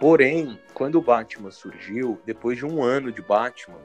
Porém, 0.00 0.58
quando 0.72 0.96
o 0.96 1.02
Batman 1.02 1.50
surgiu, 1.50 2.20
depois 2.24 2.58
de 2.58 2.66
um 2.66 2.82
ano 2.82 3.12
de 3.12 3.22
Batman, 3.22 3.78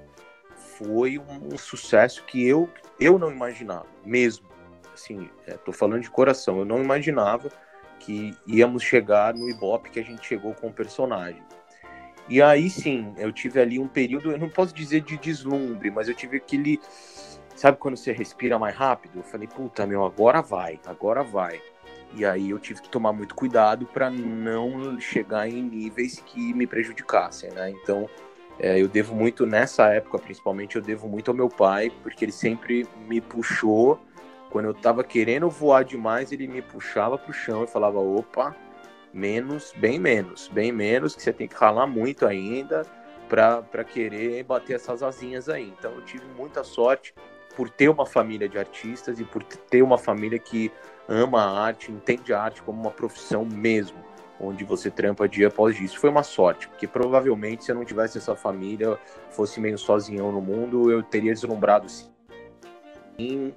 foi 0.56 1.20
um, 1.20 1.58
sucesso 1.58 2.24
que 2.26 2.46
eu, 2.48 2.70
eu 3.00 3.20
não 3.20 3.32
imaginava, 3.32 3.88
mesmo. 4.06 4.48
Assim, 4.94 5.30
é, 5.46 5.54
tô 5.54 5.72
falando 5.72 6.02
de 6.02 6.10
coração, 6.10 6.60
eu 6.60 6.66
não 6.66 6.82
imaginava 6.82 7.50
que 8.00 8.34
íamos 8.48 8.82
chegar 8.82 9.34
no 9.34 9.50
Ibope 9.50 9.90
que 9.90 10.00
a 10.00 10.04
gente 10.04 10.26
chegou 10.26 10.54
com 10.54 10.68
o 10.68 10.74
personagem. 10.74 11.44
E 12.30 12.42
aí 12.42 12.70
sim, 12.70 13.14
eu 13.18 13.32
tive 13.32 13.60
ali 13.60 13.80
um 13.80 13.88
período, 13.88 14.32
eu 14.32 14.38
não 14.38 14.50
posso 14.50 14.74
dizer 14.74 15.02
de 15.02 15.18
deslumbre, 15.18 15.90
mas 15.90 16.08
eu 16.08 16.14
tive 16.14 16.38
aquele. 16.38 16.80
Sabe 17.56 17.78
quando 17.78 17.98
você 17.98 18.12
respira 18.12 18.58
mais 18.58 18.76
rápido? 18.76 19.20
Eu 19.20 19.24
falei, 19.24 19.48
puta, 19.48 19.86
meu, 19.86 20.06
agora 20.06 20.42
vai, 20.42 20.80
agora 20.86 21.24
vai. 21.24 21.62
E 22.14 22.26
aí 22.26 22.50
eu 22.50 22.60
tive 22.60 22.82
que 22.82 22.90
tomar 22.90 23.14
muito 23.14 23.36
cuidado 23.36 23.86
para 23.86 24.10
não 24.10 25.00
chegar 25.00 25.48
em 25.48 25.62
níveis 25.62 26.20
que 26.26 26.54
me 26.54 26.66
prejudicassem, 26.66 27.52
né? 27.52 27.70
Então, 27.70 28.10
é, 28.60 28.82
eu 28.82 28.88
devo 28.88 29.16
muito, 29.16 29.46
nessa 29.46 29.88
época 29.90 30.20
principalmente, 30.20 30.76
eu 30.76 30.82
devo 30.82 31.08
muito 31.08 31.32
ao 31.32 31.38
meu 31.38 31.48
pai, 31.48 31.92
porque 32.04 32.26
ele 32.26 32.32
sempre 32.32 32.88
me 33.08 33.22
puxou. 33.22 34.00
Quando 34.50 34.66
eu 34.66 34.74
tava 34.74 35.04
querendo 35.04 35.50
voar 35.50 35.84
demais, 35.84 36.32
ele 36.32 36.48
me 36.48 36.62
puxava 36.62 37.18
pro 37.18 37.32
chão 37.32 37.64
e 37.64 37.68
falava: 37.68 38.00
opa, 38.00 38.56
menos, 39.14 39.74
bem 39.78 40.00
menos, 40.00 40.48
bem 40.48 40.72
menos, 40.72 41.16
que 41.16 41.22
você 41.22 41.32
tem 41.32 41.48
que 41.48 41.56
ralar 41.56 41.88
muito 41.88 42.26
ainda 42.26 42.86
para 43.30 43.84
querer 43.84 44.44
bater 44.44 44.76
essas 44.76 45.04
asinhas 45.04 45.48
aí. 45.48 45.72
Então 45.78 45.92
eu 45.94 46.02
tive 46.02 46.26
muita 46.36 46.64
sorte 46.64 47.14
por 47.56 47.70
ter 47.70 47.90
uma 47.90 48.06
família 48.06 48.50
de 48.50 48.58
artistas 48.58 49.20
e 49.20 49.24
por 49.24 49.44
ter 49.44 49.84
uma 49.84 49.98
família 49.98 50.40
que 50.40 50.72
ama 51.10 51.42
a 51.42 51.60
arte, 51.66 51.92
entende 51.92 52.32
a 52.32 52.42
arte 52.42 52.62
como 52.62 52.80
uma 52.80 52.92
profissão 52.92 53.44
mesmo 53.44 53.98
onde 54.40 54.64
você 54.64 54.90
trampa 54.90 55.28
dia 55.28 55.48
após 55.48 55.76
dia. 55.76 55.86
Isso 55.86 56.00
foi 56.00 56.10
uma 56.10 56.24
sorte, 56.24 56.68
porque 56.70 56.88
provavelmente 56.88 57.66
se 57.66 57.72
eu 57.72 57.76
não 57.76 57.84
tivesse 57.84 58.18
essa 58.18 58.36
família, 58.36 58.98
fosse 59.32 59.60
meio 59.60 59.78
sozinhão 59.78 60.32
no 60.32 60.42
mundo, 60.42 60.90
eu 60.90 61.04
teria 61.04 61.34
deslumbrado 61.34 61.88
sim 61.90 63.54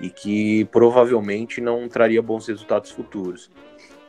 e 0.00 0.10
que 0.10 0.64
provavelmente 0.66 1.60
não 1.60 1.88
traria 1.88 2.20
bons 2.20 2.48
resultados 2.48 2.90
futuros. 2.90 3.50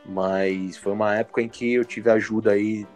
Mas 0.04 0.76
foi 0.76 0.92
uma 0.92 1.16
época 1.16 1.42
em 1.42 1.48
que 1.48 1.74
eu 1.74 1.84
tive 1.84 2.10
ajuda 2.10 2.52
aí 2.52 2.86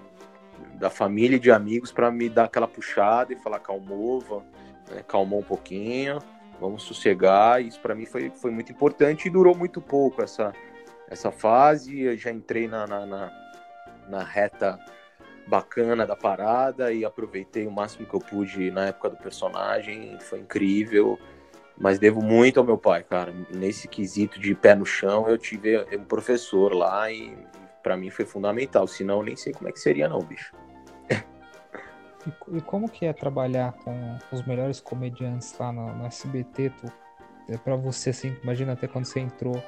da 0.75 0.91
família 0.91 1.37
e 1.37 1.41
de 1.41 1.51
amigos 1.51 1.93
para 1.93 2.11
me 2.11 2.29
dar 2.29 2.45
aquela 2.45 2.67
puxada 2.67 3.33
e 3.33 3.37
falar 3.37 3.61
calmou, 3.61 4.45
né, 4.91 5.05
calmou 5.07 5.41
um 5.41 5.45
pouquinho, 5.45 6.19
vamos 6.61 6.83
sossegar. 6.83 7.63
Isso 7.63 7.81
para 7.81 7.95
mim 7.95 8.07
foi, 8.07 8.31
foi 8.31 8.51
muito 8.51 8.71
importante 8.71 9.27
e 9.27 9.31
durou 9.31 9.57
muito 9.57 9.81
pouco 9.81 10.23
essa 10.23 10.53
essa 11.11 11.33
fase. 11.33 12.03
Eu 12.03 12.17
já 12.17 12.31
entrei 12.31 12.69
na, 12.69 12.87
na, 12.87 13.05
na, 13.05 13.33
na 14.09 14.23
reta 14.23 14.79
bacana 15.47 16.07
da 16.07 16.15
parada 16.15 16.93
e 16.93 17.05
aproveitei 17.05 17.67
o 17.67 17.71
máximo 17.71 18.07
que 18.07 18.15
eu 18.15 18.21
pude 18.21 18.71
na 18.71 18.87
época 18.87 19.11
do 19.11 19.17
personagem. 19.17 20.17
Foi 20.21 20.39
incrível. 20.39 21.19
Mas 21.77 21.99
devo 21.99 22.23
muito 22.23 22.61
ao 22.61 22.67
meu 22.67 22.79
pai, 22.79 23.03
cara. 23.03 23.35
Nesse 23.51 23.89
quesito 23.89 24.39
de 24.39 24.55
pé 24.55 24.75
no 24.75 24.87
chão, 24.87 25.29
eu 25.29 25.39
tive 25.39 25.79
um 25.97 26.05
professor 26.05 26.75
lá 26.75 27.11
e 27.11 27.37
para 27.83 27.97
mim 27.97 28.11
foi 28.11 28.25
fundamental. 28.25 28.87
Senão, 28.87 29.19
eu 29.19 29.25
nem 29.25 29.35
sei 29.35 29.53
como 29.53 29.69
é 29.69 29.73
que 29.73 29.81
seria, 29.81 30.09
não, 30.09 30.21
bicho. 30.21 30.55
E, 32.53 32.61
como 32.61 32.89
que 32.89 33.07
é 33.07 33.13
trabalhar 33.13 33.73
com 33.73 34.19
os 34.31 34.43
melhores 34.47 34.81
comediantes 34.81 35.57
lá 35.59 35.73
no, 35.73 35.95
no 35.95 36.07
SBT? 36.07 36.71
Tu, 36.71 36.93
é 37.49 37.57
para 37.57 37.77
você, 37.77 38.11
assim, 38.11 38.37
imagina 38.43 38.75
até 38.75 38.87
quando 38.87 39.07
você 39.07 39.21
entrou 39.21 39.61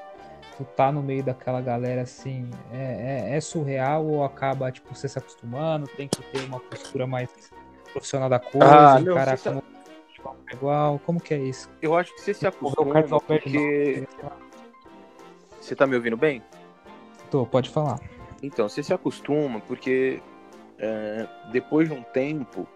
tu 0.56 0.64
tá 0.64 0.92
no 0.92 1.02
meio 1.02 1.22
daquela 1.22 1.60
galera 1.60 2.02
assim, 2.02 2.48
é, 2.72 3.30
é, 3.32 3.36
é, 3.36 3.40
surreal 3.40 4.06
ou 4.06 4.24
acaba, 4.24 4.70
tipo, 4.70 4.94
você 4.94 5.08
se 5.08 5.18
acostumando, 5.18 5.86
tem 5.88 6.08
que 6.08 6.22
ter 6.22 6.44
uma 6.44 6.60
postura 6.60 7.06
mais 7.06 7.28
profissional 7.92 8.28
da 8.28 8.38
coisa, 8.38 8.66
ah, 8.66 9.00
não, 9.00 9.14
cara 9.14 9.36
como 9.36 9.62
tá... 9.62 10.34
igual, 10.52 10.98
como 11.04 11.20
que 11.20 11.34
é 11.34 11.38
isso? 11.38 11.70
Eu 11.80 11.96
acho 11.96 12.14
que 12.14 12.20
você 12.20 12.34
se 12.34 12.46
acostuma 12.46 13.02
porque... 13.20 14.06
Você 15.60 15.76
tá 15.76 15.86
me 15.86 15.94
ouvindo 15.94 16.16
bem? 16.16 16.42
Tô, 17.30 17.46
pode 17.46 17.70
falar. 17.70 18.00
Então, 18.42 18.68
você 18.68 18.82
se 18.82 18.92
acostuma 18.92 19.60
porque 19.60 20.20
é, 20.82 21.26
depois 21.52 21.88
de 21.88 21.94
um 21.94 22.02
tempo 22.02 22.68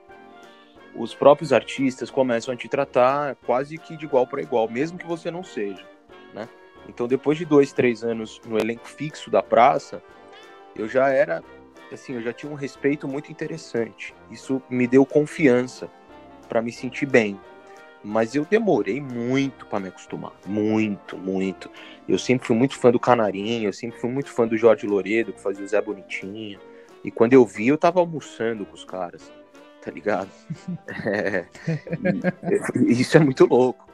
os 0.94 1.14
próprios 1.14 1.52
artistas 1.52 2.10
começam 2.10 2.54
a 2.54 2.56
te 2.56 2.68
tratar 2.68 3.34
quase 3.44 3.76
que 3.76 3.96
de 3.96 4.06
igual 4.06 4.26
para 4.26 4.40
igual, 4.40 4.66
mesmo 4.70 4.96
que 4.96 5.06
você 5.06 5.30
não 5.30 5.44
seja, 5.44 5.84
né? 6.32 6.48
Então, 6.88 7.06
depois 7.06 7.36
de 7.36 7.44
dois, 7.44 7.72
três 7.72 8.02
anos 8.02 8.40
no 8.46 8.56
elenco 8.56 8.88
fixo 8.88 9.28
da 9.28 9.42
praça, 9.42 10.02
eu 10.74 10.88
já 10.88 11.08
era, 11.08 11.42
assim, 11.92 12.14
eu 12.14 12.22
já 12.22 12.32
tinha 12.32 12.50
um 12.50 12.54
respeito 12.54 13.08
muito 13.08 13.30
interessante. 13.30 14.14
Isso 14.30 14.62
me 14.70 14.86
deu 14.86 15.04
confiança 15.04 15.90
para 16.48 16.62
me 16.62 16.72
sentir 16.72 17.06
bem. 17.06 17.38
Mas 18.04 18.36
eu 18.36 18.44
demorei 18.44 19.00
muito 19.00 19.66
para 19.66 19.80
me 19.80 19.88
acostumar, 19.88 20.32
muito, 20.46 21.18
muito. 21.18 21.68
Eu 22.08 22.18
sempre 22.18 22.46
fui 22.46 22.56
muito 22.56 22.78
fã 22.78 22.92
do 22.92 23.00
Canarinho, 23.00 23.68
eu 23.68 23.72
sempre 23.72 23.98
fui 23.98 24.08
muito 24.08 24.30
fã 24.30 24.46
do 24.46 24.56
Jorge 24.56 24.86
Loredo, 24.86 25.32
que 25.32 25.40
fazia 25.40 25.64
o 25.64 25.68
Zé 25.68 25.80
Bonitinho. 25.82 26.60
E 27.06 27.10
quando 27.12 27.34
eu 27.34 27.46
vi, 27.46 27.68
eu 27.68 27.78
tava 27.78 28.00
almoçando 28.00 28.66
com 28.66 28.74
os 28.74 28.84
caras, 28.84 29.32
tá 29.80 29.92
ligado? 29.92 30.28
É, 31.06 31.46
isso 32.88 33.16
é 33.16 33.20
muito 33.20 33.46
louco. 33.46 33.88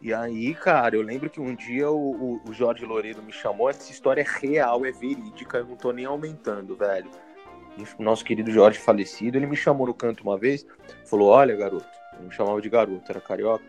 E 0.00 0.14
aí, 0.14 0.54
cara, 0.54 0.96
eu 0.96 1.02
lembro 1.02 1.28
que 1.28 1.40
um 1.40 1.54
dia 1.54 1.90
o, 1.90 2.40
o, 2.46 2.52
Jorge 2.52 2.86
Loureiro 2.86 3.22
me 3.22 3.32
chamou. 3.32 3.68
Essa 3.68 3.92
história 3.92 4.22
é 4.22 4.26
real, 4.26 4.84
é 4.86 4.90
verídica, 4.90 5.58
eu 5.58 5.66
não 5.66 5.76
tô 5.76 5.92
nem 5.92 6.06
aumentando, 6.06 6.74
velho. 6.74 7.10
E 7.76 7.82
o 7.98 8.02
nosso 8.02 8.24
querido 8.24 8.50
Jorge 8.50 8.78
falecido, 8.78 9.36
ele 9.36 9.46
me 9.46 9.56
chamou 9.56 9.86
no 9.86 9.94
canto 9.94 10.22
uma 10.22 10.38
vez, 10.38 10.66
falou: 11.04 11.28
Olha, 11.28 11.54
garoto, 11.54 11.86
eu 12.18 12.24
me 12.24 12.32
chamava 12.32 12.60
de 12.62 12.70
garoto, 12.70 13.10
era 13.10 13.20
carioca. 13.20 13.64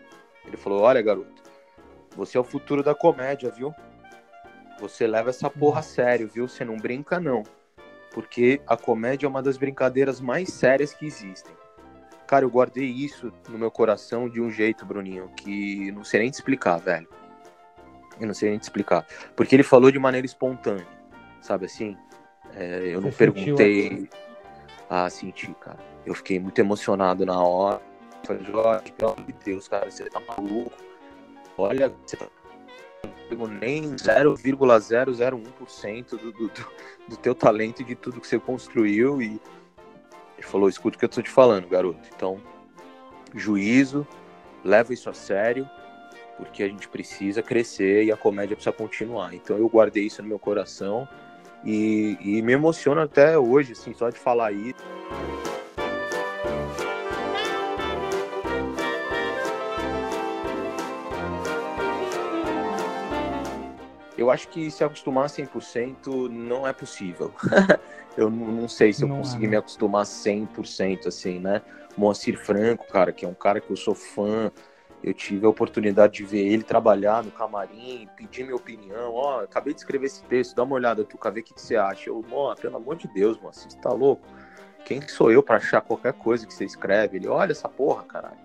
Ele 0.46 0.56
falou: 0.56 0.80
Olha, 0.80 1.02
garoto, 1.02 1.42
você 2.16 2.38
é 2.38 2.40
o 2.40 2.44
futuro 2.44 2.82
da 2.82 2.94
comédia, 2.94 3.50
viu? 3.50 3.74
Você 4.80 5.06
leva 5.06 5.30
essa 5.30 5.50
porra 5.50 5.80
a 5.80 5.82
sério, 5.82 6.28
viu? 6.28 6.48
Você 6.48 6.64
não 6.64 6.76
brinca, 6.76 7.20
não. 7.20 7.42
Porque 8.16 8.62
a 8.66 8.78
comédia 8.78 9.26
é 9.26 9.28
uma 9.28 9.42
das 9.42 9.58
brincadeiras 9.58 10.22
mais 10.22 10.48
sérias 10.48 10.94
que 10.94 11.04
existem. 11.04 11.54
Cara, 12.26 12.46
eu 12.46 12.50
guardei 12.50 12.86
isso 12.86 13.30
no 13.46 13.58
meu 13.58 13.70
coração 13.70 14.26
de 14.26 14.40
um 14.40 14.50
jeito, 14.50 14.86
Bruninho, 14.86 15.28
que 15.36 15.92
não 15.92 16.02
sei 16.02 16.20
nem 16.20 16.30
te 16.30 16.34
explicar, 16.36 16.78
velho. 16.78 17.06
Eu 18.18 18.26
não 18.26 18.32
sei 18.32 18.48
nem 18.48 18.58
te 18.58 18.62
explicar. 18.62 19.06
Porque 19.36 19.54
ele 19.54 19.62
falou 19.62 19.90
de 19.90 19.98
maneira 19.98 20.26
espontânea, 20.26 20.86
sabe 21.42 21.66
assim? 21.66 21.94
É, 22.54 22.86
eu 22.86 23.02
não 23.02 23.12
Você 23.12 23.18
perguntei. 23.18 24.08
Ah, 24.88 25.10
senti, 25.10 25.54
cara. 25.60 25.78
Eu 26.06 26.14
fiquei 26.14 26.40
muito 26.40 26.58
emocionado 26.58 27.26
na 27.26 27.38
hora. 27.38 27.82
Falei, 28.24 28.42
Jorge, 28.44 28.92
pelo 28.92 29.12
amor 29.12 29.26
de 29.26 29.34
Deus, 29.44 29.68
cara, 29.68 29.90
você 29.90 30.08
tá 30.08 30.22
maluco. 30.26 30.72
olha, 31.58 31.92
você 32.06 32.16
tá 32.16 32.26
nem 33.60 33.94
0,001% 33.94 36.10
do, 36.10 36.32
do, 36.32 36.50
do 37.08 37.16
teu 37.16 37.34
talento 37.34 37.82
e 37.82 37.84
de 37.84 37.94
tudo 37.94 38.20
que 38.20 38.26
você 38.26 38.38
construiu 38.38 39.20
e 39.20 39.38
ele 40.36 40.46
falou, 40.46 40.68
escuta 40.68 40.96
o 40.96 40.98
que 40.98 41.04
eu 41.04 41.08
tô 41.08 41.22
te 41.22 41.30
falando, 41.30 41.68
garoto. 41.68 42.08
Então, 42.14 42.40
juízo, 43.34 44.06
leva 44.62 44.92
isso 44.92 45.08
a 45.08 45.14
sério, 45.14 45.68
porque 46.36 46.62
a 46.62 46.68
gente 46.68 46.88
precisa 46.88 47.42
crescer 47.42 48.04
e 48.04 48.12
a 48.12 48.16
comédia 48.16 48.54
precisa 48.54 48.74
continuar. 48.74 49.34
Então 49.34 49.56
eu 49.56 49.68
guardei 49.68 50.04
isso 50.04 50.22
no 50.22 50.28
meu 50.28 50.38
coração 50.38 51.08
e, 51.64 52.18
e 52.20 52.42
me 52.42 52.52
emociona 52.52 53.04
até 53.04 53.38
hoje, 53.38 53.72
assim, 53.72 53.94
só 53.94 54.10
de 54.10 54.18
falar 54.18 54.52
isso. 54.52 54.84
Eu 64.16 64.30
acho 64.30 64.48
que 64.48 64.70
se 64.70 64.82
acostumar 64.82 65.28
100% 65.28 66.28
não 66.30 66.66
é 66.66 66.72
possível. 66.72 67.32
eu 68.16 68.30
não, 68.30 68.68
sei 68.68 68.92
se 68.92 69.02
eu 69.02 69.08
não 69.08 69.18
consegui 69.18 69.44
é. 69.44 69.48
me 69.48 69.56
acostumar 69.56 70.04
100% 70.04 71.06
assim, 71.06 71.38
né? 71.38 71.60
Moacir 71.96 72.38
Franco, 72.38 72.86
cara, 72.88 73.12
que 73.12 73.24
é 73.24 73.28
um 73.28 73.34
cara 73.34 73.60
que 73.60 73.70
eu 73.70 73.76
sou 73.76 73.94
fã, 73.94 74.50
eu 75.02 75.12
tive 75.12 75.46
a 75.46 75.48
oportunidade 75.48 76.14
de 76.14 76.24
ver 76.24 76.46
ele 76.46 76.62
trabalhar 76.62 77.22
no 77.22 77.30
camarim, 77.30 78.08
pedir 78.16 78.44
minha 78.44 78.56
opinião. 78.56 79.12
Ó, 79.12 79.36
oh, 79.36 79.40
acabei 79.40 79.74
de 79.74 79.80
escrever 79.80 80.06
esse 80.06 80.22
texto, 80.24 80.54
dá 80.54 80.62
uma 80.62 80.74
olhada, 80.74 81.04
tu, 81.04 81.18
ver 81.22 81.40
o 81.40 81.42
que, 81.42 81.54
que 81.54 81.60
você 81.60 81.76
acha. 81.76 82.10
Eu, 82.10 82.24
ó, 82.32 82.54
pelo 82.54 82.76
amor 82.76 82.96
de 82.96 83.08
Deus, 83.08 83.38
mano, 83.38 83.52
você 83.52 83.68
tá 83.78 83.90
louco? 83.90 84.26
Quem 84.84 85.00
que 85.00 85.10
sou 85.10 85.30
eu 85.30 85.42
para 85.42 85.56
achar 85.56 85.80
qualquer 85.80 86.12
coisa 86.12 86.46
que 86.46 86.54
você 86.54 86.64
escreve? 86.64 87.18
Ele, 87.18 87.28
olha 87.28 87.52
essa 87.52 87.68
porra, 87.68 88.04
caralho. 88.04 88.36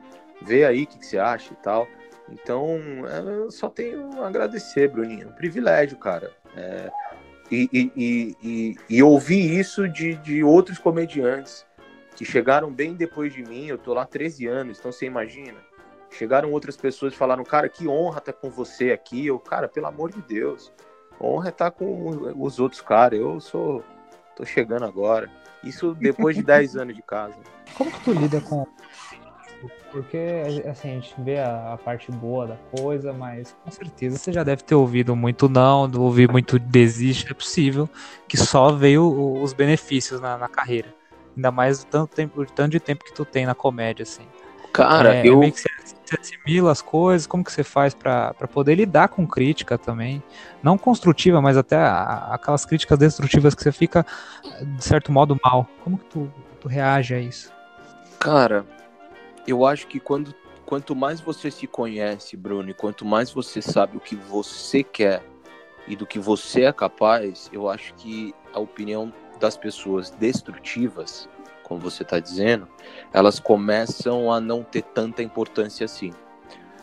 Vê 0.42 0.66
aí 0.66 0.84
o 0.84 0.88
que, 0.88 0.98
que 0.98 1.06
você 1.06 1.18
acha 1.18 1.54
e 1.54 1.56
tal. 1.58 1.88
Então, 2.32 2.80
é, 3.08 3.20
eu 3.20 3.52
só 3.52 3.70
tenho 3.70 4.22
a 4.22 4.28
agradecer, 4.28 4.88
Bruninho. 4.88 5.30
Um 5.30 5.34
privilégio, 5.34 5.98
cara. 5.98 6.32
É, 6.56 6.92
e, 7.52 7.70
e, 7.74 8.36
e, 8.42 8.76
e, 8.90 9.04
ouvir 9.04 9.60
isso 9.60 9.88
de, 9.88 10.16
de 10.16 10.44
outros 10.44 10.78
comediantes 10.78 11.66
que 12.16 12.24
chegaram 12.24 12.72
bem 12.72 12.94
depois 12.94 13.34
de 13.34 13.44
mim. 13.44 13.68
Eu 13.68 13.78
tô 13.78 13.94
lá 13.94 14.06
13 14.06 14.48
anos, 14.48 14.80
então 14.80 14.92
você 14.92 15.06
imagina 15.06 15.58
Chegaram 16.12 16.52
outras 16.52 16.76
pessoas 16.76 17.14
e 17.14 17.18
falaram, 17.18 17.44
cara, 17.44 17.70
que 17.70 17.88
honra 17.88 18.20
estar 18.20 18.34
com 18.34 18.50
você 18.50 18.92
aqui. 18.92 19.26
Eu, 19.26 19.40
cara, 19.40 19.68
pelo 19.68 19.88
amor 19.88 20.12
de 20.12 20.22
Deus, 20.22 20.72
honra 21.20 21.48
é 21.48 21.50
estar 21.50 21.72
com 21.72 22.34
os 22.36 22.60
outros 22.60 22.82
caras. 22.82 23.20
Eu 23.20 23.40
sou, 23.40 23.84
tô 24.36 24.46
chegando 24.46 24.86
agora. 24.86 25.32
Isso 25.64 25.96
depois 25.96 26.36
de 26.36 26.44
10 26.44 26.76
anos 26.78 26.96
de 26.96 27.02
casa. 27.02 27.38
Como 27.78 27.90
que 27.90 28.04
tu 28.04 28.12
lida 28.12 28.42
com 28.42 28.68
porque 29.92 30.18
assim, 30.70 30.92
a 30.92 30.94
gente 30.94 31.14
vê 31.20 31.40
a, 31.40 31.74
a, 31.74 31.78
parte 31.78 32.12
boa 32.12 32.48
da 32.48 32.56
coisa, 32.78 33.14
mas 33.14 33.56
com 33.64 33.72
certeza 33.72 34.18
você 34.18 34.32
já 34.32 34.44
deve 34.44 34.64
ter 34.64 34.76
ouvido 34.76 35.16
muito 35.16 35.50
não, 35.50 35.92
ouvir 35.98 36.32
muito 36.32 36.58
desiste, 36.58 37.32
é 37.32 37.34
possível 37.34 37.90
que 38.28 38.38
só 38.38 38.72
veio 38.72 39.42
os 39.42 39.54
benefícios 39.54 40.22
na, 40.22 40.38
na 40.38 40.48
carreira. 40.48 40.94
Ainda 41.36 41.52
mais 41.52 41.84
o 41.84 41.86
tanto, 41.86 42.16
tempo, 42.16 42.46
tanto 42.46 42.72
de 42.72 42.80
tempo 42.80 43.04
que 43.04 43.14
tu 43.14 43.24
tem 43.24 43.46
na 43.46 43.56
comédia, 43.56 44.04
assim. 44.04 44.26
Cara, 44.74 45.16
é, 45.16 45.22
é 45.22 45.30
eu. 45.30 45.44
É 45.44 45.50
você, 45.50 45.70
você 46.06 46.20
assimila 46.20 46.72
as 46.72 46.82
coisas, 46.82 47.28
como 47.28 47.44
que 47.44 47.52
você 47.52 47.64
faz 47.64 47.94
para 47.94 48.34
poder 48.52 48.76
lidar 48.76 49.10
com 49.10 49.26
crítica 49.26 49.78
também? 49.78 50.22
Não 50.62 50.78
construtiva, 50.78 51.42
mas 51.42 51.58
até 51.58 51.78
a, 51.78 52.30
aquelas 52.34 52.66
críticas 52.66 52.98
destrutivas 52.98 53.56
que 53.56 53.64
você 53.64 53.72
fica, 53.72 54.06
de 54.62 54.84
certo 54.84 55.12
modo, 55.12 55.40
mal. 55.44 55.68
Como 55.84 55.98
que 55.98 56.06
tu, 56.06 56.32
tu 56.60 56.68
reage 56.68 57.14
a 57.14 57.20
isso? 57.20 57.52
Cara, 58.20 58.66
eu 59.48 59.66
acho 59.66 59.88
que 59.88 60.00
quando, 60.00 60.34
quanto 60.66 60.96
mais 60.96 61.20
você 61.20 61.50
se 61.50 61.68
conhece, 61.68 62.36
Bruno, 62.38 62.70
e 62.70 62.74
quanto 62.74 63.06
mais 63.06 63.32
você 63.32 63.62
sabe 63.62 63.98
o 63.98 64.00
que 64.00 64.16
você 64.16 64.84
quer 64.84 65.24
e 65.88 65.96
do 65.96 66.06
que 66.06 66.20
você 66.20 66.64
é 66.64 66.74
capaz, 66.74 67.50
eu 67.52 67.70
acho 67.70 67.94
que 67.96 68.34
a 68.54 68.60
opinião 68.60 69.12
das 69.40 69.58
pessoas 69.58 70.12
destrutivas 70.12 71.28
como 71.72 71.80
você 71.80 72.04
está 72.04 72.20
dizendo, 72.20 72.68
elas 73.14 73.40
começam 73.40 74.30
a 74.30 74.42
não 74.42 74.62
ter 74.62 74.82
tanta 74.82 75.24
importância 75.24 75.86
assim. 75.86 76.12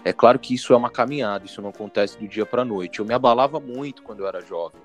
É 0.02 0.14
claro 0.14 0.38
que 0.38 0.54
isso 0.54 0.72
é 0.72 0.76
uma 0.78 0.88
caminhada, 0.88 1.44
isso 1.44 1.60
não 1.60 1.68
acontece 1.68 2.18
do 2.18 2.26
dia 2.26 2.46
para 2.46 2.64
noite. 2.64 2.98
Eu 2.98 3.04
me 3.04 3.12
abalava 3.12 3.60
muito 3.60 4.02
quando 4.02 4.20
eu 4.20 4.26
era 4.26 4.40
jovem, 4.40 4.80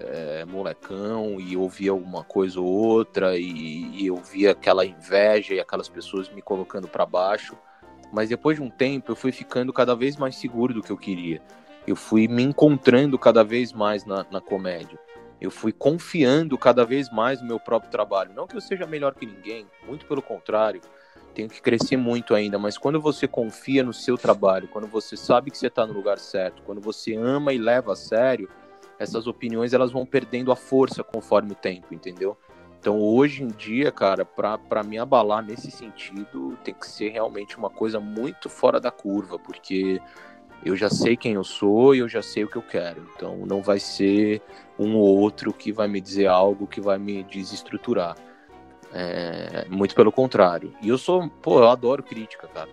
é, 0.00 0.44
molecão, 0.44 1.40
e 1.40 1.56
ouvia 1.56 1.90
alguma 1.90 2.24
coisa 2.24 2.60
ou 2.60 2.66
outra, 2.66 3.36
e, 3.36 4.02
e 4.02 4.06
eu 4.06 4.16
via 4.16 4.52
aquela 4.52 4.84
inveja 4.84 5.54
e 5.54 5.60
aquelas 5.60 5.88
pessoas 5.88 6.30
me 6.30 6.42
colocando 6.42 6.88
para 6.88 7.06
baixo. 7.06 7.56
Mas 8.12 8.28
depois 8.28 8.56
de 8.56 8.62
um 8.62 8.70
tempo, 8.70 9.12
eu 9.12 9.16
fui 9.16 9.30
ficando 9.30 9.72
cada 9.72 9.94
vez 9.94 10.16
mais 10.16 10.36
seguro 10.36 10.74
do 10.74 10.82
que 10.82 10.90
eu 10.90 10.96
queria. 10.96 11.40
Eu 11.86 11.94
fui 11.94 12.26
me 12.26 12.42
encontrando 12.42 13.18
cada 13.18 13.44
vez 13.44 13.72
mais 13.72 14.04
na, 14.04 14.26
na 14.30 14.40
comédia 14.40 14.98
eu 15.40 15.50
fui 15.50 15.72
confiando 15.72 16.58
cada 16.58 16.84
vez 16.84 17.10
mais 17.10 17.40
no 17.40 17.46
meu 17.46 17.58
próprio 17.58 17.90
trabalho. 17.90 18.32
Não 18.34 18.46
que 18.46 18.56
eu 18.56 18.60
seja 18.60 18.86
melhor 18.86 19.14
que 19.14 19.24
ninguém, 19.24 19.66
muito 19.86 20.04
pelo 20.04 20.20
contrário, 20.20 20.82
tenho 21.34 21.48
que 21.48 21.62
crescer 21.62 21.96
muito 21.96 22.34
ainda, 22.34 22.58
mas 22.58 22.76
quando 22.76 23.00
você 23.00 23.26
confia 23.26 23.82
no 23.82 23.92
seu 23.92 24.18
trabalho, 24.18 24.68
quando 24.68 24.86
você 24.86 25.16
sabe 25.16 25.50
que 25.50 25.56
você 25.56 25.68
está 25.68 25.86
no 25.86 25.94
lugar 25.94 26.18
certo, 26.18 26.62
quando 26.62 26.80
você 26.80 27.14
ama 27.14 27.52
e 27.52 27.58
leva 27.58 27.92
a 27.92 27.96
sério, 27.96 28.50
essas 29.00 29.26
opiniões 29.26 29.72
elas 29.72 29.90
vão 29.90 30.04
perdendo 30.04 30.52
a 30.52 30.56
força 30.56 31.02
conforme 31.02 31.52
o 31.52 31.54
tempo, 31.54 31.94
entendeu? 31.94 32.36
Então 32.78 33.00
hoje 33.00 33.42
em 33.42 33.48
dia, 33.48 33.90
cara, 33.90 34.26
para 34.26 34.82
me 34.84 34.98
abalar 34.98 35.42
nesse 35.42 35.70
sentido, 35.70 36.56
tem 36.62 36.74
que 36.74 36.86
ser 36.86 37.08
realmente 37.08 37.56
uma 37.56 37.70
coisa 37.70 37.98
muito 37.98 38.50
fora 38.50 38.78
da 38.78 38.90
curva, 38.90 39.38
porque 39.38 40.00
eu 40.64 40.76
já 40.76 40.90
sei 40.90 41.16
quem 41.16 41.32
eu 41.32 41.44
sou 41.44 41.94
e 41.94 42.00
eu 42.00 42.08
já 42.08 42.20
sei 42.20 42.44
o 42.44 42.48
que 42.48 42.56
eu 42.56 42.62
quero. 42.62 43.02
Então 43.16 43.38
não 43.46 43.62
vai 43.62 43.80
ser 43.80 44.42
um 44.78 44.94
ou 44.96 45.18
outro 45.18 45.50
que 45.52 45.72
vai 45.72 45.88
me 45.88 46.00
dizer 46.00 46.26
algo 46.26 46.66
que 46.66 46.80
vai 46.80 46.98
me 46.98 47.22
desestruturar. 47.22 48.16
É, 48.92 49.66
muito 49.70 49.94
pelo 49.94 50.12
contrário. 50.12 50.74
E 50.82 50.88
eu 50.88 50.98
sou, 50.98 51.28
pô, 51.40 51.60
eu 51.60 51.68
adoro 51.68 52.02
crítica, 52.02 52.48
cara. 52.48 52.68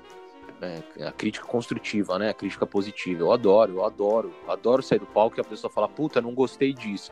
É, 0.60 1.06
a 1.06 1.12
crítica 1.12 1.46
construtiva, 1.46 2.18
né? 2.18 2.30
A 2.30 2.34
crítica 2.34 2.66
positiva. 2.66 3.22
Eu 3.22 3.32
adoro, 3.32 3.76
eu 3.76 3.86
adoro. 3.86 4.34
Eu 4.46 4.52
adoro 4.52 4.82
sair 4.82 5.00
do 5.00 5.06
palco 5.06 5.40
e 5.40 5.42
a 5.42 5.44
pessoa 5.44 5.72
fala, 5.72 5.88
puta, 5.88 6.22
não 6.22 6.34
gostei 6.34 6.74
disso. 6.74 7.12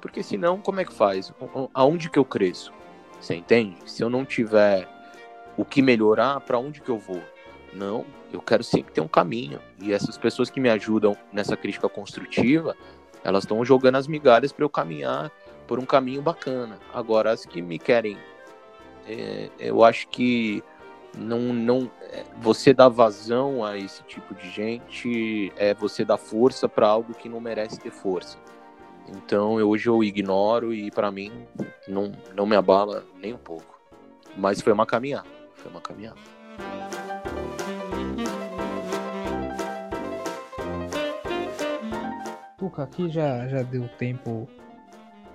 Porque 0.00 0.22
senão, 0.22 0.60
como 0.60 0.80
é 0.80 0.84
que 0.84 0.92
faz? 0.92 1.32
Aonde 1.72 2.10
que 2.10 2.18
eu 2.18 2.24
cresço? 2.24 2.72
Você 3.20 3.34
entende? 3.34 3.76
Se 3.86 4.02
eu 4.02 4.10
não 4.10 4.24
tiver 4.24 4.88
o 5.56 5.64
que 5.64 5.80
melhorar, 5.80 6.40
para 6.40 6.58
onde 6.58 6.80
que 6.80 6.90
eu 6.90 6.98
vou? 6.98 7.22
Não, 7.72 8.04
eu 8.32 8.40
quero 8.40 8.62
sempre 8.62 8.92
ter 8.92 9.00
um 9.00 9.08
caminho. 9.08 9.60
E 9.80 9.92
essas 9.92 10.16
pessoas 10.16 10.50
que 10.50 10.60
me 10.60 10.68
ajudam 10.68 11.16
nessa 11.32 11.56
crítica 11.56 11.88
construtiva, 11.88 12.76
elas 13.24 13.44
estão 13.44 13.64
jogando 13.64 13.96
as 13.96 14.06
migalhas 14.06 14.52
para 14.52 14.64
eu 14.64 14.70
caminhar 14.70 15.32
por 15.66 15.78
um 15.78 15.86
caminho 15.86 16.22
bacana. 16.22 16.78
Agora, 16.92 17.32
as 17.32 17.44
que 17.44 17.60
me 17.62 17.78
querem, 17.78 18.18
é, 19.08 19.50
eu 19.58 19.82
acho 19.82 20.06
que 20.08 20.62
não, 21.16 21.52
não, 21.52 21.90
é, 22.02 22.24
você 22.38 22.72
dar 22.72 22.88
vazão 22.88 23.64
a 23.64 23.78
esse 23.78 24.02
tipo 24.04 24.34
de 24.34 24.50
gente 24.50 25.52
é 25.56 25.74
você 25.74 26.04
dar 26.04 26.16
força 26.16 26.68
para 26.68 26.88
algo 26.88 27.14
que 27.14 27.28
não 27.28 27.40
merece 27.40 27.78
ter 27.78 27.90
força. 27.90 28.38
Então, 29.08 29.58
eu, 29.60 29.68
hoje 29.68 29.88
eu 29.88 30.02
ignoro 30.02 30.72
e 30.72 30.90
para 30.90 31.10
mim 31.10 31.46
não, 31.86 32.12
não 32.34 32.46
me 32.46 32.56
abala 32.56 33.04
nem 33.20 33.34
um 33.34 33.38
pouco. 33.38 33.78
Mas 34.36 34.60
foi 34.60 34.72
uma 34.72 34.86
caminhada, 34.86 35.28
foi 35.54 35.70
uma 35.70 35.80
caminhada. 35.80 36.18
Tuca, 42.58 42.82
aqui 42.82 43.10
já, 43.10 43.46
já 43.46 43.62
deu 43.62 43.86
tempo 43.98 44.48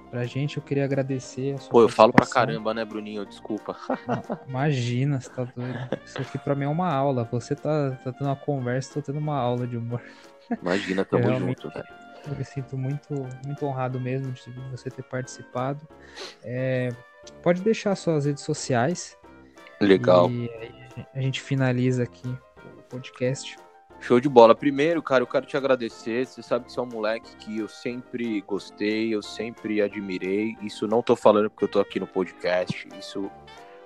pra 0.10 0.26
gente. 0.26 0.58
Eu 0.58 0.64
queria 0.64 0.84
agradecer. 0.84 1.56
Pô, 1.70 1.82
eu 1.82 1.90
falo 1.90 2.12
pra 2.12 2.26
caramba, 2.26 2.74
né, 2.74 2.84
Bruninho? 2.84 3.26
Desculpa. 3.26 3.76
Imagina, 4.48 5.20
você 5.20 5.30
tá 5.30 5.44
doido. 5.44 5.90
Isso 6.06 6.22
aqui 6.22 6.38
pra 6.38 6.56
mim 6.56 6.66
é 6.66 6.68
uma 6.68 6.92
aula. 6.94 7.28
Você 7.32 7.56
tá, 7.56 7.92
tá 8.04 8.12
tendo 8.12 8.28
uma 8.28 8.36
conversa, 8.36 8.96
tô 8.96 9.02
tendo 9.02 9.20
uma 9.20 9.38
aula 9.38 9.68
de 9.68 9.78
humor. 9.78 10.02
Imagina, 10.62 11.06
tamo 11.06 11.24
junto, 11.38 11.70
velho. 11.70 11.88
Eu 12.28 12.36
me 12.36 12.44
sinto 12.44 12.78
muito, 12.78 13.14
muito 13.46 13.66
honrado 13.66 14.00
mesmo 14.00 14.32
de 14.32 14.52
você 14.72 14.90
ter 14.90 15.04
participado. 15.04 15.88
É, 16.44 16.90
pode 17.42 17.62
deixar 17.62 17.96
suas 17.96 18.26
redes 18.26 18.44
sociais. 18.44 19.18
Legal. 19.80 20.30
E 20.30 20.50
a 21.14 21.22
gente 21.22 21.42
finaliza 21.42 22.04
aqui 22.04 22.28
o 22.28 22.84
podcast. 22.90 23.56
Show 24.02 24.20
de 24.20 24.30
bola. 24.30 24.56
Primeiro, 24.56 25.04
cara, 25.04 25.24
eu 25.24 25.28
quero 25.28 25.46
te 25.46 25.58
agradecer. 25.58 26.26
Você 26.26 26.42
sabe 26.42 26.66
que 26.66 26.72
você 26.72 26.80
é 26.80 26.84
um 26.84 26.88
moleque 26.88 27.36
que 27.36 27.60
eu 27.60 27.68
sempre 27.68 28.42
gostei, 28.42 29.14
eu 29.14 29.22
sempre 29.22 29.82
admirei. 29.82 30.56
Isso 30.62 30.88
não 30.88 31.02
tô 31.02 31.16
falando 31.16 31.50
porque 31.50 31.66
eu 31.66 31.70
tô 31.70 31.80
aqui 31.80 32.00
no 32.00 32.08
podcast. 32.08 32.88
Isso 32.98 33.30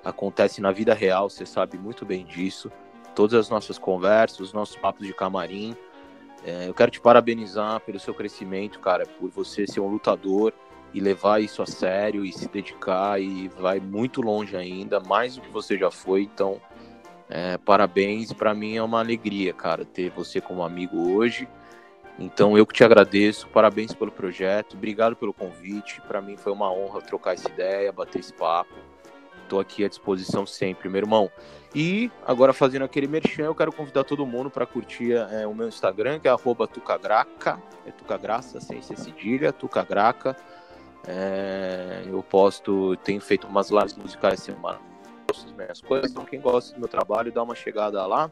acontece 0.04 0.62
na 0.62 0.72
vida 0.72 0.94
real, 0.94 1.30
você 1.30 1.46
sabe 1.46 1.78
muito 1.78 2.06
bem 2.06 2.26
disso. 2.26 2.72
Todas 3.16 3.40
as 3.40 3.50
nossas 3.50 3.78
conversas, 3.78 4.40
os 4.40 4.54
nossos 4.54 4.76
papos 4.76 5.06
de 5.06 5.14
camarim. 5.14 5.76
É, 6.46 6.68
eu 6.68 6.74
quero 6.74 6.92
te 6.92 7.00
parabenizar 7.00 7.80
pelo 7.82 8.00
seu 8.00 8.14
crescimento, 8.14 8.80
cara, 8.80 9.06
por 9.06 9.30
você 9.30 9.66
ser 9.66 9.80
um 9.80 9.88
lutador 9.88 10.54
e 10.94 11.00
levar 11.00 11.42
isso 11.42 11.62
a 11.62 11.66
sério 11.66 12.24
e 12.24 12.32
se 12.32 12.48
dedicar 12.48 13.20
e 13.20 13.48
vai 13.48 13.80
muito 13.80 14.22
longe 14.22 14.56
ainda, 14.56 15.00
mais 15.00 15.36
do 15.36 15.42
que 15.42 15.50
você 15.50 15.78
já 15.78 15.90
foi. 15.90 16.24
Então, 16.24 16.62
É, 17.36 17.58
parabéns, 17.58 18.32
para 18.32 18.54
mim 18.54 18.76
é 18.76 18.84
uma 18.84 19.00
alegria, 19.00 19.52
cara, 19.54 19.84
ter 19.84 20.12
você 20.12 20.40
como 20.40 20.62
amigo 20.62 21.16
hoje. 21.16 21.48
Então 22.20 22.56
eu 22.56 22.64
que 22.64 22.76
te 22.76 22.84
agradeço, 22.84 23.48
parabéns 23.48 23.92
pelo 23.92 24.12
projeto, 24.12 24.76
obrigado 24.78 25.16
pelo 25.16 25.34
convite. 25.34 26.00
Para 26.02 26.22
mim 26.22 26.38
foi 26.38 26.52
uma 26.52 26.72
honra 26.72 27.02
trocar 27.02 27.34
essa 27.34 27.50
ideia, 27.50 27.92
bater 27.92 28.20
esse 28.20 28.32
papo. 28.32 28.76
Estou 29.42 29.60
aqui 29.60 29.84
à 29.84 29.90
disposição 29.90 30.46
sempre, 30.46 30.88
meu 30.88 31.00
irmão. 31.00 31.32
E 31.74 32.12
agora 32.24 32.54
fazendo 32.54 32.86
aquele 32.86 33.08
merchan, 33.08 33.46
eu 33.46 33.56
quero 33.56 33.74
convidar 33.74 34.04
todo 34.04 34.24
mundo 34.28 34.52
para 34.52 34.68
curtir 34.68 35.14
é, 35.14 35.48
o 35.48 35.56
meu 35.56 35.68
Instagram, 35.68 36.20
que 36.20 36.28
é 36.28 36.36
@tucagraca, 36.72 37.60
é 37.84 37.90
tucagraça 37.90 38.62
sem 38.62 38.80
ser 38.80 38.96
cedilha, 38.96 39.52
tucagraca. 39.52 40.38
É, 41.08 42.04
eu 42.06 42.22
posto, 42.22 42.96
tenho 42.98 43.20
feito 43.20 43.48
umas 43.48 43.72
lives 43.72 43.98
musicais 43.98 44.40
semana, 44.40 44.80
as 45.40 45.52
minhas 45.52 45.82
coisas. 45.82 46.12
Então 46.12 46.26
quem 46.26 46.40
gosta 46.40 46.74
do 46.74 46.80
meu 46.80 46.88
trabalho, 46.88 47.32
dá 47.32 47.42
uma 47.42 47.56
chegada 47.56 48.06
lá. 48.06 48.32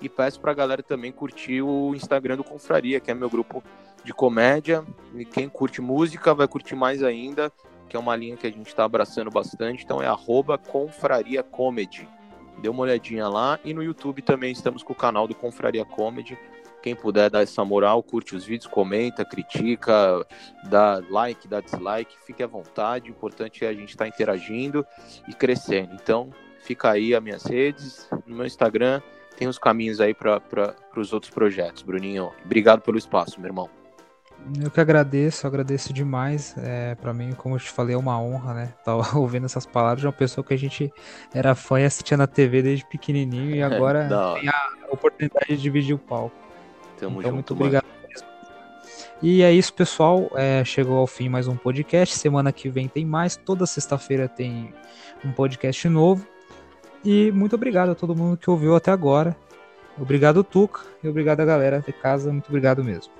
E 0.00 0.08
peço 0.08 0.40
pra 0.40 0.54
galera 0.54 0.82
também 0.82 1.10
curtir 1.10 1.60
o 1.60 1.94
Instagram 1.94 2.36
do 2.36 2.44
Confraria, 2.44 3.00
que 3.00 3.10
é 3.10 3.14
meu 3.14 3.28
grupo 3.28 3.62
de 4.04 4.14
comédia. 4.14 4.84
E 5.14 5.24
quem 5.24 5.48
curte 5.48 5.80
música 5.80 6.34
vai 6.34 6.46
curtir 6.46 6.76
mais 6.76 7.02
ainda, 7.02 7.52
que 7.88 7.96
é 7.96 7.98
uma 7.98 8.14
linha 8.14 8.36
que 8.36 8.46
a 8.46 8.50
gente 8.50 8.68
está 8.68 8.84
abraçando 8.84 9.30
bastante. 9.30 9.84
Então 9.84 10.00
é 10.00 10.06
arroba 10.06 10.56
Confraria 10.56 11.42
Comedy. 11.42 12.08
Dê 12.62 12.68
uma 12.68 12.82
olhadinha 12.82 13.28
lá. 13.28 13.58
E 13.64 13.74
no 13.74 13.82
YouTube 13.82 14.22
também 14.22 14.52
estamos 14.52 14.82
com 14.82 14.92
o 14.92 14.96
canal 14.96 15.26
do 15.26 15.34
Confraria 15.34 15.84
Comedy. 15.84 16.38
Quem 16.82 16.94
puder 16.94 17.28
dar 17.28 17.42
essa 17.42 17.64
moral, 17.64 18.02
curte 18.02 18.36
os 18.36 18.44
vídeos, 18.44 18.70
comenta, 18.70 19.24
critica, 19.24 20.24
dá 20.64 21.02
like, 21.10 21.48
dá 21.48 21.60
dislike, 21.60 22.16
fique 22.24 22.42
à 22.42 22.46
vontade. 22.46 23.10
O 23.10 23.12
importante 23.12 23.64
é 23.64 23.68
a 23.68 23.72
gente 23.72 23.90
estar 23.90 24.04
tá 24.04 24.08
interagindo 24.08 24.86
e 25.28 25.34
crescendo. 25.34 25.94
Então, 25.94 26.30
fica 26.60 26.90
aí 26.90 27.14
as 27.14 27.22
minhas 27.22 27.44
redes, 27.44 28.08
no 28.26 28.36
meu 28.36 28.46
Instagram, 28.46 29.00
tem 29.36 29.48
os 29.48 29.58
caminhos 29.58 30.00
aí 30.00 30.14
para 30.14 30.40
os 30.96 31.12
outros 31.12 31.32
projetos. 31.32 31.82
Bruninho, 31.82 32.32
obrigado 32.44 32.80
pelo 32.80 32.98
espaço, 32.98 33.40
meu 33.40 33.48
irmão. 33.48 33.70
Eu 34.62 34.70
que 34.70 34.80
agradeço, 34.80 35.46
agradeço 35.46 35.92
demais. 35.92 36.54
É, 36.58 36.94
para 36.94 37.12
mim, 37.12 37.32
como 37.32 37.56
eu 37.56 37.58
te 37.58 37.70
falei, 37.70 37.94
é 37.94 37.98
uma 37.98 38.20
honra, 38.20 38.54
né? 38.54 38.74
Tava 38.84 39.02
ouvindo 39.18 39.46
essas 39.46 39.66
palavras 39.66 40.00
de 40.00 40.06
uma 40.06 40.12
pessoa 40.12 40.44
que 40.44 40.54
a 40.54 40.58
gente 40.58 40.92
era 41.34 41.54
fã 41.54 41.80
e 41.80 41.84
assistia 41.84 42.16
na 42.16 42.26
TV 42.26 42.62
desde 42.62 42.86
pequenininho 42.86 43.54
e 43.54 43.62
agora 43.62 44.08
tem 44.40 44.48
a 44.48 44.70
oportunidade 44.90 45.46
de 45.48 45.56
dividir 45.56 45.94
o 45.94 45.98
palco. 45.98 46.47
Tamo 46.98 47.20
então, 47.20 47.30
junto, 47.30 47.34
muito 47.34 47.54
obrigado 47.54 47.84
mesmo. 48.08 48.26
E 49.22 49.42
é 49.42 49.52
isso, 49.52 49.72
pessoal. 49.72 50.30
É, 50.34 50.64
chegou 50.64 50.98
ao 50.98 51.06
fim 51.06 51.28
mais 51.28 51.48
um 51.48 51.56
podcast. 51.56 52.16
Semana 52.16 52.52
que 52.52 52.68
vem 52.68 52.88
tem 52.88 53.04
mais. 53.04 53.36
Toda 53.36 53.66
sexta-feira 53.66 54.28
tem 54.28 54.72
um 55.24 55.32
podcast 55.32 55.88
novo. 55.88 56.26
E 57.04 57.30
muito 57.32 57.54
obrigado 57.54 57.90
a 57.90 57.94
todo 57.94 58.14
mundo 58.14 58.36
que 58.36 58.50
ouviu 58.50 58.74
até 58.74 58.90
agora. 58.90 59.36
Obrigado, 60.00 60.44
Tuca, 60.44 60.82
e 61.02 61.08
obrigado 61.08 61.40
a 61.40 61.44
galera 61.44 61.82
de 61.84 61.92
casa. 61.92 62.32
Muito 62.32 62.48
obrigado 62.48 62.84
mesmo. 62.84 63.12